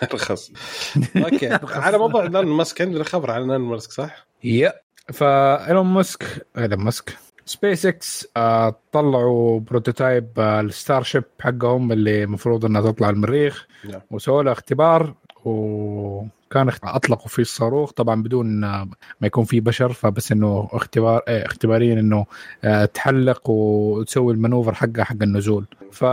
رخص. 0.13 0.51
Okay. 1.25 1.59
على 1.63 1.97
موضوع 1.97 2.23
إيلون 2.23 2.45
ماسك 2.45 2.81
عندنا 2.81 3.03
خبر 3.03 3.31
عن 3.31 3.41
إيلون 3.41 3.57
ماسك 3.57 3.91
صح؟ 3.91 4.27
Yeah. 4.43 4.73
فايلون 5.13 5.85
ماسك 5.85 6.47
إيلون 6.57 6.79
ماسك. 6.79 7.17
سبيس 7.45 7.85
إكس 7.85 8.27
آه 8.37 8.79
طلعوا 8.91 9.59
prototype 9.59 10.27
آه 10.37 10.59
ال 10.61 11.03
Starship 11.03 11.23
حقهم 11.41 11.91
اللي 11.91 12.23
المفروض 12.23 12.65
إنها 12.65 12.81
تطلع 12.91 13.09
المريخ. 13.09 13.67
نعم. 13.89 14.01
وسووا 14.11 14.43
لها 14.43 14.51
اختبار 14.53 15.13
وكان 15.47 16.71
أطلقوا 16.83 17.27
فيه 17.27 17.41
الصاروخ 17.41 17.91
طبعا 17.91 18.23
بدون 18.23 18.63
آه، 18.63 18.89
ما 19.21 19.27
يكون 19.27 19.43
فيه 19.43 19.61
بشر 19.61 19.93
فبس 19.93 20.31
إنه 20.31 20.69
اختبار 20.71 21.21
آه، 21.27 21.45
اختباريا 21.45 21.93
إنه 21.93 22.25
آه، 22.63 22.85
تحلق 22.85 23.49
وتسوي 23.49 24.33
ال 24.33 24.38
maneuver 24.38 24.73
حقها 24.73 25.03
حق 25.03 25.15
النزول 25.21 25.65
ف 25.91 26.03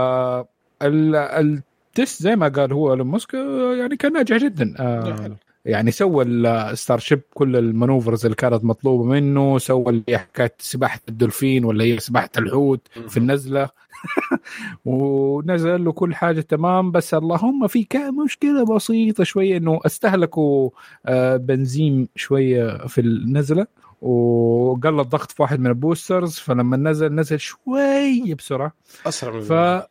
ال- 0.81 1.15
ال 1.15 1.36
test 1.36 2.21
زي 2.23 2.35
ما 2.35 2.47
قال 2.47 2.73
هو 2.73 2.91
إيلون 2.93 3.07
ماسك 3.07 3.33
يعني 3.79 3.95
كان 3.97 4.13
ناجح 4.13 4.37
جدا 4.37 4.73
آه،. 4.79 5.35
يعني 5.65 5.91
سوى 5.91 6.23
ال 6.25 6.99
Starship 6.99 7.21
كل 7.33 7.55
ال 7.55 7.62
maneuvers 7.62 8.25
اللي 8.25 8.35
كانت 8.35 8.65
مطلوبة 8.65 9.03
منه 9.03 9.57
سوى 9.57 9.89
اللي 9.89 10.17
حكاية 10.17 10.55
سباحة 10.59 10.99
الدولفين 11.09 11.65
ولا 11.65 11.83
هي 11.83 11.99
سباحة 11.99 12.29
الحوت 12.37 12.87
في 13.07 13.17
النزلة. 13.17 13.69
ونزل 14.85 15.85
له 15.85 15.91
كل 15.91 16.15
حاجة 16.15 16.41
تمام 16.41 16.91
بس 16.91 17.13
اللهم 17.13 17.67
في 17.67 17.83
كان 17.83 18.15
مشكلة 18.15 18.75
بسيطة 18.75 19.23
شوية 19.23 19.57
إنه 19.57 19.79
استهلكوا 19.85 20.69
آه، 21.05 21.37
بنزين 21.37 22.07
شوية 22.15 22.87
في 22.87 23.01
النزلة 23.01 23.67
وقل 24.01 24.99
الضغط 24.99 25.31
في 25.31 25.41
واحد 25.41 25.59
من 25.59 25.67
ال 25.67 25.74
boosters 25.74 26.33
فلما 26.33 26.77
نزل 26.77 27.15
نزل 27.15 27.39
شوي 27.39 28.33
بسرعة. 28.33 28.73
أسرع 29.05 29.31
من 29.33 29.41
ف 29.41 29.83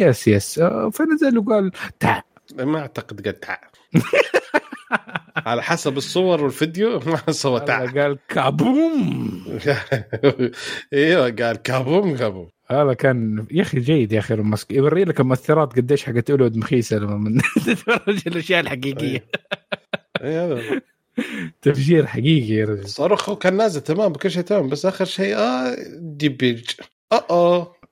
يس 0.00 0.28
يس 0.28 0.58
آه، 0.62 0.90
فنزل 0.90 1.38
وقال 1.38 1.70
تعال 2.00 2.22
ما 2.58 2.78
أعتقد 2.78 3.28
قد 3.28 3.32
تع. 3.32 3.60
على 5.36 5.62
حسب 5.62 5.96
الصور 5.96 6.44
والفيديو. 6.44 7.00
ما 7.44 7.58
تع 7.58 7.86
قال 7.86 8.18
كابوم. 8.28 9.44
إيوه 10.92 11.30
قال 11.30 11.56
كابوم 11.56 12.16
كابوم. 12.16 12.48
هذا 12.70 12.92
كان 12.94 13.46
يا 13.50 13.62
أخي 13.62 13.80
جيد 13.80 14.12
يا 14.12 14.18
أخي 14.18 14.34
ماسك. 14.34 14.70
يوري 14.70 15.04
لك 15.04 15.20
المؤثرات 15.20 15.76
قديش 15.76 16.04
حقت 16.04 16.30
أولود 16.30 16.56
مخيسة 16.56 16.96
لما 16.96 17.16
من 17.16 17.40
تتفرج 17.66 18.22
الأشياء 18.26 18.60
الحقيقية. 18.60 19.24
اي 20.22 20.36
هذا. 20.36 20.80
تفجير 21.62 22.06
حقيقي 22.06 22.54
يا 22.54 22.64
رجل. 22.64 22.88
صاروخ 22.88 23.38
كان 23.38 23.56
نازل 23.56 23.80
تمام 23.80 24.12
كل 24.12 24.30
شيء 24.30 24.42
تمام 24.42 24.68
بس 24.68 24.86
آخر 24.86 25.04
شيء 25.04 25.36
آه 25.36 25.76
دي 25.96 26.28
بيج. 26.28 26.64
آه 27.12 27.24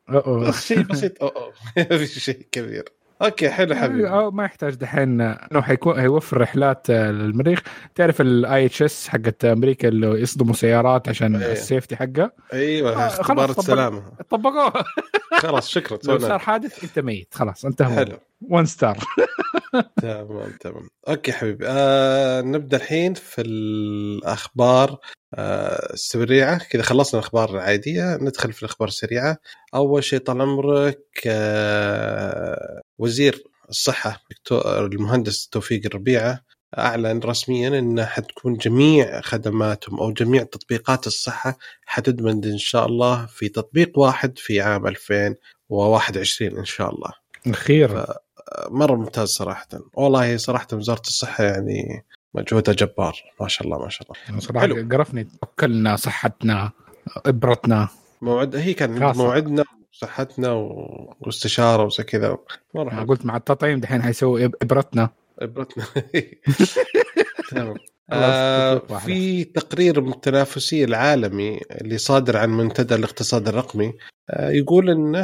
آه 0.08 0.50
شيء 0.50 0.80
بسيط. 0.80 1.22
آه 1.22 1.26
آه 1.36 1.52
ما 1.90 1.98
في 1.98 2.06
شيء 2.06 2.46
كبير. 2.52 2.84
Okay 3.22 3.50
حلو 3.50 3.74
حبيبي. 3.74 4.08
أو 4.08 4.30
ما 4.30 4.44
يحتاج 4.44 4.74
دحين 4.74 5.20
إنه 5.20 5.60
حيكون 5.62 5.98
هيوفر 5.98 6.40
رحلات 6.40 6.90
آه، 6.90 7.10
للمريخ. 7.10 7.60
تعرف 7.94 8.20
ال 8.20 8.66
IIHS 8.66 9.08
حقت 9.08 9.44
أمريكا 9.44 9.88
اللي 9.88 10.06
يصدموا 10.06 10.54
سيارات 10.54 11.08
عشان 11.08 11.36
إيه. 11.42 11.52
ال 11.52 11.59
safety 11.59 11.96
حقه؟ 11.96 12.32
أيوه 12.52 12.90
آه، 12.92 13.08
خلاص، 13.08 13.20
اختبار 13.20 13.48
طبق- 13.48 13.58
السلامة. 13.58 14.02
طبقوها 14.30 14.84
خلاص 15.42 15.68
شكرا 15.68 15.98
لو 16.04 16.18
صار 16.18 16.38
حادث 16.38 16.84
أنت 16.84 16.98
ميت. 16.98 17.34
خلاص 17.34 17.64
انتهى 17.64 17.96
حلو. 17.96 18.18
one 18.40 18.66
star 18.66 18.96
تمام 20.02 20.50
تمام. 20.60 20.88
Okay 21.08 21.32
حبيبي. 21.32 21.64
آه 21.68 22.40
نبدأ 22.40 22.76
الحين 22.76 23.14
في 23.14 23.40
الأخبار 23.42 24.98
آه 25.34 25.92
السريعة. 25.92 26.58
كذا 26.70 26.82
خلصنا 26.82 27.20
الأخبار 27.20 27.50
العادية 27.50 28.16
ندخل 28.16 28.52
في 28.52 28.62
الأخبار 28.62 28.88
السريعة. 28.88 29.36
أول 29.74 30.04
شيء 30.04 30.18
طال 30.18 30.42
عمرك 30.42 31.00
آه 31.26 32.82
وزير 32.98 33.44
الصحة 33.68 34.22
دكتور 34.30 34.86
المهندس 34.86 35.48
توفيق 35.48 35.86
الربيعة 35.86 36.40
أعلن 36.78 37.18
رسميا 37.18 37.78
ان 37.78 38.04
حتكون 38.04 38.56
جميع 38.56 39.20
خدماتهم 39.20 40.00
أو 40.00 40.12
جميع 40.12 40.42
تطبيقات 40.42 41.06
الصحة 41.06 41.58
حتدمج 41.86 42.46
إن 42.46 42.58
شاء 42.58 42.86
الله 42.86 43.26
في 43.26 43.48
تطبيق 43.48 43.98
واحد 43.98 44.38
في 44.38 44.60
عام 44.60 44.86
2021 44.86 46.58
إن 46.58 46.64
شاء 46.64 46.94
الله. 46.94 47.10
أخيرا 47.46 48.06
مره 48.68 48.94
ممتاز 48.94 49.28
صراحة. 49.28 49.68
والله 49.94 50.36
صراحة 50.36 50.66
وزارة 50.72 51.00
الصحة 51.00 51.44
يعني 51.44 52.04
مجهودها 52.34 52.74
جبار. 52.74 53.16
ما 53.40 53.48
شاء 53.48 53.66
الله 53.66 53.78
ما 53.78 53.88
شاء 53.88 54.08
الله. 54.28 54.40
صراحة 54.40 54.66
حلو. 54.66 54.88
قرفني 54.92 55.24
توكلنا 55.24 55.96
صحتنا 55.96 56.72
إبرتنا. 57.26 57.88
موعد 58.22 58.56
هي 58.56 58.74
كان. 58.74 59.12
موعدنا 59.16 59.64
وصحتنا 60.06 60.52
و- 60.52 61.14
واستشارة 61.20 61.84
وزي 61.84 62.04
كذا 62.04 62.38
مره. 62.74 63.04
قلت 63.04 63.26
مع 63.26 63.36
التطعيم 63.36 63.80
دحين 63.80 64.02
حيسوي 64.02 64.44
إبرتنا 64.44 65.10
إبرتنا 65.38 65.84
تمام 67.50 67.74
آه. 68.12 68.78
في 68.78 69.44
تقرير 69.44 69.98
التنافسية 70.08 70.84
العالمي 70.84 71.60
اللي 71.70 71.98
صادر 71.98 72.36
عن 72.36 72.50
منتدى 72.50 72.94
الاقتصاد 72.94 73.48
الرقمي 73.48 73.92
آه 74.30 74.50
يقول 74.50 74.90
ان 74.90 75.16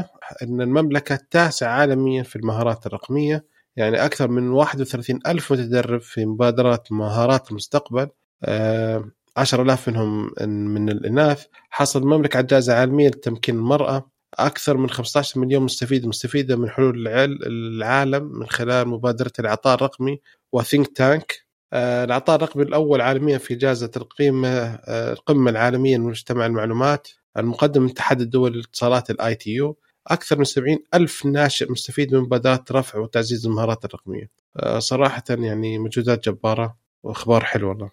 إن 0.42 0.60
المملكة 0.60 1.14
التاسعة 1.14 1.68
عالميا 1.72 2.22
في 2.22 2.36
المهارات 2.36 2.86
الرقمية 2.86 3.44
يعني 3.76 4.04
أكثر 4.04 4.28
من 4.28 4.48
31 4.50 5.18
ألف 5.26 5.52
متدرب 5.52 6.00
في 6.00 6.26
مبادرة 6.26 6.82
مهارات 6.90 7.50
المستقبل 7.50 8.08
آه 8.44 9.04
10000 9.36 9.88
منهم 9.88 10.30
من 10.48 10.88
الإناث 10.88 11.46
حصل 11.70 12.02
المملكة 12.02 12.36
على 12.36 12.46
جائزة 12.46 12.74
عالمية 12.74 13.08
لتمكين 13.08 13.54
المرأة 13.54 14.11
أكثر 14.34 14.76
من 14.76 14.90
15 14.90 15.40
مليون 15.40 15.62
مستفيد 15.62 16.06
مستفيدة 16.06 16.56
من 16.56 16.70
حول 16.70 17.08
العالم 17.46 18.38
من 18.38 18.46
خلال 18.46 18.88
مبادرة 18.88 19.32
العطاء 19.38 19.74
الرقمي 19.74 20.20
و 20.52 20.96
ThinkTech 20.96 21.42
آه، 21.72 22.04
العطاء 22.04 22.36
الرقمي 22.36 22.62
الأول 22.62 23.00
عالميا 23.00 23.38
في 23.38 23.54
جائزة 23.54 23.90
القيمة 23.96 24.48
آه، 24.48 25.12
القمة 25.12 25.50
العالمية 25.50 25.96
لمجتمع 25.96 26.46
المعلومات 26.46 27.08
المقدم 27.36 27.82
من 27.82 27.90
اتحاد 27.90 28.20
الدول 28.20 28.52
للاتصالات 28.52 29.10
ال 29.10 29.34
ITU 29.34 29.76
أكثر 30.06 30.38
من 30.38 30.44
70 30.44 30.78
ألف 30.94 31.26
ناشئ 31.26 31.72
مستفيد 31.72 32.14
من 32.14 32.20
مبادرات 32.20 32.72
رفع 32.72 32.98
وتعزيز 32.98 33.46
المهارات 33.46 33.84
الرقمية. 33.84 34.30
آه، 34.56 34.78
صراحة 34.78 35.24
يعني 35.30 35.78
مجهودات 35.78 36.28
جبارة 36.28 36.76
وأخبار 37.02 37.44
حلوة 37.44 37.70
والله. 37.70 37.90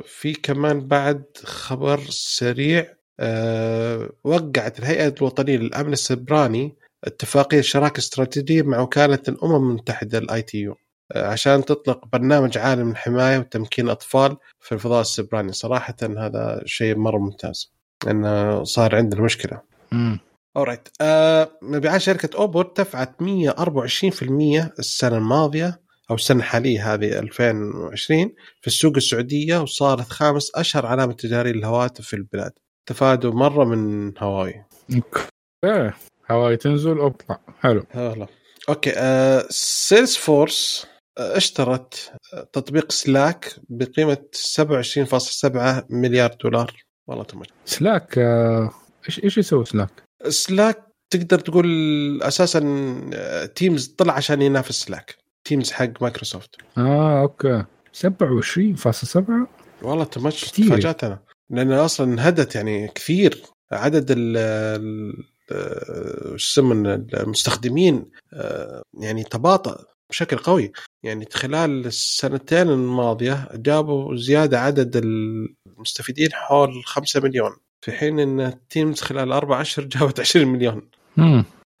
في 0.00 0.32
كمان 0.32 0.86
بعد 0.86 1.24
خبر 1.44 2.00
سريع 2.10 2.94
وقعت 4.24 4.78
الهيئة 4.78 5.14
الوطنية 5.18 5.56
للأمن 5.56 5.92
السيبراني 5.92 6.76
اتفاقية 7.04 7.60
شراكة 7.60 7.98
استراتيجية 7.98 8.62
مع 8.62 8.80
وكالة 8.80 9.22
الأمم 9.28 9.70
المتحدة 9.70 10.18
ال 10.18 10.42
ITU 10.42 10.76
عشان 11.16 11.64
تطلق 11.64 12.06
برنامج 12.12 12.58
عالمي 12.58 12.88
لحماية 12.90 13.38
وتمكين 13.38 13.84
الاطفال 13.84 14.36
في 14.60 14.72
الفضاء 14.72 15.00
السيبراني. 15.00 15.52
صراحة 15.52 15.96
هذا 16.02 16.62
شيء 16.66 16.96
مرة 16.96 17.18
ممتاز 17.18 17.72
انه 18.08 18.64
صار 18.64 18.96
عندنا 18.96 19.20
مشكلة. 19.22 19.60
مم. 19.92 20.18
Alright 20.56 20.88
آه 21.00 21.50
مبيعات 21.62 22.00
شركة 22.00 22.36
Oppo 22.38 22.60
ارتفعت 22.60 23.22
124% 23.22 24.72
السنة 24.78 25.16
الماضية 25.16 25.80
أو 26.10 26.14
السنة 26.14 26.38
الحالية 26.38 26.94
هذه 26.94 27.18
2020 27.18 28.32
في 28.60 28.66
السوق 28.66 28.96
السعودية 28.96 29.58
وصارت 29.58 30.08
خامس 30.08 30.50
أشهر 30.54 30.86
علامة 30.86 31.12
تجارية 31.12 31.52
للهواتف 31.52 32.06
في 32.06 32.16
البلاد. 32.16 32.52
تفادوا 32.86 33.32
مرة 33.32 33.64
من 33.64 34.12
هواوي 34.18 34.64
إيه 35.64 35.96
هواي 36.30 36.56
تنزل 36.56 37.00
اطلع. 37.00 37.40
حلو. 37.60 37.84
Okay 38.68 38.92
آه 38.96 39.46
Salesforce 39.50 40.86
آه، 41.18 41.36
اشترت 41.36 42.12
آه، 42.34 42.48
تطبيق 42.52 42.92
Slack 42.92 43.54
بقيمة 43.68 44.18
27.7 44.34 45.84
مليار 45.90 46.34
دولار. 46.42 46.82
والله 47.06 47.24
تمام. 47.24 47.44
Slack 47.64 48.18
آه، 48.18 48.70
إيش 49.06 49.24
إيش 49.24 49.38
يسوي 49.38 49.64
Slack؟ 49.64 49.90
Slack 50.28 50.86
تقدر 51.10 51.38
تقول 51.38 52.22
أساسا 52.22 52.60
Teams 53.54 53.86
طلع 53.86 54.14
عشان 54.14 54.42
ينافس 54.42 54.80
Slack 54.84 55.16
Teams 55.44 55.72
حق 55.72 56.02
مايكروسوفت 56.02 56.56
آه 56.78 57.22
okay. 57.22 57.64
27.7 57.92 59.22
والله 59.82 60.04
تمش. 60.04 60.50
تفاجات 60.50 61.04
أنا 61.04 61.18
لأن 61.52 61.72
أصلا 61.72 62.12
انهدت 62.12 62.54
يعني 62.54 62.88
كثير. 62.88 63.42
عدد 63.72 64.06
ال 64.10 64.36
آه، 65.52 66.36
المستخدمين 66.86 68.10
آه، 68.32 68.82
يعني 68.94 69.24
تباطأ 69.24 69.84
بشكل 70.10 70.36
قوي. 70.36 70.72
يعني 71.02 71.26
خلال 71.32 71.86
السنتين 71.86 72.68
الماضية 72.68 73.48
جابوا 73.54 74.16
زيادة 74.16 74.60
عدد 74.60 74.96
المستفيدين 74.96 76.32
حول 76.32 76.84
5 76.84 77.20
مليون 77.20 77.56
في 77.84 77.92
حين 77.92 78.20
إن 78.20 78.54
Teams 78.68 79.00
خلال 79.00 79.32
أربع 79.32 79.60
اشهر 79.60 79.84
جابت 79.84 80.20
20 80.20 80.48
مليون. 80.48 80.90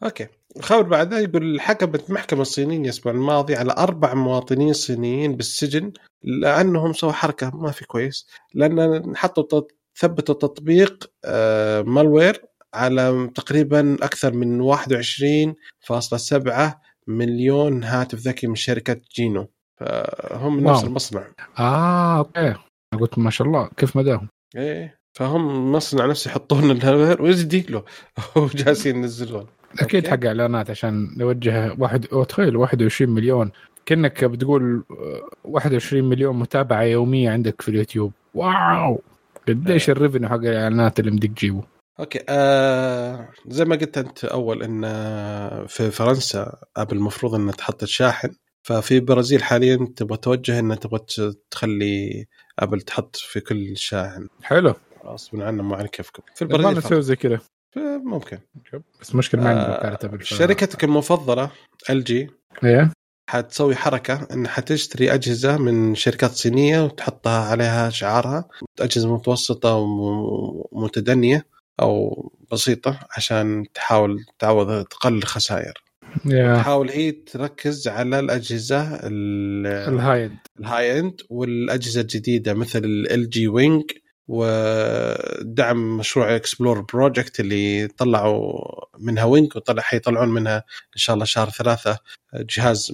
Okay. 0.04 0.26
الخبر 0.56 0.82
بعدها 0.82 1.18
يقول 1.18 1.60
حكمت 1.60 2.08
المحكمة 2.08 2.42
الصينية 2.42 2.78
الأسبوع 2.78 3.12
الماضي 3.12 3.56
على 3.56 3.72
أربع 3.72 4.14
مواطنين 4.14 4.72
صينيين 4.72 5.36
بالسجن 5.36 5.92
لأنهم 6.22 6.92
سووا 6.92 7.12
حركة 7.12 7.56
ما 7.56 7.70
في 7.70 7.84
كويس 7.84 8.26
لأن 8.54 9.16
حطوا 9.16 9.62
ثبتوا 9.96 10.34
تطبيق 10.34 11.10
آه، 11.24 11.82
malware 11.82 12.42
على 12.74 13.30
تقريبا 13.34 13.96
أكثر 14.02 14.32
من 14.32 14.60
21.7 14.60 16.80
مليون 17.06 17.84
هاتف 17.84 18.18
ذكي 18.18 18.46
من 18.46 18.54
شركة 18.54 19.00
Gionee. 19.14 19.48
فهم 19.80 20.56
من 20.56 20.62
نفس. 20.62 20.84
المصنع. 20.84 21.26
آه 21.58 22.18
okay. 22.18 22.54
قلت 23.00 23.18
ما 23.18 23.30
شاء 23.30 23.46
الله 23.46 23.68
كيف 23.76 23.96
مداهم؟ 23.96 24.28
إيه. 24.56 24.98
فهم 25.18 25.72
مصنع 25.72 26.06
نفسه 26.06 26.30
يحطون 26.30 26.70
ال 26.70 26.76
malware 26.76 27.22
ويزدي 27.22 27.60
له 27.60 27.84
وجالسين 28.36 28.96
ينزلون. 28.96 29.46
أكيد. 29.80 30.08
حق 30.08 30.24
إعلانات 30.24 30.70
عشان 30.70 31.14
نوجه 31.16 31.74
واحد 31.78 32.04
تخيل 32.28 32.56
21 32.56 33.10
مليون. 33.10 33.50
كأنك 33.86 34.24
بتقول 34.24 34.84
آه، 34.90 35.28
21 35.44 36.04
مليون 36.04 36.38
متابعة 36.38 36.82
يومية 36.82 37.30
عندك 37.30 37.62
في 37.62 37.68
ال 37.68 37.73
YouTube. 37.73 38.12
Wow! 38.34 39.02
قديش 39.48 39.90
ال 39.90 39.95
revenue 39.95 40.28
حق 40.28 40.34
الإعلانات 40.36 41.00
اللي 41.00 41.10
بدك 41.10 41.28
تجيبه؟ 41.28 41.62
Okay 42.00 42.20
آه 42.28 43.28
زي 43.48 43.64
ما 43.64 43.76
قلت 43.76 43.98
أنت 43.98 44.24
أول 44.24 44.62
إن 44.62 44.84
آه، 44.84 45.66
في 45.66 45.90
فرنسا 45.90 46.58
Apple 46.76 46.96
المفروض 46.96 47.34
إنها 47.34 47.52
تحط 47.52 47.82
الشاحن 47.82 48.28
ففي 48.62 48.94
البرازيل 48.94 49.42
حاليا 49.42 49.88
تبغى 49.96 50.16
توجه 50.16 50.58
إنها 50.58 50.76
تبغى 50.76 51.00
تخلي 51.50 52.26
أبل 52.58 52.80
تحط 52.80 53.16
في 53.16 53.40
كل 53.40 53.76
شاحن. 53.76 54.28
حلو. 54.42 54.74
غصبا 55.04 55.44
عنا 55.44 55.62
مو 55.62 55.74
على 55.74 55.88
كيفكم. 55.88 56.22
في 56.34 56.44
ما 56.44 56.56
البرازيل 56.56 56.78
نسوي 56.78 57.02
زي 57.02 57.16
كذا. 57.16 57.40
ممكن 58.04 58.38
بس 59.00 59.14
مشكلة 59.14 59.42
ما 59.42 59.48
عندنا 59.48 59.92
آه 59.94 60.18
شركتك 60.22 60.84
المفضلة 60.84 61.50
ال 61.90 62.04
جي 62.04 62.30
إيه. 62.64 62.90
حتسوي 63.30 63.74
حركة 63.76 64.26
انها 64.32 64.50
حتشتري 64.50 65.14
أجهزة 65.14 65.56
من 65.56 65.94
شركات 65.94 66.30
صينية 66.30 66.84
وتحطها 66.84 67.44
عليها 67.50 67.90
شعارها 67.90 68.48
أجهزة 68.80 69.14
متوسطة 69.14 69.74
ومتدنية 70.72 71.46
أو 71.80 72.30
بسيطة 72.52 73.00
عشان 73.16 73.64
تحاول 73.74 74.24
تعوض 74.38 74.84
تقلل 74.84 75.24
خسائر 75.24 75.72
Yeah. 76.26 76.56
تحاول 76.56 76.88
هي 76.90 77.10
تركز 77.12 77.88
على 77.88 78.18
الأجهزة 78.18 78.94
ال- 78.94 79.66
ال 79.66 80.24
high 80.26 80.32
end 80.32 80.36
ال 80.60 80.98
high 81.00 81.11
end 81.11 81.20
والأجهزة 81.30 82.00
الجديدة 82.00 82.54
مثل 82.54 82.78
LG 82.84 83.48
Wing 83.48 83.82
ودعم 84.28 85.96
مشروع 85.96 86.36
Explorer 86.36 86.80
Project 86.80 87.40
اللي 87.40 87.86
طلعوا 87.86 88.64
منها 88.98 89.24
Wing 89.24 89.56
وطلع 89.56 89.82
حيطلعون 89.82 90.28
منها 90.28 90.56
إن 90.56 90.96
شاء 90.96 91.14
الله 91.14 91.24
شهر 91.24 91.50
ثلاثة 91.50 91.98
جهاز 92.34 92.92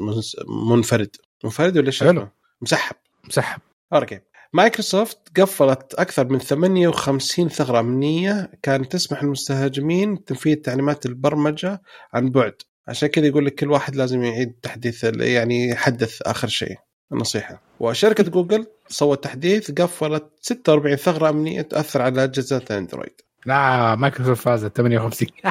منفرد. 0.70 1.16
منفرد 1.45 1.79
ولا. 1.79 1.89
اسمه؟ 1.89 2.31
مسحب. 2.62 2.97
مسحب. 3.24 3.61
Okay. 3.93 4.20
Microsoft 4.53 5.41
قفلت 5.41 5.95
أكثر 5.95 6.29
من 6.29 6.39
58 6.39 7.49
ثغرة 7.49 7.81
امنيه 7.81 8.51
كانت 8.62 8.93
تسمح 8.93 9.22
للمهاجمين 9.22 10.24
تنفيذ 10.24 10.57
تعليمات 10.57 11.07
البرمجة 11.07 11.83
عن 12.12 12.31
بعد. 12.31 12.55
عشان 12.89 13.09
كذا 13.09 13.26
يقول 13.26 13.47
لك 13.47 13.55
كل 13.55 13.70
واحد 13.70 13.97
لازم 13.97 14.22
يعيد 14.24 14.53
تحديث 14.62 15.05
يعني 15.05 15.68
يحدث 15.68 16.22
آخر 16.22 16.49
شيء. 16.49 16.76
النصيحه 17.12 17.62
وشركة 17.80 18.24
جوجل 18.24 18.66
سوت 18.88 19.24
تحديث 19.24 19.70
قفلت 19.70 20.24
46 20.40 20.96
ثغرة 20.96 21.28
أمنية 21.28 21.62
تأثر 21.62 22.02
على 22.02 22.24
أجهزة 22.24 22.62
أندرويد. 22.70 23.20
لا 23.46 23.94
مايكروسوفت 23.94 24.42
فازت 24.42 24.76
58 24.76 25.28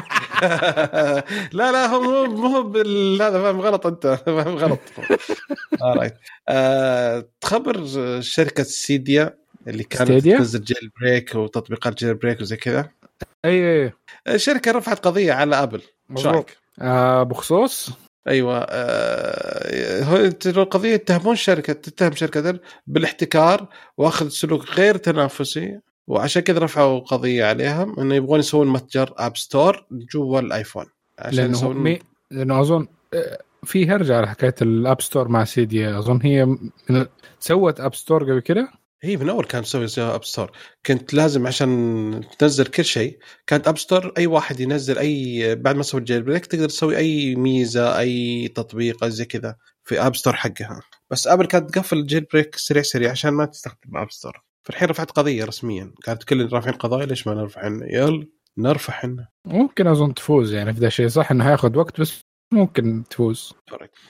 لا 1.58 1.72
لا 1.72 1.86
هو 1.86 2.26
مو 2.26 2.46
هو 2.46 2.72
هذا 3.22 3.42
فاهم 3.42 3.60
غلط 3.60 3.86
أنت 3.86 4.06
فاهم 4.26 4.56
غلط. 4.56 4.80
آه، 6.48 7.28
تخبر 7.40 7.86
شركة 8.20 8.62
Cydia 8.62 9.38
اللي 9.66 9.84
كانت؟ 9.84 10.24
تنزل 10.24 10.62
jailbreak 10.64 11.34
وتطبيقات 11.34 11.98
jailbreak 12.04 12.40
وزي 12.40 12.56
كذا. 12.56 12.88
أي 13.44 13.84
أي 13.84 13.92
الشركة 14.28 14.72
رفعت 14.72 15.06
قضية 15.06 15.32
على 15.32 15.62
ابل 15.62 15.82
مظبوط. 16.08 16.34
رأيك؟ 16.34 16.56
آه 16.80 17.22
بخصوص 17.22 17.90
أيوه 18.28 18.58
آه 18.58 20.04
هو 20.04 20.30
القضية 20.46 20.94
يتهمون 20.94 21.36
شركة 21.36 21.72
تتهم 21.72 22.12
شركة 22.12 22.60
بالاحتكار 22.86 23.68
وأخذ 23.96 24.28
سلوك 24.28 24.70
غير 24.70 24.96
تنافسي 24.96 25.80
وعشان 26.06 26.42
كذا 26.42 26.58
رفعوا 26.58 26.98
قضية 26.98 27.44
عليهم 27.44 28.00
إنه 28.00 28.14
يبغون 28.14 28.38
يسوون 28.38 28.66
متجر 28.66 29.14
App 29.16 29.36
Store 29.36 29.86
جوا 29.90 30.40
الآيفون. 30.40 30.86
عشان 31.18 31.38
لأنه 31.38 31.58
يسوون 31.58 31.76
مي... 31.76 31.98
لأنه 32.30 32.60
أظن 32.60 32.86
آه، 33.14 33.38
في 33.64 33.86
هرجة 33.86 34.16
على 34.16 34.28
حكاية 34.28 34.54
ال 34.62 34.71
App 34.71 35.00
Store 35.00 35.28
مع 35.28 35.44
Cydia 35.44 35.98
أظن 35.98 36.20
هي 36.22 36.44
من... 36.44 37.06
سوت 37.40 37.80
App 37.80 37.94
Store 37.94 38.22
قبل 38.24 38.40
كده؟ 38.40 38.68
هي 39.02 39.16
من 39.16 39.28
أول 39.28 39.44
كانت 39.44 39.64
تسوي 39.64 39.86
زي 39.86 40.02
App 40.02 40.24
Store 40.24 40.50
كنت 40.86 41.14
لازم 41.14 41.46
عشان 41.46 42.20
تنزل 42.38 42.66
كل 42.66 42.84
شيء 42.84 43.18
كانت 43.46 43.68
App 43.68 43.78
Store 43.78 44.12
أي 44.18 44.26
واحد 44.26 44.60
ينزل 44.60 44.98
أي 44.98 45.54
بعد 45.54 45.76
ما 45.76 45.82
سوي 45.82 46.00
jailbreak 46.00 46.46
تقدر 46.46 46.68
تسوي 46.68 46.96
أي 46.96 47.34
ميزة 47.34 47.98
أي 47.98 48.48
تطبيق 48.48 49.04
زي 49.04 49.24
كذا 49.24 49.56
في 49.84 50.00
App 50.00 50.16
Store 50.16 50.32
حقها. 50.32 50.80
بس 51.10 51.26
ابل 51.26 51.46
كانت 51.46 51.70
تقفل 51.70 51.98
ال 51.98 52.26
jailbreak 52.32 52.56
سريع 52.56 52.82
سريع 52.82 53.10
عشان 53.10 53.30
ما 53.30 53.44
تستخدم 53.44 53.96
App 53.96 54.10
Store 54.10 54.42
فالحين 54.66 54.88
رفعت 54.88 55.10
قضية 55.10 55.44
رسميا. 55.44 55.92
كانت 56.04 56.24
كل 56.24 56.52
رافعين 56.52 56.74
قضايا 56.74 57.06
ليش 57.06 57.26
ما 57.26 57.34
نرفع 57.34 57.62
إحنا؟ 57.62 57.86
يلا 57.86 58.26
نرفع 58.58 58.92
إحنا. 58.92 59.28
ممكن 59.44 59.86
أظن 59.86 60.14
تفوز 60.14 60.52
يعني 60.52 60.72
في 60.72 60.80
ذا 60.80 60.86
الشيء 60.86 61.08
صح 61.08 61.30
إنه 61.30 61.44
حياخذ 61.44 61.78
وقت 61.78 62.00
بس 62.00 62.20
ممكن 62.52 63.04
تفوز. 63.10 63.54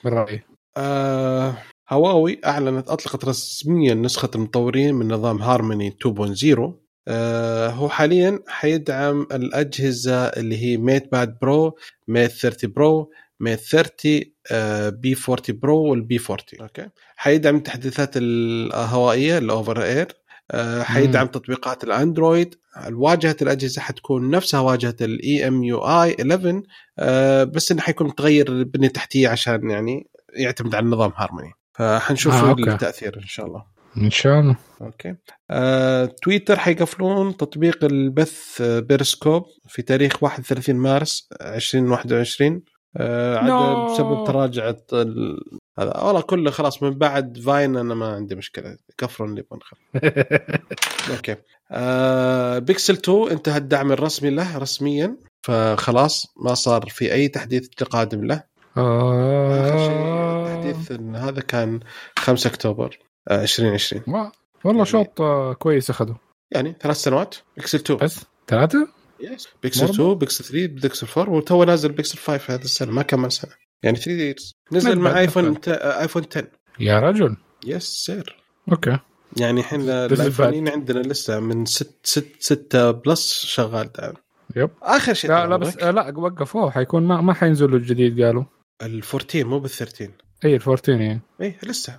بالرأي. 0.04 0.42
آه 0.76 1.56
هواوي 1.90 2.40
أعلنت 2.46 2.88
أطلقت 2.88 3.24
رسميا 3.24 3.94
نسخة 3.94 4.30
المطورين 4.34 4.94
من 4.94 5.08
نظام 5.08 5.42
هارموني 5.42 5.96
2.0 6.04 6.60
آه 7.08 7.68
هو 7.68 7.88
حاليا 7.88 8.40
حيدعم 8.48 9.26
الأجهزة 9.32 10.24
اللي 10.24 10.56
هي 10.64 10.76
MatePad 10.76 11.38
Pro 11.42 11.78
Mate 12.08 12.30
30 12.30 12.72
Pro 12.72 13.10
Mate 13.40 13.60
30 13.60 14.20
آه 14.52 14.88
P 14.88 15.16
40 15.28 15.40
Pro 15.48 15.90
وال 15.90 16.09
P 16.09 16.18
40 16.30 16.38
okay. 16.60 16.88
حيدعم 17.16 17.56
التحديثات 17.56 18.10
الهوائية 18.16 19.38
ال 19.38 19.47
over 19.47 19.82
air 19.82 20.12
آه 20.50 20.82
حيدعم 20.82 21.26
تطبيقات 21.26 21.84
الاندرويد 21.84 22.54
واجهة 22.92 23.36
الأجهزة 23.42 23.82
حتكون 23.82 24.30
نفسها 24.30 24.60
واجهة 24.60 24.96
ال 25.00 25.48
EMUI 25.48 26.16
11 26.20 26.62
آه 26.98 27.44
بس 27.44 27.72
إنه 27.72 27.80
حيكون 27.80 28.06
متغير 28.06 28.48
البنيه 28.48 28.86
التحتيه 28.86 29.28
عشان 29.28 29.70
يعني 29.70 30.10
يعتمد 30.34 30.74
على 30.74 30.84
النظام 30.84 31.12
هارموني. 31.16 31.52
فحنشوف 31.78 32.34
آه، 32.34 32.46
آه 32.46 32.48
okay. 32.50 32.62
التأثير 32.72 33.16
إن 33.16 33.26
شاء 33.26 33.46
الله. 33.46 33.64
إن 33.96 34.10
شاء 34.10 34.40
الله. 34.40 34.56
okay. 34.82 35.14
آه، 35.50 36.04
تويتر 36.22 36.58
حيقفلون 36.58 37.36
تطبيق 37.36 37.84
البث 37.84 38.60
آه، 38.60 38.80
بيرسكوب 38.80 39.44
في 39.68 39.82
تاريخ 39.82 40.22
31 40.22 40.76
مارس 40.76 41.28
2021 41.42 42.62
آه 42.96 43.36
عاد 43.38 43.48
No. 43.50 43.90
بسبب 43.92 44.24
تراجع 44.26 44.68
ال- 44.92 45.40
هذا. 45.78 45.96
والله 46.00 46.20
كله 46.20 46.50
خلاص 46.50 46.82
من 46.82 46.90
بعد 46.90 47.38
Vine 47.38 47.76
أنا 47.76 47.94
ما 47.94 48.06
عندي 48.14 48.34
مشكلة. 48.34 48.76
قفلوا 48.98 49.28
اللي 49.28 49.40
يبغون. 49.40 49.60
okay. 51.16 51.36
آه 51.70 52.58
بيكسل 52.58 52.94
2 52.94 53.30
انتهى 53.30 53.56
الدعم 53.58 53.92
الرسمي 53.92 54.30
له 54.30 54.58
رسميا 54.58 55.16
فخلاص 55.42 56.26
ما 56.44 56.54
صار 56.54 56.86
في 56.88 57.12
أي 57.12 57.28
تحديث 57.28 57.68
قادم 57.90 58.24
له. 58.24 58.42
آخر 58.76 59.78
شيء. 59.78 60.27
آه... 60.58 60.72
تحديث 60.72 60.90
إن 60.92 61.16
هذا 61.16 61.40
كان 61.40 61.80
5 62.18 62.48
أكتوبر 62.48 62.98
آه، 63.28 63.42
2020 63.42 64.02
وا- 64.06 64.30
والله 64.64 64.78
يعني- 64.78 64.84
شوط 64.90 65.20
آه، 65.20 65.52
كويس 65.54 65.90
اخذوا 65.90 66.14
يعني 66.50 66.76
ثلاث 66.80 66.96
سنوات 66.96 67.34
بيكسل 67.56 67.78
2 67.78 67.98
بس 67.98 68.20
ثلاثة؟ 68.48 68.88
yes 69.20 69.48
Pixel 69.62 69.80
برضو؟ 69.86 69.92
2 69.94 70.14
بيكسل 70.18 70.44
3 70.44 70.66
بيكسل 70.66 71.06
4 71.20 71.34
وتو 71.34 71.64
نازل 71.64 71.92
بيكسل 71.92 72.18
5 72.18 72.54
هذا 72.54 72.62
السنة 72.64 72.92
ما 72.92 73.02
كمل 73.02 73.32
سنة. 73.32 73.52
يعني 73.82 73.96
3 73.96 74.10
years 74.10 74.54
نزل 74.72 74.98
مع 74.98 75.18
ايفون. 75.18 75.60
ت- 75.60 75.68
ايفون 75.68 76.22
10 76.30 76.48
يا 76.80 77.00
رجل. 77.00 77.36
yes 77.66 77.82
sir 77.84 78.36
okay. 78.72 78.98
يعني 79.36 79.60
الحين 79.60 79.80
الايفونين 79.90 80.68
عندنا 80.68 80.98
لسه 81.00 81.40
من 81.40 81.64
6 81.66 81.90
6 82.04 82.26
6 82.40 82.90
Plus 82.90 83.44
شغال 83.46 83.92
دعم 83.92 84.14
yep 84.56 84.70
آخر 84.82 85.14
شيء. 85.14 85.30
لا 85.30 85.46
لا 85.46 85.56
بس 85.56 85.78
آه، 85.78 85.90
لا 85.90 86.18
وقفوه 86.18 86.70
حيكون 86.70 87.02
ما 87.02 87.20
ما 87.20 87.34
حينزلوا 87.34 87.78
الجديد 87.78 88.22
قالوا. 88.22 88.44
ال 88.82 89.02
14 89.14 89.44
مو 89.44 89.58
بال 89.58 89.70
13 89.70 90.10
اي 90.44 90.56
ال 90.56 90.62
14 90.62 91.00
يعني 91.00 91.20
اي 91.40 91.56
لسه 91.62 91.96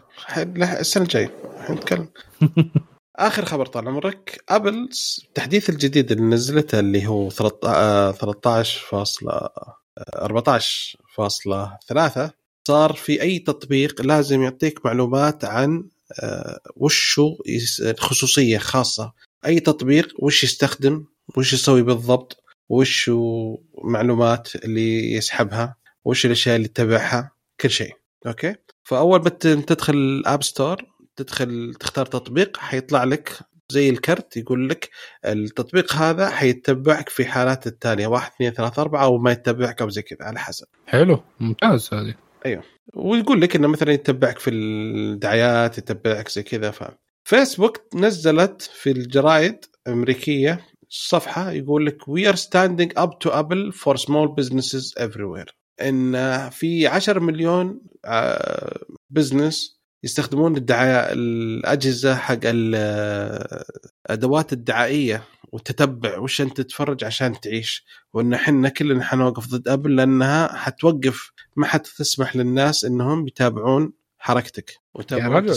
السنة 0.57 1.03
الجاية. 1.03 1.31
حنتكلم 1.67 2.07
آخر 3.15 3.45
خبر 3.45 3.65
طال 3.65 3.87
عمرك 3.87 4.43
ابل 4.49 4.89
التحديث 5.27 5.69
الجديد 5.69 6.11
اللي 6.11 6.23
نزلته 6.23 6.79
اللي 6.79 7.07
هو 7.07 7.29
13 7.29 8.81
فاصلة 8.89 9.49
14.3 10.15 12.29
صار 12.67 12.93
في 12.93 13.21
أي 13.21 13.39
تطبيق 13.39 14.01
لازم 14.01 14.43
يعطيك 14.43 14.85
معلومات 14.85 15.45
عن 15.45 15.83
آه، 16.23 16.59
وشو 16.75 17.37
يس- 17.45 17.83
خصوصية 17.97 18.57
خاصة. 18.57 19.13
أي 19.45 19.59
تطبيق 19.59 20.07
وش 20.19 20.43
يستخدم 20.43 21.05
وش 21.37 21.53
يسوي 21.53 21.81
بالضبط 21.81 22.43
وش 22.69 23.11
معلومات 23.83 24.55
اللي 24.55 25.13
يسحبها 25.13 25.75
وش 26.05 26.25
الأشياء 26.25 26.55
اللي 26.55 26.65
يتبعها 26.65 27.31
كل 27.61 27.69
شيء. 27.69 27.93
okay. 28.27 28.55
فأول 28.83 29.19
ما 29.19 29.29
تدخل 29.29 29.93
ال 29.93 30.06
App 30.06 30.43
Store 30.43 30.77
تدخل 31.15 31.73
تختار 31.79 32.05
تطبيق 32.05 32.57
حيطلع 32.57 33.03
لك 33.03 33.39
زي 33.71 33.89
الكرت 33.89 34.37
يقول 34.37 34.69
لك 34.69 34.89
التطبيق 35.25 35.93
هذا 35.93 36.29
حيتبعك 36.29 37.09
في 37.09 37.25
حالات 37.25 37.67
التالية 37.67 38.07
واحد 38.07 38.31
اثنين 38.31 38.51
ثلاثة 38.51 38.81
أربعة 38.81 39.03
أو 39.03 39.17
ما 39.17 39.31
يتبعك 39.31 39.81
أو 39.81 39.89
زي 39.89 40.01
كذا 40.01 40.27
على 40.27 40.39
حسب. 40.39 40.67
حلو. 40.87 41.23
ممتاز 41.39 41.89
هذه. 41.93 42.15
ويقول 42.93 43.41
لك 43.41 43.55
إنه 43.55 43.67
مثلا 43.67 43.91
يتبعك 43.91 44.39
في 44.39 44.49
الدعايات 44.49 45.77
يتبعك 45.77 46.29
زي 46.29 46.43
كذا 46.43 46.71
ف 46.71 46.83
فيسبوك 47.23 47.81
نزلت 47.95 48.61
في 48.61 48.91
الجرايد 48.91 49.65
الامريكيه 49.87 50.65
صفحة 50.89 51.51
يقول 51.51 51.85
لك 51.85 52.07
we 52.07 52.29
are 52.29 52.35
standing 52.35 52.93
up 52.97 53.19
to 53.19 53.29
Apple 53.29 53.71
for 53.71 53.95
small 53.95 54.27
businesses 54.27 54.95
everywhere 54.99 55.58
إن 55.81 56.49
في 56.49 56.87
10 56.87 57.19
مليون 57.19 57.81
business 59.09 59.79
يستخدمون 60.03 60.57
الدعاية 60.57 61.13
الأجهزة 61.13 62.15
حق 62.15 62.39
الادوات 62.45 63.63
الدعائية 64.53 65.23
وتتبع 65.51 66.17
وش 66.17 66.41
أنت 66.41 66.61
تتفرج 66.61 67.03
عشان 67.03 67.39
تعيش. 67.39 67.85
وإن 68.13 68.33
إحنا 68.33 68.69
كلنا 68.69 69.03
حنوقف 69.03 69.47
ضد 69.47 69.67
أبل 69.67 69.95
لأنها 69.95 70.55
حتوقف 70.55 71.31
ما 71.55 71.65
حتسمح 71.65 72.35
للناس 72.35 72.85
إنهم 72.85 73.27
يتابعون 73.27 73.93
حركتك 74.17 74.71
ويتابعون 74.93 75.49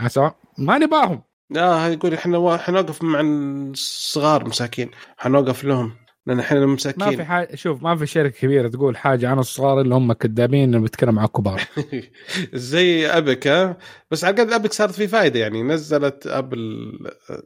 عسى 0.00 0.30
ما 0.58 0.78
نباهم. 0.78 1.22
لا 1.50 1.88
يقول 1.88 2.14
إحنا 2.14 2.56
حنوقف 2.56 3.02
مع 3.02 3.20
الصغار 3.20 4.48
مساكين 4.48 4.90
حنوقف 5.16 5.64
لهم. 5.64 6.01
لأن 6.26 6.40
إحنا 6.40 6.60
ما 6.60 6.66
في 6.66 6.72
مساكين. 6.72 7.24
حاجة 7.24 7.54
شوف 7.56 7.82
ما 7.82 7.96
في 7.96 8.06
شركة 8.06 8.38
كبيرة 8.40 8.68
تقول 8.68 8.96
حاجة 8.96 9.28
عن 9.28 9.38
الصغار 9.38 9.80
اللي 9.80 9.94
هم 9.94 10.12
كذابين 10.12 10.64
اللي 10.68 10.78
بيتكلم 10.80 11.18
عن 11.18 11.24
الكبار 11.24 11.62
زي 12.52 13.06
Epic 13.06 13.46
ها؟ 13.46 13.76
بس 14.10 14.24
على 14.24 14.42
قد 14.42 14.52
Epic 14.52 14.72
صارت 14.72 14.92
في 14.92 15.08
فائده 15.08 15.40
يعني 15.40 15.62
نزلت 15.62 16.26
أبل 16.26 16.92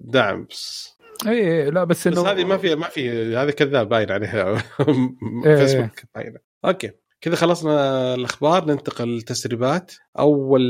دعم 0.00 0.46
بس, 0.50 0.96
اي 1.26 1.62
إي، 1.62 1.70
لا 1.70 1.84
بس 1.84 2.08
بس 2.08 2.18
إنه 2.18 2.30
هذه 2.30 2.44
ما 2.44 2.56
في 2.56 2.74
ما 2.74 2.88
في 2.88 3.36
هذا 3.36 3.50
كذاب 3.50 3.88
باين 3.88 4.10
عليها. 4.10 4.62
إيه. 5.46 5.56
فيسبوك 5.56 6.00
باينة. 6.14 6.38
okay. 6.64 6.90
كذا 7.20 7.36
خلصنا 7.36 8.14
الأخبار 8.14 8.64
ننتقل 8.64 9.08
للتسريبات. 9.08 9.92
أول 10.18 10.62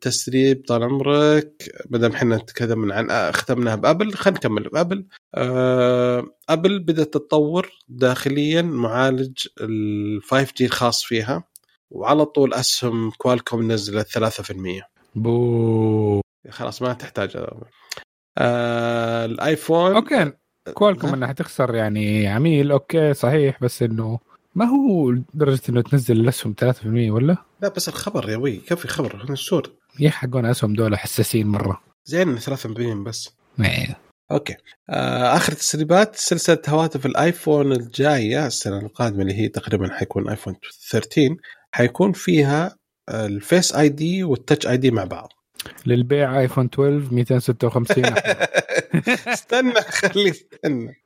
تسريب 0.00 0.64
طال 0.68 0.82
عمرك 0.82 1.52
ما 1.90 1.98
دام 1.98 2.12
إحنا 2.12 2.38
تكلمنا 2.38 2.94
عن 2.94 3.32
ختمناها 3.32 3.74
بأبل 3.74 4.14
خلينا 4.14 4.38
نكمل 4.38 4.68
بأبل. 4.68 5.06
آه، 5.34 6.26
أبل 6.48 6.78
بدأت 6.78 7.14
تطور 7.14 7.70
داخليا 7.88 8.62
معالج 8.62 9.46
ال 9.60 10.22
5G 10.22 10.64
الخاص 10.66 11.04
فيها 11.04 11.44
وعلى 11.90 12.24
طول 12.24 12.54
أسهم 12.54 13.10
كوالكوم 13.10 13.72
نزلت 13.72 14.08
3% 14.08 14.82
بو. 15.14 16.20
خلاص 16.50 16.82
ما 16.82 16.92
تحتاج. 16.92 17.36
آه 18.38 19.24
الآيفون. 19.24 19.94
okay 19.94 20.32
كوالكم 20.74 21.08
ها؟ 21.08 21.14
إنها 21.14 21.32
تخسر 21.32 21.74
يعني 21.74 22.28
عميل 22.28 22.70
okay 22.72 23.14
صحيح 23.14 23.62
بس 23.62 23.82
إنه 23.82 24.18
ما 24.54 24.64
هو 24.64 25.10
لدرجة 25.10 25.60
إنه 25.68 25.82
تنزل 25.82 26.20
الأسهم 26.20 26.54
3% 26.64 26.86
ولا؟ 26.86 27.36
لا 27.62 27.68
بس 27.68 27.88
الخبر 27.88 28.30
يا 28.30 28.36
وي 28.36 28.56
كفي 28.56 28.88
خبر 28.88 29.26
السور 29.30 29.70
يا 30.00 30.10
حقون 30.10 30.46
أسهم 30.46 30.74
دول 30.74 30.98
حساسين 30.98 31.46
مرة. 31.46 31.80
زين 32.04 32.38
3% 32.40 32.44
بس. 33.06 33.30
إيه. 33.60 33.98
okay. 34.30 34.54
آه 34.90 35.36
آخر 35.36 35.52
تسريبات 35.52 36.16
سلسلة 36.16 36.58
هواتف 36.68 37.06
الآيفون 37.06 37.72
الجايه 37.72 38.46
السنة 38.46 38.78
القادمة 38.78 39.22
اللي 39.22 39.34
هي 39.34 39.48
تقريبا 39.48 39.88
حيكون 39.92 40.28
آيفون 40.28 40.54
13 40.90 41.36
حيكون 41.72 42.12
فيها 42.12 42.76
ال 43.10 43.74
Face 43.74 43.88
ID 43.88 44.24
وال 44.24 44.66
Touch 44.66 44.76
ID 44.76 44.90
مع 44.90 45.04
بعض. 45.04 45.28
للبيع 45.86 46.40
آيفون 46.40 46.68
12 46.74 47.14
256 47.14 48.04
استنى 49.34 49.72
خلي 49.74 50.30
استنى. 50.30 51.02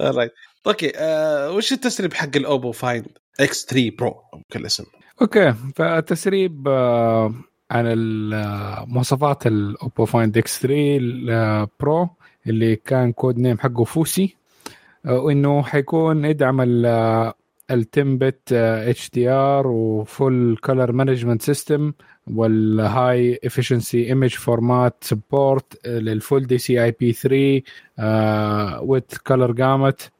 رايت 0.00 0.32
okay 0.66 0.92
آه 0.96 1.50
وش 1.50 1.72
التسريب 1.72 2.14
حق 2.14 2.36
ال 2.36 2.72
Oppo 2.72 3.06
Find 3.40 3.66
X3 3.66 3.96
Pro 3.98 4.14
بكل 4.50 4.66
اسم؟ 4.66 4.84
okay 5.22 5.54
فالتسريب 5.76 6.68
آه، 6.68 7.34
عن 7.70 7.86
آه، 8.34 8.84
مواصفات 8.88 9.46
ال 9.46 10.04
Oppo 10.04 10.38
Find 10.38 10.60
X3 10.60 11.68
Pro 11.80 12.08
اللي 12.46 12.76
كان 12.76 13.12
code 13.12 13.38
name 13.38 13.58
حقه 13.58 13.84
فوسي 13.84 14.36
آه، 15.06 15.18
وإنه 15.18 15.62
حيكون 15.62 16.24
يدعم 16.24 16.60
ال 16.60 16.86
آه، 16.86 17.34
ال 17.70 17.86
10 17.92 18.02
bit 18.16 19.10
HDR 19.10 19.66
و 19.66 19.84
full 19.84 20.56
color 20.64 20.92
management 20.92 21.42
system 21.42 21.92
وال 22.26 23.40
high 23.44 23.62
efficiency 23.62 24.06
image 24.06 24.34
format 24.34 24.94
support 25.00 25.86
لل 25.86 26.06
full 26.06 26.46
DCI-P3 26.46 27.62
with 28.82 29.00
color 29.26 29.52
gamut 29.52 30.10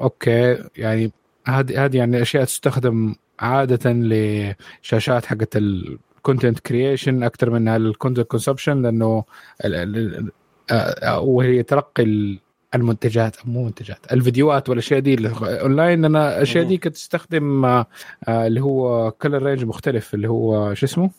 okay 0.00 0.64
يعني 0.76 1.12
هذه 1.46 1.84
هذه 1.84 1.96
يعني 1.96 2.22
أشياء 2.22 2.44
تستخدم 2.44 3.14
عادة 3.40 3.92
لشاشات 3.92 5.26
حقت 5.26 5.56
ال 5.56 5.69
content 5.69 6.60
creation 6.60 7.22
أكثر 7.22 7.50
من 7.50 7.68
ال 7.68 7.75
content 7.75 8.26
consumption 8.26 8.82
لأنه 8.82 9.24
ال- 9.64 10.30
آه، 10.70 11.20
وهي 11.20 11.62
تلقي 11.62 12.38
المنتجات 12.74 13.36
مو 13.44 13.64
منتجات 13.64 14.12
الفيديوهات 14.12 14.68
والأشياء 14.68 15.00
دي 15.00 15.14
اللي 15.14 15.32
اونلاين 15.42 16.02
لأن 16.02 16.16
الأشياء 16.16 16.64
دي 16.64 16.76
كانت 16.76 16.94
تستخدم 16.94 17.64
آه، 17.64 17.86
آه، 18.28 18.46
اللي 18.46 18.60
هو 18.60 19.10
color 19.10 19.42
range 19.42 19.64
مختلف 19.64 20.14
اللي 20.14 20.28
هو 20.28 20.74
شو 20.74 20.86
اسمه؟ 20.86 21.10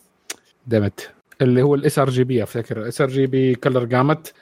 gamut. 0.66 1.10
اللي 1.42 1.62
هو 1.62 1.74
الاس 1.74 1.98
ار 1.98 2.10
جي 2.10 2.24
بي 2.24 2.42
أفتكر. 2.42 2.88
اس 2.88 3.00
ار 3.00 3.08
جي 3.08 3.26
بي 3.26 3.54
كلر 3.54 3.84
جامت 3.84 4.34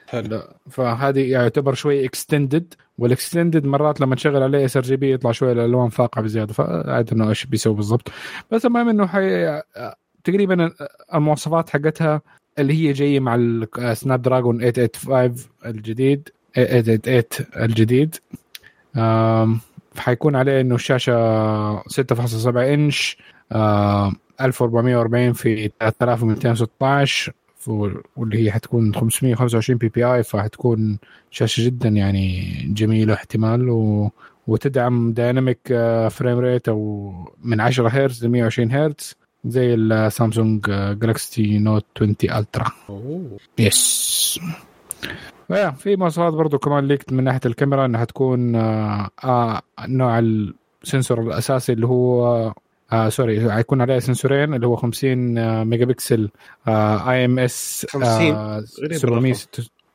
فهذه 0.70 1.30
يعتبر 1.30 1.74
شوي 1.74 2.04
extended 2.04 2.74
وال 2.98 3.11
extended 3.11 3.64
مرات 3.64 4.00
لما 4.00 4.14
تشغل 4.14 4.42
عليه 4.42 4.64
sRGB 4.64 5.12
يطلع 5.12 5.32
شوي 5.32 5.52
الألوان 5.52 5.88
فاقعة 5.88 6.24
بزيادة 6.24 6.52
فعاد 6.52 7.12
إنه 7.12 7.28
إيش 7.28 7.46
بيسوي 7.46 7.74
بالضبط. 7.74 8.08
بس 8.50 8.66
المهم 8.66 8.88
إنه 8.88 9.06
حي... 9.06 9.62
تقريبا 10.24 10.70
المواصفات 11.14 11.70
حقتها 11.70 12.22
اللي 12.58 12.72
هي 12.74 12.92
جاية 12.92 13.20
مع 13.20 13.34
ال 13.78 14.22
Snapdragon 14.22 14.70
885 14.70 15.34
الجديد. 15.66 16.28
888 16.54 17.24
الجديد. 17.56 18.16
حيكون 19.96 20.36
عليه 20.36 20.60
إنه 20.60 20.74
الشاشة 20.74 21.12
6.7 21.82 22.56
إنش 22.56 23.16
آم، 23.52 24.16
1440 24.40 25.32
في 25.32 25.70
3216 25.80 27.32
واللي 28.16 28.44
هي 28.44 28.52
حتكون 28.52 28.94
525 28.94 29.78
PPI 29.78 30.22
فحتكون 30.22 30.98
شاشة 31.30 31.64
جدا 31.66 31.88
يعني 31.88 32.50
جميلة 32.74 33.14
احتمال 33.14 33.70
و... 33.70 34.10
وتدعم 34.46 35.12
dynamic 35.12 35.58
frame 36.10 36.38
rate 36.38 36.68
أو 36.68 37.12
من 37.42 37.60
10 37.60 37.88
هرتز 37.88 38.24
ل 38.24 38.28
120 38.28 38.72
هرتز 38.72 39.14
زي 39.44 39.74
ال 39.74 39.85
Samsung 39.85 40.60
Galaxy 41.00 41.58
Note 41.58 41.84
20 41.96 42.14
Ultra 42.24 42.72
أوه. 42.90 43.36
yes 43.58 44.40
yeah 45.50 45.70
في 45.70 45.96
مواصفات 45.96 46.32
برضو 46.32 46.58
كمان 46.58 46.88
leaked 46.88 47.12
من 47.12 47.24
ناحية 47.24 47.40
الكاميرا 47.46 47.86
إنها 47.86 48.04
تكون 48.04 48.54
آه 48.56 49.08
آه 49.24 49.62
نوع 49.88 50.18
ال 50.18 50.33
sensor 50.33 51.20
الأساسي 51.22 51.72
اللي 51.72 51.86
هو 51.86 52.52
آه 52.92 53.08
sorry 53.08 53.52
حيكون 53.52 53.80
عليه 53.80 53.98
sensorين 53.98 54.54
اللي 54.54 54.66
هو 54.66 54.76
50 54.76 55.38
آه 55.38 55.64
ميجا 55.64 55.84
بكسل 55.84 56.30
IMX 56.68 57.86
50 57.90 58.30
غريب 58.82 58.94
700 58.94 59.34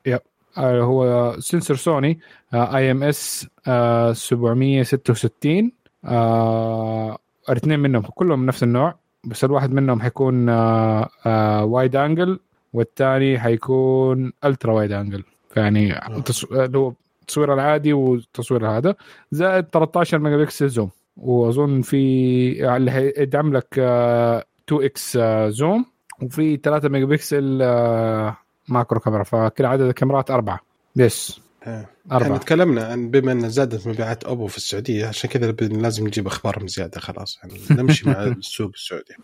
yep 0.05 0.19
آه 0.57 0.81
هو 0.81 1.35
sensor 1.39 1.77
Sony 1.77 2.19
IMX 2.53 3.47
766 3.65 5.71
آه 6.05 7.17
الاثنين 7.49 7.79
منهم 7.79 8.01
كلهم 8.01 8.45
نفس 8.45 8.63
النوع 8.63 8.95
بس 9.23 9.43
الواحد 9.43 9.71
منهم 9.73 10.01
حيكون 10.01 10.49
آه 10.49 11.09
آه 11.25 11.65
wide 11.65 11.95
angle 11.95 12.39
والثاني 12.73 13.39
حيكون 13.39 14.33
ultra 14.45 14.73
wide 14.73 14.91
angle 14.91 15.23
يعني 15.57 15.93
تص- 16.21 16.51
اللي 16.51 16.77
هو 16.77 16.93
التصوير 17.21 17.53
العادي 17.53 17.93
والتصوير 17.93 18.67
هذا. 18.77 18.95
زائد 19.31 19.63
13 19.65 20.19
ميجا 20.19 20.37
بكسل 20.37 20.69
zoom. 20.69 20.89
وأظن 21.17 21.81
في 21.81 22.75
اللي 22.77 22.91
حيدعم 22.91 23.53
لك 23.53 23.67
آه، 23.79 24.43
2x 24.67 25.17
zoom. 25.47 25.85
وفي 26.21 26.57
3 26.57 26.89
ميجا 26.89 27.05
بكسل 27.05 27.59
آه، 27.61 28.37
macro 28.69 28.99
كاميرا. 28.99 29.23
فكل 29.23 29.65
عدد 29.65 29.81
الكاميرات 29.81 30.31
أربعة. 30.31 30.59
yes 30.95 31.41
آه. 31.65 31.85
إحنا 32.11 32.25
اربعه 32.25 32.37
تكلمنا 32.37 32.83
عن 32.83 33.09
بما 33.11 33.31
أن 33.31 33.49
زادت 33.49 33.87
مبيعات 33.87 34.23
أوبو 34.23 34.47
في 34.47 34.57
السعودية 34.57 35.07
عشان 35.07 35.29
كذا 35.29 35.51
لازم 35.51 36.07
نجيب 36.07 36.27
اخبارهم 36.27 36.67
زيادة 36.67 36.99
خلاص. 36.99 37.39
يعني 37.43 37.81
نمشي 37.81 38.09
مع 38.09 38.23
السوق 38.39 38.71
السعودي. 38.73 39.15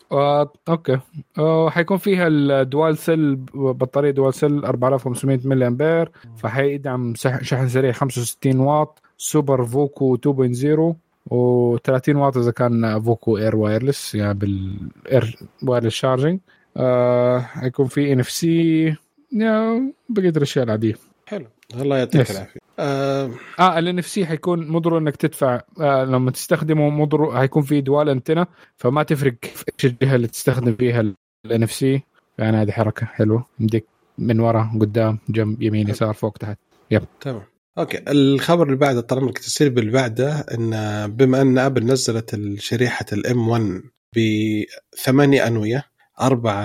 okay. 0.70 1.00
حيكون 1.70 1.98
فيها 1.98 2.28
ال 2.28 2.42
dual 2.42 2.98
cell 2.98 3.36
بطارية 3.54 4.12
dual 4.12 4.34
cell 4.34 4.66
4500 4.66 5.40
ملي 5.46 5.68
أمبير 5.68 6.12
فحيدعم 6.38 7.14
شحن 7.42 7.70
سريع 7.70 7.92
65 7.92 8.60
واط 8.60 9.02
Super 9.18 9.66
VOOC 9.66 10.18
2.0 10.18 10.94
و30 11.30 12.16
واط 12.16 12.38
إذا 12.38 12.52
كان 12.52 13.02
VOOC 13.02 13.38
Air 13.38 13.56
wireless 13.56 14.16
يعني 14.16 14.34
بال 14.34 15.40
Air 15.64 15.72
wireless 15.72 15.94
charging 15.94 16.40
آه 16.78 17.40
حيكون 17.40 17.88
في 17.88 18.14
NFC 18.14 18.96
بقية 20.10 20.30
الأشياء 20.30 20.66
العادية. 20.66 21.11
حلو. 21.32 21.48
الله 21.76 21.98
يعطيك. 21.98 22.32
العافية. 22.32 22.60
آه 22.80 23.32
آه 23.60 23.80
ال 23.80 24.00
NFC 24.00 24.26
حيكون 24.26 24.80
ضروري 24.80 25.02
إنك 25.02 25.16
تدفع. 25.16 25.62
آه 25.82 26.04
لما 26.06 26.32
تستخدمه 26.32 27.06
ضروري 27.06 27.38
حيكون 27.38 27.64
في 27.64 27.82
dual 27.82 28.10
antenna 28.10 28.48
فما 28.78 29.04
تفرق 29.04 29.36
في 29.46 29.66
إيش 29.74 29.86
الجهة 29.92 30.16
اللي 30.16 30.28
تستخدم 30.28 30.76
فيها 30.76 31.14
ال 31.46 31.64
NFC 31.64 32.02
يعني 32.38 32.58
هذه 32.58 32.72
حركة 32.72 33.06
حلوة. 33.06 33.46
يمديك 33.60 33.86
من 34.18 34.40
ورا 34.40 34.72
قدام 34.82 35.20
جنب 35.30 35.62
يمين 35.62 35.90
يسار 35.90 36.14
فوق 36.14 36.38
تحت. 36.38 36.58
تمام. 37.22 37.44
okay. 37.78 38.04
الخبر 38.08 38.66
اللي 38.66 38.78
بعده 38.78 39.02
طالما 39.02 39.30
التسريب 39.30 39.80
اللي 39.80 39.92
بعده 39.92 40.40
إن 40.40 40.72
بما 41.12 41.42
أن 41.42 41.58
Apple 41.58 41.86
نزلت 41.86 42.40
شريحه 42.60 43.06
ال 43.14 43.48
M1 43.48 43.82
بثمانية 44.16 45.48
أنوية 45.48 45.84
أربعة 46.22 46.62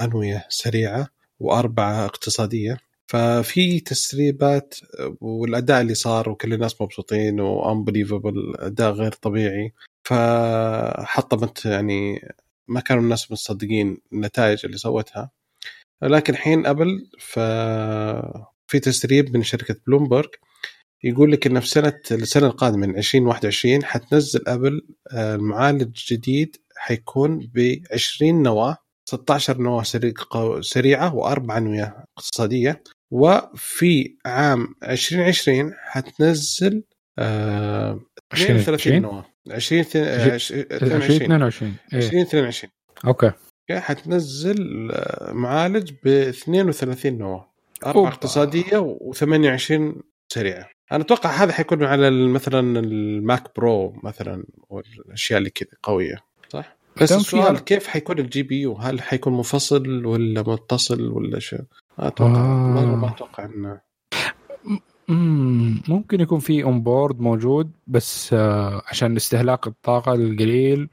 أنوية 0.00 0.46
سريعة 0.48 1.06
وأربعة 1.40 2.04
اقتصادية 2.04 2.76
ففي 3.10 3.80
تسريبات 3.80 4.74
والأداء 5.20 5.80
اللي 5.80 5.94
صار 5.94 6.30
وكل 6.30 6.54
الناس 6.54 6.82
مبسوطين 6.82 7.40
و 7.40 7.49
unbelievable 7.49 8.54
أداء 8.58 8.92
غير 8.92 9.12
طبيعي. 9.12 9.72
فحطمت 10.04 11.64
يعني 11.64 12.28
ما 12.68 12.80
كانوا 12.80 13.02
الناس 13.02 13.32
مصدقين 13.32 13.98
النتائج 14.12 14.60
اللي 14.64 14.76
سوتها. 14.76 15.30
لكن 16.02 16.32
الحين 16.32 16.66
ابل 16.66 17.10
في 18.66 18.80
تسريب 18.82 19.36
من 19.36 19.42
شركة 19.42 19.76
بلومبرج 19.86 20.30
يقول 21.04 21.32
لك 21.32 21.46
إن 21.46 21.60
في 21.60 21.68
سنة 21.68 22.00
السنة 22.10 22.46
القادمة 22.46 22.86
من 22.86 22.98
2021 22.98 23.84
حتنزل 23.84 24.40
أبل 24.46 24.86
آه، 25.12 25.34
المعالج 25.34 25.82
الجديد 25.82 26.56
حيكون 26.76 27.50
ب 27.54 27.82
20 27.92 28.42
نواة. 28.42 28.76
16 29.10 29.58
نواه 29.58 29.82
سريعة 30.60 31.14
واربع 31.14 31.58
انويه 31.58 32.04
اقتصادية. 32.18 32.82
وفي 33.10 34.16
عام 34.26 34.74
2020 34.82 35.74
حتنزل 35.78 36.82
آه، 37.18 38.00
32 38.34 39.02
نواه 39.02 39.24
20 39.50 39.80
22 39.80 41.22
22 41.22 41.74
إيه. 41.92 41.98
2022 41.98 42.72
okay. 43.06 43.32
حتنزل 43.70 44.88
آه، 44.92 45.32
معالج 45.32 45.92
ب 46.04 46.08
32 46.08 47.18
نواه 47.18 47.50
أربع. 47.86 48.08
اقتصادية 48.08 48.96
و28 49.00 50.02
سريعة. 50.32 50.68
أنا 50.92 51.02
أتوقع 51.02 51.30
هذا 51.30 51.52
حيكون 51.52 51.84
على 51.84 52.10
مثلا 52.10 52.80
ال 52.80 52.99
Mac 52.99 53.56
Pro 53.56 54.00
مثلا 54.04 54.44
والأشياء 54.68 55.38
اللي 55.38 55.50
كذا 55.50 55.70
قوية 55.82 56.16
صح؟ 56.48 56.79
بس 56.96 57.12
السؤال 57.12 57.24
فيها- 57.56 57.64
كيف 57.64 57.86
حيكون 57.86 58.18
ال 58.18 58.42
GPU؟ 58.42 58.74
هل 58.74 59.02
حيكون 59.02 59.36
منفصل 59.36 60.06
ولا 60.06 60.42
متصل 60.42 61.08
ولا 61.08 61.38
شو؟ 61.38 61.56
ما 61.98 62.06
أتوقع 62.08 62.30
آه. 62.36 62.96
ما 62.96 63.08
أتوقع 63.08 63.44
إنه 63.44 63.80
مم، 65.08 65.82
ممكن 65.88 66.20
يكون 66.20 66.38
في 66.38 66.62
on 66.64 66.82
board 66.82 67.20
موجود 67.20 67.70
بس 67.86 68.30
آه، 68.32 68.82
عشان 68.86 69.16
استهلاك 69.16 69.66
الطاقة 69.66 70.12
القليل. 70.14 70.88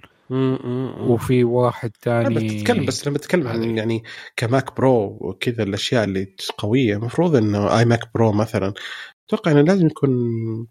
وفي 1.09 1.43
واحد 1.43 1.91
ثاني 2.01 2.35
بس 2.35 2.41
تتكلم 2.57 2.85
بس 2.85 3.07
لما 3.07 3.17
تتكلم 3.17 3.47
عن. 3.47 3.77
يعني 3.77 4.03
ك 4.35 4.45
Mac 4.45 4.75
Pro 4.77 5.17
وكذا 5.21 5.63
الأشياء 5.63 6.03
اللي 6.03 6.35
قوية 6.57 6.95
المفروض 6.95 7.35
إنه 7.35 7.79
iMac 7.79 7.99
Pro 8.13 8.31
مثلا 8.31 8.73
أتوقع 9.27 9.51
إنه 9.51 9.61
لازم 9.61 9.85
يكون 9.87 10.09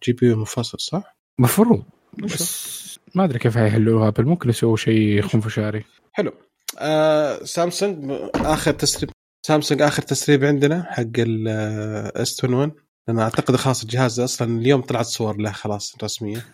GPU 0.05 0.37
منفصل 0.37 0.79
صح؟ 0.81 1.17
مفروض؟ 1.39 1.83
بس 2.19 2.86
ما 3.17 3.25
أدري 3.25 3.39
كيف 3.39 3.59
حيحلوها 3.59 4.09
Apple 4.09 4.25
ممكن 4.25 4.49
يسووا 4.49 4.77
شيء 4.77 5.23
خنفشاري 5.23 5.85
حلو. 6.13 6.33
آه 6.79 7.45
سامسونج 7.45 8.13
آخر 8.35 8.73
تسريب 8.73 9.11
سامسونج 9.47 9.83
آخر 9.83 10.03
تسريب 10.03 10.45
عندنا 10.45 10.83
حق 10.91 11.03
ال 11.19 12.45
S21 12.45 12.73
أنا 13.09 13.23
أعتقد 13.23 13.57
خلاص 13.57 13.83
الجهاز 13.83 14.21
أصلا 14.21 14.59
اليوم 14.59 14.81
طلعت 14.81 15.05
صور 15.07 15.37
له 15.37 15.53
خلاص 15.53 15.97
رسمية. 16.03 16.45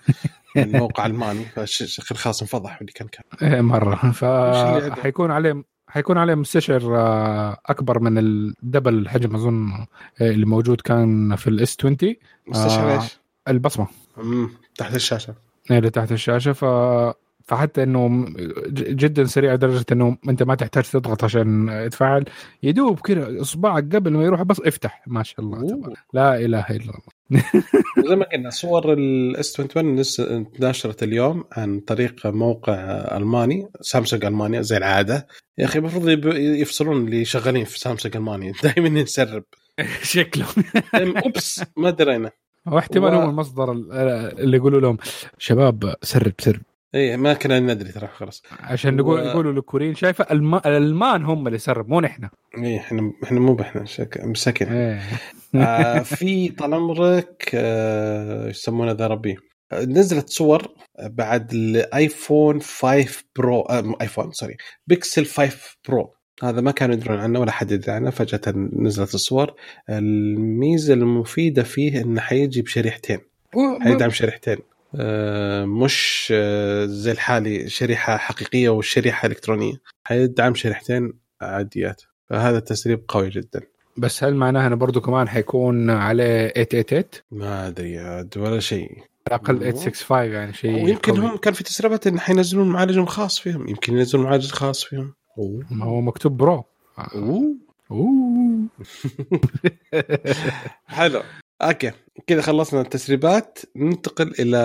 من 0.57 0.73
موقع 0.81 1.07
ألماني. 1.07 1.45
خلاص 2.15 2.43
انفضح 2.43 2.81
اللي 2.81 2.93
كان 2.93 3.09
كان. 3.09 3.53
إيه 3.55 3.61
مرة. 3.61 3.97
عنده؟ 4.03 4.13
فحيكون 4.95 5.31
عليه 5.31 5.65
حيكون 5.89 6.19
عليه 6.19 6.35
مستشعر 6.35 6.97
آه، 6.97 7.59
أكبر 7.67 7.99
من 7.99 8.19
ال 8.19 8.30
double 8.30 8.95
الحجم 8.95 9.35
أظن 9.35 9.73
آه، 9.73 10.31
اللي 10.31 10.47
موجود 10.47 10.81
كان 10.81 11.37
في 11.37 11.47
ال 11.51 11.77
S20 11.81 11.97
مستشعر 12.49 12.91
آه. 12.91 13.03
إيش؟ 13.03 13.19
البصمة. 13.49 13.87
مم، 14.17 14.51
تحت 14.77 14.95
الشاشة. 14.95 15.35
اللي 15.71 15.91
تحت 15.91 16.13
الشاشة 16.13 16.53
ف 16.53 16.65
فحتى 17.45 17.83
إنه 17.83 18.27
جدا 18.71 19.25
سريع 19.25 19.55
لدرجة 19.55 19.85
إنه 19.93 20.17
أنت 20.29 20.43
ما 20.43 20.55
تحتاج 20.55 20.85
تضغط 20.91 21.25
عشان 21.25 21.69
يتفاعل 21.69 22.25
يدوب 22.63 23.01
كذا 23.01 23.41
إصبعك 23.41 23.95
قبل 23.97 24.13
ما 24.13 24.25
يروح 24.25 24.43
بس 24.43 24.61
افتح. 24.61 25.03
ما 25.07 25.23
شاء 25.23 25.41
الله 25.41 25.59
أوه. 25.59 25.95
لا 26.15 26.37
إله 26.37 26.67
إلا 26.71 26.93
الله. 26.93 27.43
زي 28.09 28.17
ما 28.17 28.25
قلنا 28.33 28.51
صور 28.51 28.93
الاس 28.93 29.61
21 29.61 30.03
نس- 30.05 30.61
نشرت 30.61 31.03
اليوم 31.03 31.45
عن 31.53 31.81
طريق 31.81 32.27
موقع 32.27 32.75
ألماني 33.17 33.69
سامسونج 33.81 34.25
ألمانيا 34.25 34.63
زي 34.63 34.77
العادة. 34.77 35.27
يا 35.59 35.65
أخي 35.65 35.79
المفروض 35.79 36.09
يفصلون 36.37 37.05
اللي 37.05 37.25
شغالين 37.25 37.65
في 37.65 37.79
سامسونج 37.79 38.17
ألمانيا. 38.17 38.53
دائما 38.63 38.89
نسرب 38.89 39.45
شكله 40.03 40.47
أوبس 40.95 41.63
ما 41.77 41.91
درينا. 41.91 42.31
هو 42.69 42.79
احتمال 42.79 43.15
و- 43.15 43.19
هو 43.21 43.31
المصدر 43.31 43.73
ال- 43.73 43.93
اللي 44.41 44.57
يقولوا 44.57 44.81
لهم 44.81 44.99
شباب 45.39 45.95
سرب 46.03 46.33
سرب 46.39 46.61
اي 46.95 47.01
إيه، 47.01 47.17
ما 47.17 47.35
كنا 47.35 47.61
ندري 47.61 47.93
ترى 47.93 48.07
خلاص. 48.07 48.43
عشان 48.61 48.97
نقول 48.97 49.21
و- 49.21 49.25
يقولوا 49.25 49.53
للكوريين 49.53 49.95
شايفة 49.95 50.27
الم... 50.31 50.55
الألمان 50.55 51.25
هم 51.25 51.47
اللي 51.47 51.59
سرب 51.59 51.89
مو 51.89 52.01
نحن. 52.01 52.29
اي 52.59 52.77
إحنا 52.77 53.13
إحنا 53.25 53.41
مو 53.41 53.61
إحنا 53.61 53.85
شك... 53.85 54.21
مساكين 54.25 54.69
إيه. 54.69 55.01
آه 55.55 55.99
في 55.99 56.49
طال 56.49 56.75
عمرك 56.75 57.51
آه 57.55 58.49
يسمونه 58.49 58.93
ذا 58.93 59.07
ربي؟ 59.07 59.37
نزلت 59.73 60.29
صور 60.31 60.67
بعد 61.05 61.53
الايفون 61.53 62.61
5 62.61 63.23
برو 63.37 63.61
آه 63.61 63.95
ايفون 64.01 64.33
سوري 64.33 64.57
بيكسل 64.87 65.27
5 65.27 65.57
برو 65.89 66.15
هذا 66.43 66.61
ما 66.61 66.71
كانوا 66.71 66.95
يدرون 66.95 67.19
عنه 67.19 67.41
ولا 67.41 67.53
حد 67.53 67.71
يدري 67.71 67.93
عنه 67.93 68.11
فجأة 68.11 68.41
نزلت 68.73 69.15
الصور. 69.15 69.55
الميزة 69.91 70.95
المفيدة 70.95 71.63
فيه 71.63 72.03
إنه 72.03 72.21
حيجي 72.21 72.63
بشريحتين. 72.63 73.19
حيدعم 73.81 74.11
شريحتين. 74.11 74.59
آه، 74.95 75.65
مش 75.65 76.29
آه، 76.37 76.85
زي 76.85 77.13
الحالي 77.13 77.69
شريحة 77.69 78.17
حقيقية 78.17 78.69
وشريحة 78.69 79.27
إلكترونية. 79.27 79.75
حيدعم 80.05 80.55
شريحتين 80.55 81.13
عاديات. 81.41 82.03
فهذا 82.31 82.59
تسريب 82.61 83.05
قوي 83.09 83.31
جدا. 83.31 83.61
بس 83.97 84.25
هل 84.25 84.35
معناها 84.35 84.67
إنه 84.67 84.77
برضه 84.77 85.01
كمان 85.01 85.29
حيكون 85.29 85.91
عليه 85.91 86.49
888 86.49 87.05
ما 87.31 87.69
أدري 87.69 87.99
عاد 87.99 88.39
ولا 88.39 88.61
شيء. 88.61 88.91
على 89.31 89.41
الأقل 89.41 89.59
865 89.59 90.33
يعني 90.33 90.53
شيء 90.53 90.85
ويمكن. 90.85 91.19
هم 91.19 91.37
كان 91.37 91.55
في 91.55 91.65
تسريبات 91.65 92.07
إن 92.07 92.21
حينزلون 92.21 92.69
معالج 92.69 93.01
خاص 93.01 93.39
فيهم. 93.39 93.69
يمكن 93.69 93.97
ينزلون 93.97 94.25
معالج 94.25 94.51
خاص 94.51 94.85
فيهم. 94.85 95.15
أوه. 95.39 95.67
ما 95.71 95.85
هو 95.85 96.01
مكتوب 96.01 96.37
Pro. 96.37 96.65
أوه. 96.99 97.57
أوه. 97.91 98.67
حلو. 100.87 101.23
okay. 101.63 101.93
كذا 102.27 102.43
خلصنا 102.43 102.81
التسريبات. 102.81 103.59
ننتقل 103.77 104.35
إلى 104.39 104.57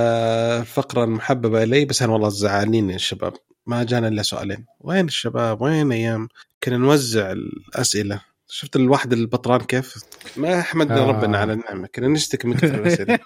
الفقره 0.62 1.04
المحببه 1.04 1.64
إلي 1.64 1.86
بس 1.86 2.02
أنا 2.02 2.14
والله 2.14 2.30
زعلانين 2.30 2.90
يا 2.90 2.96
الشباب 2.96 3.34
ما 3.66 3.84
جانا 3.84 4.08
إلا 4.08 4.22
سؤالين. 4.22 4.66
وين 4.80 5.06
الشباب؟ 5.06 5.62
وين 5.62 5.92
أيام؟ 5.92 6.28
كنا 6.64 6.78
نوزع 6.78 7.32
الأسئلة. 7.32 8.22
شفت 8.50 8.76
الواحد 8.76 9.14
البطران 9.14 9.60
كيف؟ 9.60 10.04
ما 10.38 10.62
حمدنا 10.62 10.98
آه. 10.98 11.04
آه. 11.04 11.08
ربنا 11.08 11.38
على 11.38 11.54
النعمة. 11.54 11.88
كنا 11.96 12.08
نشتكي 12.08 12.48
من 12.48 12.54
كثر 12.54 12.76
الأسئلة. 12.76 13.20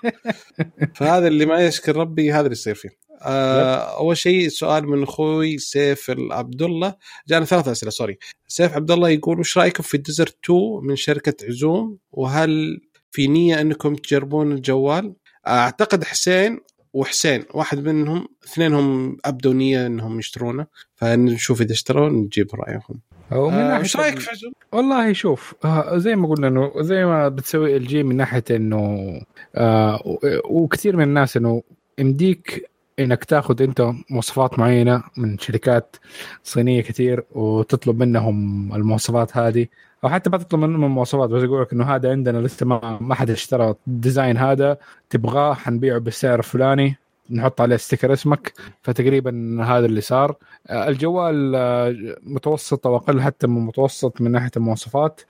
فهذا 0.96 1.28
اللي 1.28 1.46
ما 1.46 1.60
يشكر 1.66 1.96
ربي 1.96 2.34
هذا 2.34 2.42
اللي 2.42 2.52
يصير 2.52 2.76
فيه. 2.76 2.90
آه 3.22 3.98
أول 3.98 4.18
شيء 4.18 4.48
سؤال 4.48 4.88
من 4.88 5.04
أخوي 5.04 5.58
سيف 5.58 6.12
عبد 6.32 6.62
الله 6.62 6.96
جانا 7.28 7.46
ثلاث 7.46 7.68
أسئلة 7.68 7.92
sorry 7.92 8.18
سيف 8.48 8.74
عبد 8.74 8.92
الله 8.92 9.10
يقول 9.10 9.40
وش 9.40 9.58
رأيكم 9.58 9.84
في 9.84 9.98
Desert 9.98 10.36
2 10.46 10.60
من 10.84 10.96
شركة 10.96 11.46
عزوم 11.48 11.98
وهل 12.12 12.82
في 13.12 13.28
نية 13.28 13.62
أنكم 13.62 13.96
تجربون 13.96 14.52
الجوال؟ 14.52 15.14
أعتقد 15.48 16.04
حسين 16.04 16.60
وحسين 16.94 17.46
واحد 17.54 17.80
منهم 17.80 18.28
اثنينهم 18.46 19.18
أبدوا 19.26 19.54
نية 19.54 19.86
إنهم 19.88 20.20
يشترونه 20.20 20.66
فنشوف 20.96 21.62
إذا 21.62 21.72
اشتروا 21.72 22.10
نجيب 22.10 22.48
رأيهم. 22.56 23.02
من 23.32 23.38
آه 23.38 23.84
رأيك 23.96 24.20
في 24.20 24.30
عزوم؟ 24.30 24.52
والله 24.72 25.14
شوف 25.14 25.54
آه 25.66 25.98
زي 25.98 26.16
ما 26.16 26.28
قلنا 26.28 26.48
إنه 26.48 26.72
زي 26.78 27.06
ما 27.06 27.30
بتسوي 27.30 27.78
LG 27.78 28.04
من 28.04 28.16
ناحية 28.18 28.44
إنه 28.52 29.12
آه 29.56 30.18
وكثير 30.46 30.96
من 30.96 31.04
الناس 31.04 31.38
إنه 31.38 31.64
يمديك 32.00 32.72
إنك 33.00 33.24
تاخذ 33.24 33.62
أنت 33.62 33.92
مواصفات 34.10 34.60
معينة 34.60 35.04
من 35.18 35.38
شركات 35.38 35.96
صينية 36.44 36.82
كثير 36.82 37.24
وتطلب 37.32 38.00
منهم 38.00 38.76
المواصفات 38.76 39.38
هذه 39.38 39.68
أو 40.04 40.10
حتى 40.10 40.30
ما 40.30 40.38
تطلب 40.38 40.60
منهم 40.60 40.84
المواصفات 40.84 41.30
بس 41.30 41.44
يقول 41.44 41.62
لك 41.62 41.74
إنه 41.74 41.96
هذا 41.96 42.12
عندنا 42.12 42.38
لسه 42.38 42.66
ما 42.66 42.98
ما 43.02 43.16
حد 43.16 43.30
اشترى 43.30 43.76
ال 43.88 43.95
design 43.95 44.38
هذا. 44.38 44.78
تبغاه 45.10 45.54
حنبيعه 45.54 45.98
بالسعر 46.00 46.40
الفلاني 46.40 46.98
نحط 47.30 47.62
عليه 47.62 47.78
sticker 47.78 48.14
اسمك 48.14 48.54
فتقريبا 48.82 49.58
هذا 49.64 49.86
اللي 49.86 50.02
صار. 50.02 50.36
الجوال 50.72 51.56
آه، 51.56 51.96
متوسط 52.24 52.88
أو 52.88 52.96
أقل 52.96 53.22
حتى 53.22 53.48
من 53.48 53.62
متوسط 53.62 54.22
من 54.22 54.32
ناحية 54.32 54.52
المواصفات. 54.58 55.22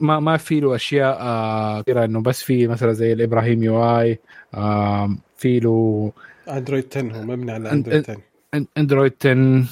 ما 0.00 0.20
ما 0.20 0.36
في 0.36 0.60
له 0.60 0.74
أشياء 0.74 1.18
آه، 1.20 1.80
كثيرة 1.80 2.04
إنه 2.04 2.22
بس 2.22 2.42
في 2.42 2.66
مثلا 2.66 2.92
زي 2.92 3.12
الإبراهيم 3.12 3.62
UI 3.62 4.18
في 5.38 5.60
له 5.60 6.12
Android 6.48 6.84
10 6.90 7.12
هو 7.16 7.22
مبني 7.22 7.52
على 7.52 7.72
Android 7.72 8.02
10 8.10 8.20
أن- 8.56 8.64
Android 8.78 9.12
10 9.20 9.64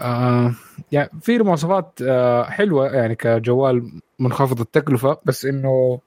آه 0.00 0.54
يعني 0.92 1.10
في 1.22 1.38
له 1.38 1.44
مواصفات 1.44 1.98
آه 2.02 2.44
حلوة 2.44 2.86
يعني 2.88 3.14
كجوال 3.14 3.92
منخفض 4.18 4.60
التكلفة 4.60 5.18
بس 5.24 5.44
إنه 5.44 5.98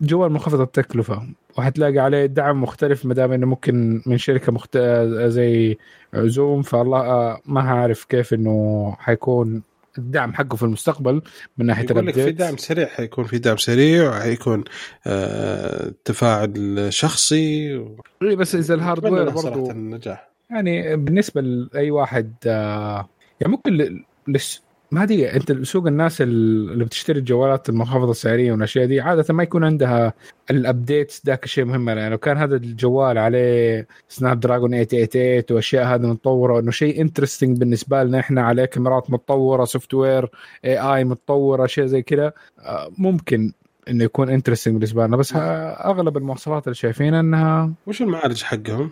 جوال 0.00 0.32
منخفض 0.32 0.60
التكلفة. 0.60 1.22
وحتلاقي 1.58 1.98
عليه 1.98 2.26
دعم 2.26 2.62
مختلف 2.62 3.04
ما 3.06 3.14
دام 3.14 3.32
إنه 3.32 3.46
ممكن 3.46 4.02
من 4.06 4.18
شركة 4.18 4.52
مخت... 4.52 4.76
آه، 4.76 5.28
زي 5.28 5.78
عزوم 6.14 6.62
فالله 6.62 6.98
آه 7.00 7.40
ما 7.46 7.60
عارف 7.60 8.04
كيف 8.04 8.34
إنه 8.34 8.96
حيكون 8.98 9.62
الدعم 9.98 10.34
حقه 10.34 10.56
في 10.56 10.62
المستقبل 10.62 11.22
من 11.58 11.66
ناحية 11.66 11.86
يقول 11.90 12.06
لك 12.06 12.14
في 12.14 12.32
دعم 12.32 12.56
سريع 12.56 12.86
حيكون 12.86 13.24
في 13.24 13.38
دعم 13.38 13.56
سريع 13.56 14.10
وحيكون 14.10 14.64
آه 15.06 15.92
تفاعل 16.04 16.86
شخصي 16.92 17.74
إيه، 18.22 18.36
بس 18.36 18.54
إذا 18.54 18.74
ال 18.74 18.80
hardware 18.80 19.30
برضه 19.30 19.70
النجاح. 19.70 20.28
يعني 20.50 20.96
بالنسبة 20.96 21.40
لأي 21.40 21.90
واحد 21.90 22.34
آه، 22.46 23.08
يعني 23.40 23.52
ممكن 23.52 24.02
لس 24.28 24.62
ما 24.90 25.02
أدري 25.02 25.30
أنت 25.32 25.52
سوق 25.52 25.86
الناس 25.86 26.20
اللي 26.22 26.84
بتشتري 26.84 27.18
الجوالات 27.18 27.68
المنخفضه 27.68 28.10
السعرية 28.10 28.52
والأشياء 28.52 28.86
دي 28.86 29.00
عادة 29.00 29.34
ما 29.34 29.42
يكون 29.42 29.64
عندها 29.64 30.12
ال 30.50 30.59
updates 30.59 31.22
ذاك 31.26 31.44
الشيء 31.44 31.64
مهم 31.64 31.88
يعني 31.88 32.08
لو 32.10 32.18
كان 32.18 32.36
هذا 32.36 32.56
الجوال 32.56 33.18
عليه 33.18 33.86
Snapdragon 34.08 34.70
888 34.84 35.44
وأشياء 35.50 35.86
هذه 35.94 36.00
متطورة 36.06 36.60
إنه 36.60 36.70
شيء 36.70 37.00
interesting 37.00 37.58
بالنسبة 37.58 38.02
لنا 38.04 38.20
إحنا 38.20 38.42
عليه 38.42 38.64
كاميرات 38.64 39.10
متطورة 39.10 39.64
software 39.64 40.28
AI 40.64 41.04
متطورة 41.04 41.64
أشياء 41.64 41.86
زي 41.86 42.02
كذا 42.02 42.32
آه، 42.60 42.90
ممكن 42.98 43.52
إنه 43.88 44.04
يكون 44.04 44.28
interesting 44.30 44.74
بالنسبة 44.74 45.06
لنا 45.06 45.16
بس 45.16 45.36
ها- 45.36 45.90
أغلب 45.90 46.16
المواصفات 46.16 46.64
اللي 46.66 46.74
شايفينها 46.74 47.20
إنها 47.20 47.70
وش 47.86 48.02
المعالج 48.02 48.42
حقهم؟ 48.42 48.90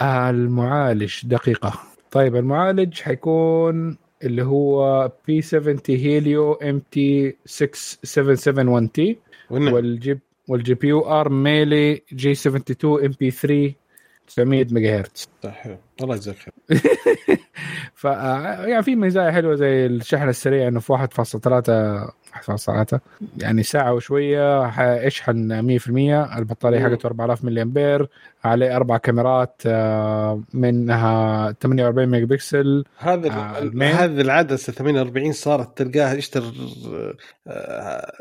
آه، 0.00 0.30
المعالج 0.30 1.14
دقيقة 1.24 1.72
طيب 2.10 2.36
المعالج 2.36 3.00
حيكون 3.00 3.96
اللي 4.24 4.42
هو 4.42 5.12
P 5.26 5.42
70 5.42 5.78
Helio 5.88 6.52
MT 6.52 7.36
6771 7.44 8.92
T 8.92 9.18
وال 9.50 10.18
G 10.48 10.74
وال 10.74 10.88
GPU 10.88 11.00
ARM 11.00 11.28
Mali 11.28 12.02
G 12.12 12.32
72 12.32 13.04
MP 13.04 13.30
3 13.30 13.74
900 14.26 14.66
ميجا 14.70 15.00
هرتز 15.00 15.28
حلو. 15.46 15.76
الله 16.02 16.14
يجزاك 16.14 16.36
خير. 16.36 16.54
ف 17.94 18.04
يعني 18.04 18.82
في 18.82 18.96
مزايا 18.96 19.30
حلوة 19.30 19.54
زي 19.54 19.86
الشحن 19.86 20.28
السريع 20.28 20.68
إنه 20.68 20.80
في 20.80 20.92
1.3 20.92 22.20
1.3 22.94 22.98
يعني 23.38 23.62
ساعة 23.62 23.92
وشوية 23.92 24.70
حيشحن 24.70 25.78
100% 25.78 25.88
البطارية. 26.38 26.88
حقته 26.88 27.06
4000 27.06 27.44
ملي 27.44 27.62
امبير 27.62 28.08
عليه 28.44 28.76
أربع 28.76 28.96
كاميرات 28.96 29.62
آه، 29.66 30.42
منها 30.54 31.52
48 31.52 32.08
ميجا 32.08 32.26
بكسل 32.26 32.84
هذا 32.98 33.28
آه،. 33.28 33.70
هذه 33.82 34.20
العدسة 34.20 34.72
48 34.72 35.32
صارت 35.32 35.78
تلقاها 35.78 36.18
اشتر 36.18 36.44
آه، 37.46 38.12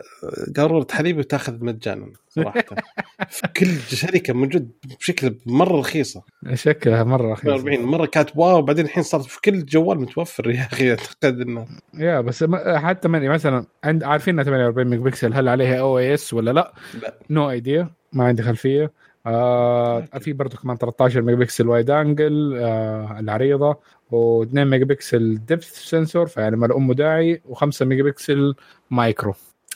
قاروره 0.57 0.87
حليب 0.91 1.17
وتاخذ 1.17 1.65
مجانا 1.65 2.11
صراحة. 2.29 2.63
في 3.29 3.47
كل 3.57 3.79
شركة 3.97 4.33
موجود 4.33 4.71
بشكل 4.99 5.35
مرة 5.45 5.79
رخيصة. 5.79 6.23
شكلها 6.53 7.03
مرة 7.03 7.31
رخيص 7.31 7.43
48 7.43 7.85
مرة 7.85 8.05
كانت 8.05 8.29
wow 8.35 8.61
بعدين 8.61 8.85
الحين 8.85 9.03
صارت 9.03 9.25
في 9.25 9.41
كل 9.41 9.65
جوال 9.65 9.99
متوفر 9.99 10.49
يا 10.49 10.67
أخي 10.71 10.91
أعتقد 10.91 11.41
إنه. 11.41 11.67
يا 11.93 12.21
بس 12.21 12.43
حتى 12.65 13.07
مثلا 13.07 13.65
عند 13.83 14.03
عارفين 14.03 14.33
انها 14.33 14.43
48 14.43 14.87
ميجا 14.87 15.03
بكسل 15.03 15.33
هل 15.33 15.47
عليها 15.47 15.79
OIS 15.79 16.33
ولا 16.33 16.51
لا؟ 16.51 16.73
لا. 17.01 17.13
no 17.29 17.49
idea 17.49 17.89
ما 18.13 18.23
عندي 18.23 18.43
خلفية. 18.43 18.91
آه 19.29 20.01
في 20.19 20.33
برضه 20.33 20.57
كمان 20.57 20.77
13 20.77 21.21
megapixel 21.21 21.67
wide 21.67 21.89
angle 21.89 22.57
آه 22.57 23.19
العريضة 23.19 23.73
و2 24.11 24.53
megapixel 24.53 25.39
depth 25.47 25.73
sensor 25.73 26.27
فيعني 26.27 26.55
ما 26.55 26.75
له 26.75 26.93
داعي 26.93 27.41
و5 27.49 27.81
ميجا 27.81 28.03
بكسل 28.03 28.55
macro 28.91 29.33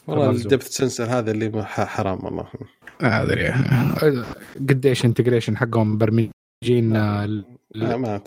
والله. 0.07 0.29
ال 0.29 0.35
depth 0.35 0.67
sensor 0.67 1.03
هذا 1.03 1.31
اللي 1.31 1.65
حرام 1.65 2.25
والله. 2.25 2.47
أدري. 3.01 3.53
قديش 4.69 5.05
integration 5.05 5.57
حقهم 5.57 5.97
برمجين 5.97 6.95
آه،. 6.95 7.43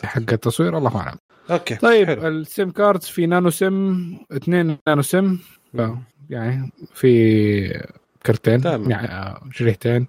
حق 0.05 0.33
التصوير؟ 0.33 0.79
الله 0.79 0.97
أعلم. 0.97 1.19
okay 1.51 1.77
طيب 1.77 2.07
حلو. 2.07 2.29
ال 2.29 2.39
SIM 2.39 2.71
cards 2.71 3.05
في 3.05 3.27
nano 3.27 3.51
SIM 3.51 4.19
اثنين 4.33 4.79
nano 4.89 5.03
SIM 5.03 5.41
يعني 6.31 6.73
في 6.95 7.85
كرتين. 8.27 8.61
يعني 8.65 9.09
آه، 9.09 9.41
شريحتين. 9.53 10.07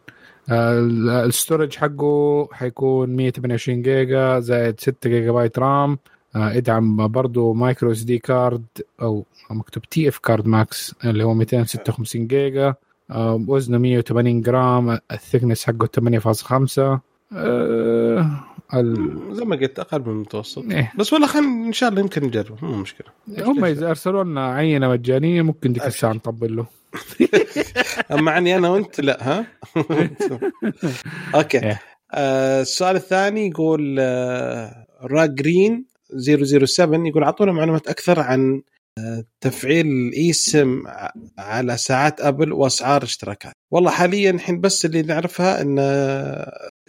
ال 0.49 0.65
storage 0.65 1.75
حقه 1.75 2.47
حيكون 2.51 3.15
128 3.15 3.81
جيجا 3.81 4.39
زائد 4.39 4.79
6 4.79 5.09
gigabyte 5.09 5.59
RAM. 5.59 5.99
آه، 6.35 6.51
يدعم 6.51 7.07
برضه 7.07 7.53
micro 7.53 7.91
SD 7.91 8.19
card 8.19 8.65
أو 9.01 9.25
مكتوب 9.49 9.83
TF 9.84 10.17
card 10.17 10.47
max 10.47 10.95
اللي 11.05 11.23
هو 11.23 11.33
256 11.33 12.27
جيجا. 12.27 12.75
آه، 13.11 13.45
وزنه 13.47 13.77
180 13.77 14.41
جرام. 14.41 14.99
ال 15.11 15.17
thickness 15.17 15.65
حقه 15.65 15.87
8.5 15.87 16.99
آه، 17.33 18.43
ال... 18.73 19.19
زي 19.31 19.45
ما 19.45 19.55
قلت 19.55 19.79
أقل 19.79 20.01
من 20.01 20.07
المتوسط 20.09 20.63
إيه. 20.71 20.91
بس 20.97 21.13
والله 21.13 21.27
خلينا 21.27 21.67
إن 21.67 21.73
شاء 21.73 21.89
الله 21.89 22.01
يمكن 22.01 22.23
نجرب 22.23 22.65
مو 22.65 22.75
مشكلة 22.75 23.07
هم 23.39 23.65
إذا 23.65 23.89
ارسلوا 23.89 24.23
لنا 24.23 24.53
عينة 24.53 24.89
مجانية 24.89 25.41
ممكن 25.41 25.73
ديك. 25.73 25.85
الساعة 25.85 26.13
نطبل 26.13 26.55
له 26.55 26.65
أما 28.11 28.31
عني 28.31 28.55
أنا 28.55 28.69
وأنت 28.69 29.01
لا 29.01 29.17
ها 29.21 29.45
okay 31.35 31.63
إيه. 31.63 31.81
آه 32.13 32.61
السؤال 32.61 32.95
الثاني 32.95 33.47
يقول 33.47 33.97
آه 33.99 34.85
راجرين 35.01 35.85
007 36.65 37.07
يقول 37.07 37.23
أعطونا 37.23 37.51
معلومات 37.51 37.87
أكثر 37.87 38.19
عن 38.19 38.61
آه 38.97 39.23
تفعيل 39.41 39.85
الاي 39.87 40.33
سم 40.33 40.83
على 41.39 41.77
ساعات 41.77 42.21
Apple 42.21 42.53
وأسعار 42.53 43.03
اشتراكات 43.03 43.53
والله 43.71 43.91
حاليا 43.91 44.31
الحين 44.31 44.61
بس 44.61 44.85
اللي 44.85 45.01
نعرفها 45.01 45.61
إن 45.61 45.79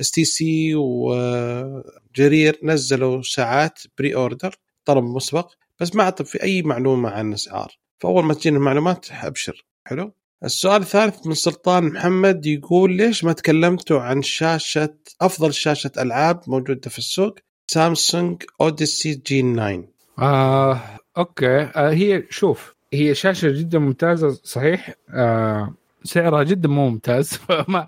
STC 0.01 0.75
وجرير 0.75 2.59
نزلوا 2.63 3.23
ساعات 3.23 3.79
pre-order 3.99 4.55
طلب 4.85 5.05
مسبق 5.05 5.53
بس 5.81 5.95
ما 5.97 6.03
اعطى 6.03 6.25
في 6.25 6.43
أي 6.43 6.63
معلومة 6.63 7.11
عن 7.11 7.29
الاسعار 7.29 7.79
فأول 7.99 8.25
ما 8.25 8.35
تجينا 8.35 8.57
المعلومات 8.57 9.07
أبشر. 9.13 9.65
حلو؟ 9.87 10.13
السؤال 10.45 10.83
الثالث 10.83 11.27
من 11.27 11.35
سلطان 11.35 11.85
محمد 11.85 12.47
يقول 12.47 12.93
ليش 12.93 13.25
ما 13.25 13.33
تكلمتوا 13.33 14.01
عن 14.01 14.23
شاشة 14.23 14.95
أفضل 15.21 15.55
شاشة 15.55 15.91
ألعاب 15.99 16.41
موجودة 16.47 16.91
في 16.91 16.99
السوق؟ 16.99 17.35
Samsung 17.67 18.43
Odyssey 18.61 19.15
G 19.27 19.43
9 19.43 19.85
آه، 20.19 20.81
okay. 21.17 21.61
آه، 21.61 21.91
هي 21.91 22.25
شوف 22.31 22.75
هي 22.93 23.15
شاشة 23.15 23.49
جدا 23.49 23.79
ممتازة 23.79 24.41
صحيح. 24.45 24.95
آه، 25.11 25.75
سعرها 26.09 26.43
جدا 26.43 26.69
مو 26.69 26.89
ممتاز. 26.89 27.29
فما 27.49 27.87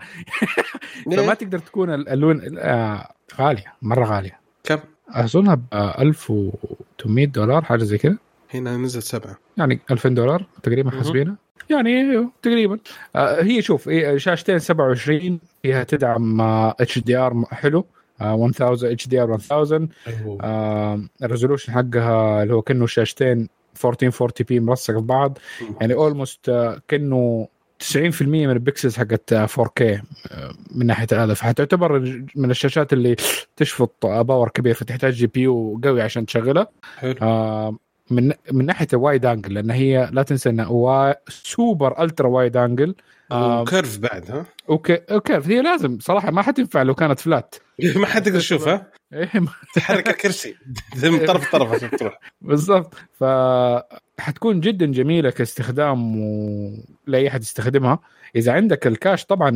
فما 1.16 1.34
تقدر 1.34 1.58
تكون 1.58 1.94
ال- 1.94 2.08
اللون 2.08 2.58
آه، 2.58 3.12
غالية 3.38 3.72
مرة 3.82 4.04
غالية. 4.04 4.40
كم؟ 4.64 4.78
أظنها 5.10 5.54
ب 5.54 5.62
1800 5.74 7.26
دولار 7.26 7.64
حاجة 7.64 7.82
زي 7.84 7.98
كذا. 7.98 8.16
هنا 8.54 8.76
نزل 8.76 9.02
سبعة. 9.02 9.38
يعني 9.56 9.80
2000 9.90 10.08
دولار 10.08 10.46
تقريبا. 10.62 10.90
حاسبينها 10.90 11.36
يعني 11.70 12.28
تقريبا. 12.42 12.78
آه، 13.16 13.42
هي 13.42 13.62
شوف 13.62 13.90
شاشتين 14.16 14.58
27 14.58 15.40
فيها 15.62 15.84
تدعم 15.84 16.40
HDR 16.40 17.44
حلو. 17.50 17.86
آه، 18.20 18.46
1000 18.46 18.62
HDR 18.62 19.34
1000 19.34 19.52
آه، 20.42 21.00
ال 21.22 21.27
resolution 21.27 21.72
حقها 21.72 22.42
اللي 22.42 22.54
هو 22.54 22.62
كأنه 22.62 22.86
شاشتين 22.86 23.48
1440 23.84 24.32
p 24.48 24.60
ملصقه 24.60 25.00
في 25.00 25.06
بعض. 25.06 25.38
يعني 25.80 25.94
almost 25.94 26.50
كأنه 26.88 27.48
90% 27.82 28.22
من 28.22 28.50
ال 28.50 28.57
pixels 28.57 28.96
حقت 28.96 29.32
آه، 29.32 29.46
4K 29.46 29.82
آه، 29.82 30.00
من 30.74 30.86
ناحية 30.86 31.06
هذا 31.12 31.34
فحتعتبر 31.34 31.98
من 32.36 32.50
الشاشات 32.50 32.92
اللي 32.92 33.16
تشفط 33.56 34.06
power 34.06 34.48
كبير 34.48 34.74
فتحتاج 34.74 35.12
GPU 35.12 35.80
قوي 35.84 36.02
عشان 36.02 36.26
تشغلها 36.26 36.66
حلو. 36.98 37.14
آه، 37.22 37.76
من 38.10 38.32
من 38.52 38.66
ناحية 38.66 38.86
ال 38.92 38.99
wide 38.99 39.26
angle 39.26 39.54
لأن 39.54 39.70
هي 39.70 40.08
لا 40.12 40.22
تنسى 40.22 40.48
إنها 40.48 40.66
وا- 40.66 41.12
super 41.28 42.02
ultra 42.02 42.28
wide 42.28 42.56
angle 42.56 42.94
آه، 43.32 43.60
و 43.62 43.68
curve 43.68 43.98
بعد 43.98 44.30
ها؟ 44.30 44.46
okay 44.68 44.94
okay 45.10 45.34
هي 45.44 45.62
لازم 45.62 45.98
صراحة 46.00 46.30
ما 46.30 46.42
حتنفع 46.42 46.82
لو 46.82 46.94
كانت 46.94 47.20
flat 47.20 47.54
ما 47.96 48.06
حد 48.06 48.26
يقدر 48.26 48.38
يشوفها 48.38 48.86
تحرك 49.74 50.08
الكرسي 50.08 50.54
من 51.02 51.26
طرف 51.26 51.48
لطرف 51.48 51.72
عشان 51.72 51.90
تروح. 51.90 52.20
بالضبط. 52.40 52.94
ف 53.18 53.24
حتكون 54.20 54.60
جدا 54.60 54.86
جميلة 54.86 55.30
كاستخدام 55.30 56.22
و... 56.22 56.70
لاي 57.06 57.28
أحد 57.28 57.42
يستخدمها. 57.42 57.98
إذا 58.36 58.52
عندك 58.52 58.86
الكاش 58.86 59.24
طبعا 59.24 59.50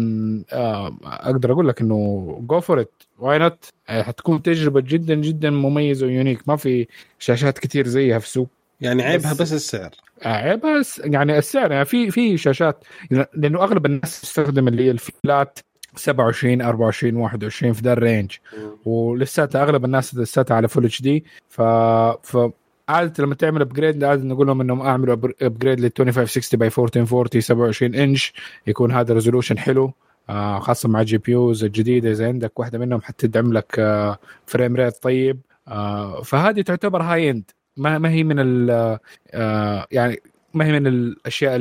آه، 0.53 0.97
أقدر 1.05 1.53
أقول 1.53 1.69
لك 1.69 1.81
إنه 1.81 2.27
go 2.49 2.61
for 2.61 2.81
it 2.81 2.93
why 3.19 3.39
not 3.39 3.69
حتكون 3.87 4.43
تجربة 4.43 4.81
جدا 4.81 5.15
جدا 5.15 5.51
مميزة 5.51 6.07
و 6.07 6.12
unique. 6.12 6.49
ما 6.49 6.57
في 6.57 6.87
شاشات 7.19 7.59
كتير 7.59 7.87
زيها 7.87 8.19
في 8.19 8.25
السوق. 8.27 8.49
يعني 8.81 9.03
عيبها 9.03 9.33
بس- 9.33 9.41
بس 9.43 9.53
السعر. 9.53 9.91
عيبها 10.23 10.83
س- 10.83 11.01
يعني 11.05 11.39
السعر 11.39 11.73
يعني 11.73 11.85
في 11.85 12.11
في 12.11 12.37
شاشات 12.37 12.85
لأنه 13.35 13.63
أغلب 13.65 13.87
الناس 13.87 14.21
تستخدم 14.21 14.69
اللي 14.69 14.85
هي 14.85 14.91
ال 14.91 15.04
flat 15.04 15.59
27 15.97 16.63
24 16.63 17.17
21 17.17 17.73
في 17.73 17.83
ذا 17.83 17.93
ال 17.93 17.99
range 17.99 18.31
ولساتها 18.85 19.63
أغلب 19.63 19.85
الناس 19.85 20.15
لساتها 20.15 20.55
على 20.55 20.69
full 20.69 20.85
HD 20.85 21.25
ف 21.49 21.63
ف 22.23 22.37
عادة 22.89 23.25
لما 23.25 23.35
تعمل 23.35 23.61
upgrade 23.61 23.97
لازم 24.05 24.29
نقول 24.29 24.47
لهم 24.47 24.61
إنهم 24.61 24.81
أعملوا 24.83 25.15
upgrade 25.43 25.81
لل 25.81 25.87
2560 25.87 26.59
by 26.59 26.67
1440 26.69 27.41
27 27.41 27.95
انش 27.95 28.33
يكون 28.67 28.93
هذا 28.93 29.15
resolution 29.15 29.59
حلو. 29.59 29.93
آه 30.31 30.59
خاصة 30.59 30.89
مع 30.89 31.03
GPUs 31.03 31.65
الجديدة. 31.65 32.11
إذا 32.11 32.27
عندك 32.29 32.61
واحدة 32.61 32.79
منهم 32.79 33.01
حتدعم 33.03 33.53
لك 33.53 33.79
آه 33.79 34.19
frame 34.47 34.77
rate 34.77 35.03
طيب. 35.03 35.41
آه 35.69 36.23
فهذه 36.23 36.61
تعتبر 36.63 37.03
high 37.03 37.31
end 37.31 37.51
ما 37.77 37.99
ما 37.99 38.11
هي 38.11 38.25
من 38.25 38.37
ال 38.39 38.71
آه 39.35 39.87
يعني 39.93 40.21
ما 40.55 40.65
هي 40.67 40.73
من 40.73 40.87
الأشياء 40.87 41.57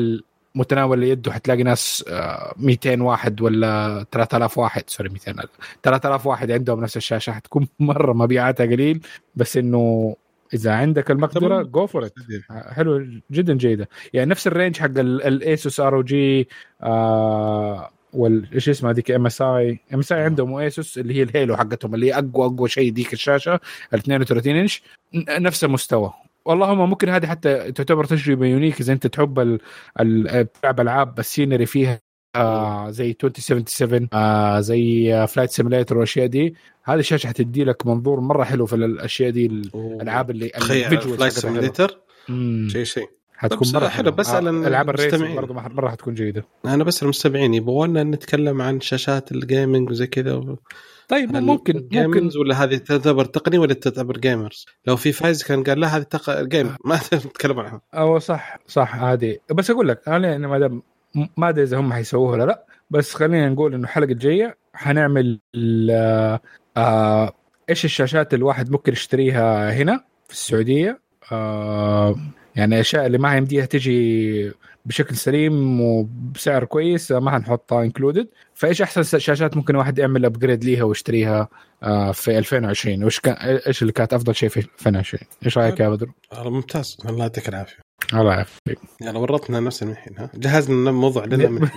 المتناول 0.55 1.03
اليد 1.03 1.29
حتلاقي 1.29 1.63
ناس 1.63 2.05
آه 2.07 2.53
200 2.57 3.01
واحد 3.03 3.41
ولا 3.41 4.05
3000 4.11 4.57
واحد. 4.57 4.83
sorry 4.87 5.09
200 5.09 5.33
3000 5.83 6.27
واحد 6.27 6.51
عندهم 6.51 6.81
نفس 6.81 6.97
الشاشة. 6.97 7.31
حتكون 7.31 7.67
مرة 7.79 8.13
مبيعاتها 8.13 8.65
قليل. 8.65 9.01
بس 9.35 9.57
إنه 9.57 10.15
إذا 10.53 10.71
عندك 10.73 11.11
المقدرة 11.11 11.61
go 11.63 11.87
for 11.87 12.05
it 12.05 12.13
حلو 12.49 13.07
جدا 13.31 13.53
جيدة. 13.53 13.89
يعني 14.13 14.29
نفس 14.29 14.47
ال 14.47 14.52
range 14.52 14.77
حق 14.77 14.97
ال 14.99 15.15
Asus 15.15 15.79
ROG 15.79 16.47
وال 18.13 18.53
إيش 18.53 18.69
اسمها 18.69 18.91
هذيك 18.91 19.11
ام 19.11 19.25
اس 19.25 19.41
اي 19.41 19.79
ام 19.93 19.99
اس 19.99 20.11
اي 20.11 20.21
عندهم 20.23 20.53
Asus 20.55 20.97
اللي 20.97 21.13
هي 21.15 21.23
ال 21.23 21.30
halo 21.30 21.57
حقتهم 21.57 21.95
اللي 21.95 22.07
هي 22.07 22.13
أقوى 22.13 22.45
أقوى 22.45 22.69
شيء 22.69 22.91
ديك 22.91 23.13
الشاشة 23.13 23.59
ال 23.93 23.99
32 23.99 24.55
إنش. 24.55 24.83
نفس 25.29 25.63
المستوى. 25.63 26.13
والله 26.45 26.73
هم 26.73 26.89
ممكن 26.89 27.09
هذه 27.09 27.27
حتى 27.27 27.71
تعتبر 27.71 28.05
تجربة 28.05 28.45
unique 28.45 28.79
إذا 28.81 28.93
أنت 28.93 29.07
تحب 29.07 29.59
تلعب 30.61 30.79
العاب 30.79 31.19
ال 31.19 31.25
scenery 31.25 31.65
فيها 31.65 31.99
آه 32.35 32.89
زي 32.89 33.09
2077 33.23 34.07
آه 34.13 34.59
زي 34.59 35.27
Flight 35.27 35.49
Simulator 35.51 35.95
والأشياء 35.95 36.27
دي. 36.27 36.55
هذه 36.83 36.99
الشاشة 36.99 37.27
حتدي 37.27 37.63
لك 37.63 37.87
منظور 37.87 38.19
مرة 38.19 38.43
حلو 38.43 38.65
في 38.65 38.75
الأشياء 38.75 39.29
دي 39.29 39.45
الألعاب 39.45 40.31
اللي 40.31 40.49
تخيل 40.49 41.01
Flight. 41.01 41.33
Simulator. 41.33 41.99
شيء 42.67 42.83
شيء. 42.83 43.07
حتكون 43.35 43.67
مرة 43.73 43.87
حلو، 43.87 44.11
بسأل 44.11 44.47
آه، 44.47 44.67
العاب 44.67 44.89
ال 44.89 44.95
racing. 44.95 45.35
برضه 45.35 45.53
مرة 45.53 45.89
حتكون 45.89 46.13
جيدة. 46.13 46.45
أنا 46.65 46.83
بس 46.83 47.03
المستمعين 47.03 47.53
يبغونا 47.53 48.03
نتكلم 48.03 48.61
عن 48.61 48.81
شاشات 48.81 49.31
ال 49.31 49.39
gaming 49.39 49.89
وزي 49.89 50.07
كذا 50.07 50.33
و... 50.33 50.57
طيب 51.07 51.31
ممكن 51.31 51.87
ممكن. 51.91 52.29
ولا 52.39 52.63
هذه 52.63 52.75
تعتبر 52.77 53.25
تقنية 53.25 53.59
ولا 53.59 53.73
تعتبر 53.73 54.17
gamers؟ 54.17 54.65
لو 54.87 54.95
في 54.95 55.11
فايز 55.11 55.43
كان 55.43 55.63
قال 55.63 55.79
لا 55.79 55.97
هذه 55.97 56.01
تق... 56.03 56.41
game 56.41 56.75
ما 56.85 56.95
نتكلم 57.13 57.59
عنها. 57.59 57.81
أو 57.93 58.19
صح 58.19 58.57
صح 58.67 58.95
هذه. 58.95 59.37
بس 59.51 59.71
أقول 59.71 59.87
لك 59.87 60.01
أنا 60.07 60.35
أنا 60.35 60.47
ما 60.47 60.59
دام 60.59 60.83
ما 61.37 61.49
أدري 61.49 61.63
إذا 61.63 61.77
هم 61.79 61.93
حيسووها 61.93 62.31
ولا 62.31 62.43
لأ 62.43 62.65
بس 62.89 63.13
خلينا 63.13 63.49
نقول 63.49 63.73
إنه 63.73 63.83
الحلقة 63.83 64.11
الجاية 64.11 64.57
حنعمل 64.73 65.39
ال- 65.55 66.39
آه 66.77 67.33
إيش 67.69 67.85
الشاشات 67.85 68.33
الواحد 68.33 68.69
ممكن 68.71 68.91
يشتريها 68.91 69.73
هنا 69.73 70.03
في 70.27 70.33
السعودية؟ 70.33 70.99
آه 71.31 72.15
يعني 72.55 72.75
الاشياء 72.75 73.05
اللي 73.05 73.17
ما 73.17 73.37
يمديها 73.37 73.65
تجي 73.65 74.51
بشكل 74.85 75.15
سليم 75.15 75.81
وبسعر 75.81 76.65
كويس 76.65 77.11
ما 77.11 77.31
حنحطها 77.31 77.83
included 77.83 78.27
فإيش 78.53 78.81
أحسن 78.81 79.19
شاشات 79.19 79.57
ممكن 79.57 79.75
واحد 79.75 79.99
يعمل 79.99 80.25
upgrade 80.25 80.63
ليها 80.63 80.83
ويشتريها 80.83 81.47
آه 81.83 82.11
في 82.11 82.37
2020 82.37 83.03
وش 83.03 83.19
كان 83.19 83.33
إيش 83.67 83.81
اللي 83.81 83.93
كانت 83.93 84.13
أفضل 84.13 84.35
شيء 84.35 84.49
في 84.49 84.59
2020 84.59 85.23
إيش 85.45 85.57
رأيك 85.57 85.79
يا 85.79 85.89
بدر؟ 85.89 86.09
ممتاز. 86.45 86.97
الله 87.09 87.19
يعطيك 87.23 87.49
العافية. 87.49 87.82
الله 88.21 88.33
يعافيك. 88.33 88.79
يلا 89.01 89.19
ورطنا 89.19 89.59
نفسنا 89.59 89.91
الحين 89.91 90.17
ها؟ 90.17 90.29
جهزنا 90.35 90.73
لنا 90.75 90.91
موضوع 90.91 91.25
لنا 91.25 91.49
من. 91.49 91.69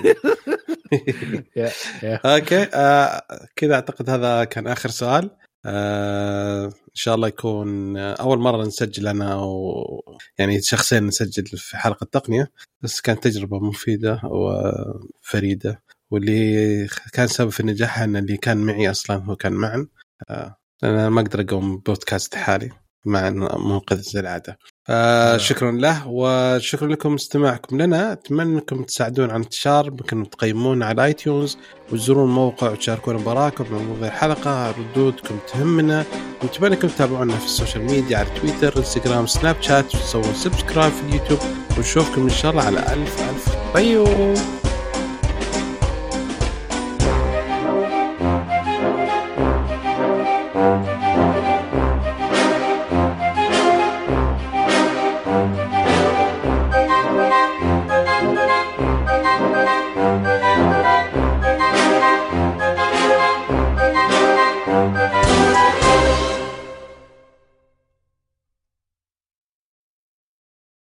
okay 2.04 2.68
آه 2.74 3.22
كذا 3.56 3.74
أعتقد 3.74 4.10
هذا 4.10 4.44
كان 4.44 4.66
آخر 4.66 4.88
سؤال. 4.88 5.30
آه 5.66 6.64
إن 6.66 6.94
شاء 6.94 7.14
الله 7.14 7.28
يكون 7.28 7.96
آه، 7.96 8.12
أول 8.14 8.38
مرة 8.38 8.62
نسجل 8.66 9.08
أنا 9.08 9.36
و 9.36 10.02
يعني 10.38 10.60
شخصين 10.62 11.06
نسجل 11.06 11.46
في 11.58 11.76
حلقة 11.76 12.04
تقنية. 12.12 12.52
بس 12.82 13.00
كانت 13.00 13.24
تجربة 13.24 13.58
مفيدة 13.60 14.20
وفريدة. 14.24 15.82
واللي 16.10 16.86
كان 17.12 17.26
سبب 17.26 17.50
في 17.50 17.62
نجاحها 17.62 18.04
إن 18.04 18.16
اللي 18.16 18.36
كان 18.36 18.56
معي 18.58 18.90
أصلا 18.90 19.16
هو 19.24 19.36
كان 19.36 19.52
معاذ. 19.52 19.86
آه 20.30 20.56
أنا 20.84 21.08
ما 21.08 21.20
أقدر 21.20 21.40
أقوم 21.40 21.78
بودكاست 21.78 22.34
حالي. 22.34 22.70
مع 23.06 23.30
منقذ 23.30 24.16
العاده 24.16 24.58
آه 24.88 25.36
شكرا 25.36 25.72
له 25.72 26.08
وشكرا 26.08 26.88
لكم 26.88 27.14
استماعكم 27.14 27.82
لنا. 27.82 28.12
أتمنى 28.12 28.54
أنكم 28.54 28.82
تساعدون 28.82 29.30
على 29.30 29.36
انتشار 29.36 29.88
انكم 29.88 30.24
تقيمون 30.24 30.82
على 30.82 31.04
iTunes 31.04 31.58
وتزورون 31.92 32.28
الموقع 32.28 32.70
وتشاركون 32.70 33.24
بآراءكم 33.24 33.64
عن 33.64 33.86
موضوع 33.86 34.08
الحلقة. 34.08 34.70
ردودكم 34.70 35.38
تهمنا. 35.52 36.04
ونتمنى 36.42 36.74
أنكم 36.74 36.88
تتابعونا 36.88 37.36
في 37.36 37.44
ال 37.44 37.50
social 37.50 37.84
media 37.84 38.18
على 38.18 38.28
تويتر 38.40 38.78
إنستغرام 38.78 39.26
سناب 39.26 39.56
شات. 39.60 39.94
وتسوون 39.94 40.34
subscribe 40.34 40.92
في 40.92 41.02
اليوتيوب 41.08 41.38
ونشوفكم 41.76 42.22
إن 42.22 42.30
شاء 42.30 42.50
الله 42.50 42.62
على 42.62 42.78
ألف 42.78 43.30
ألف 43.30 43.56
طيب 43.74 44.06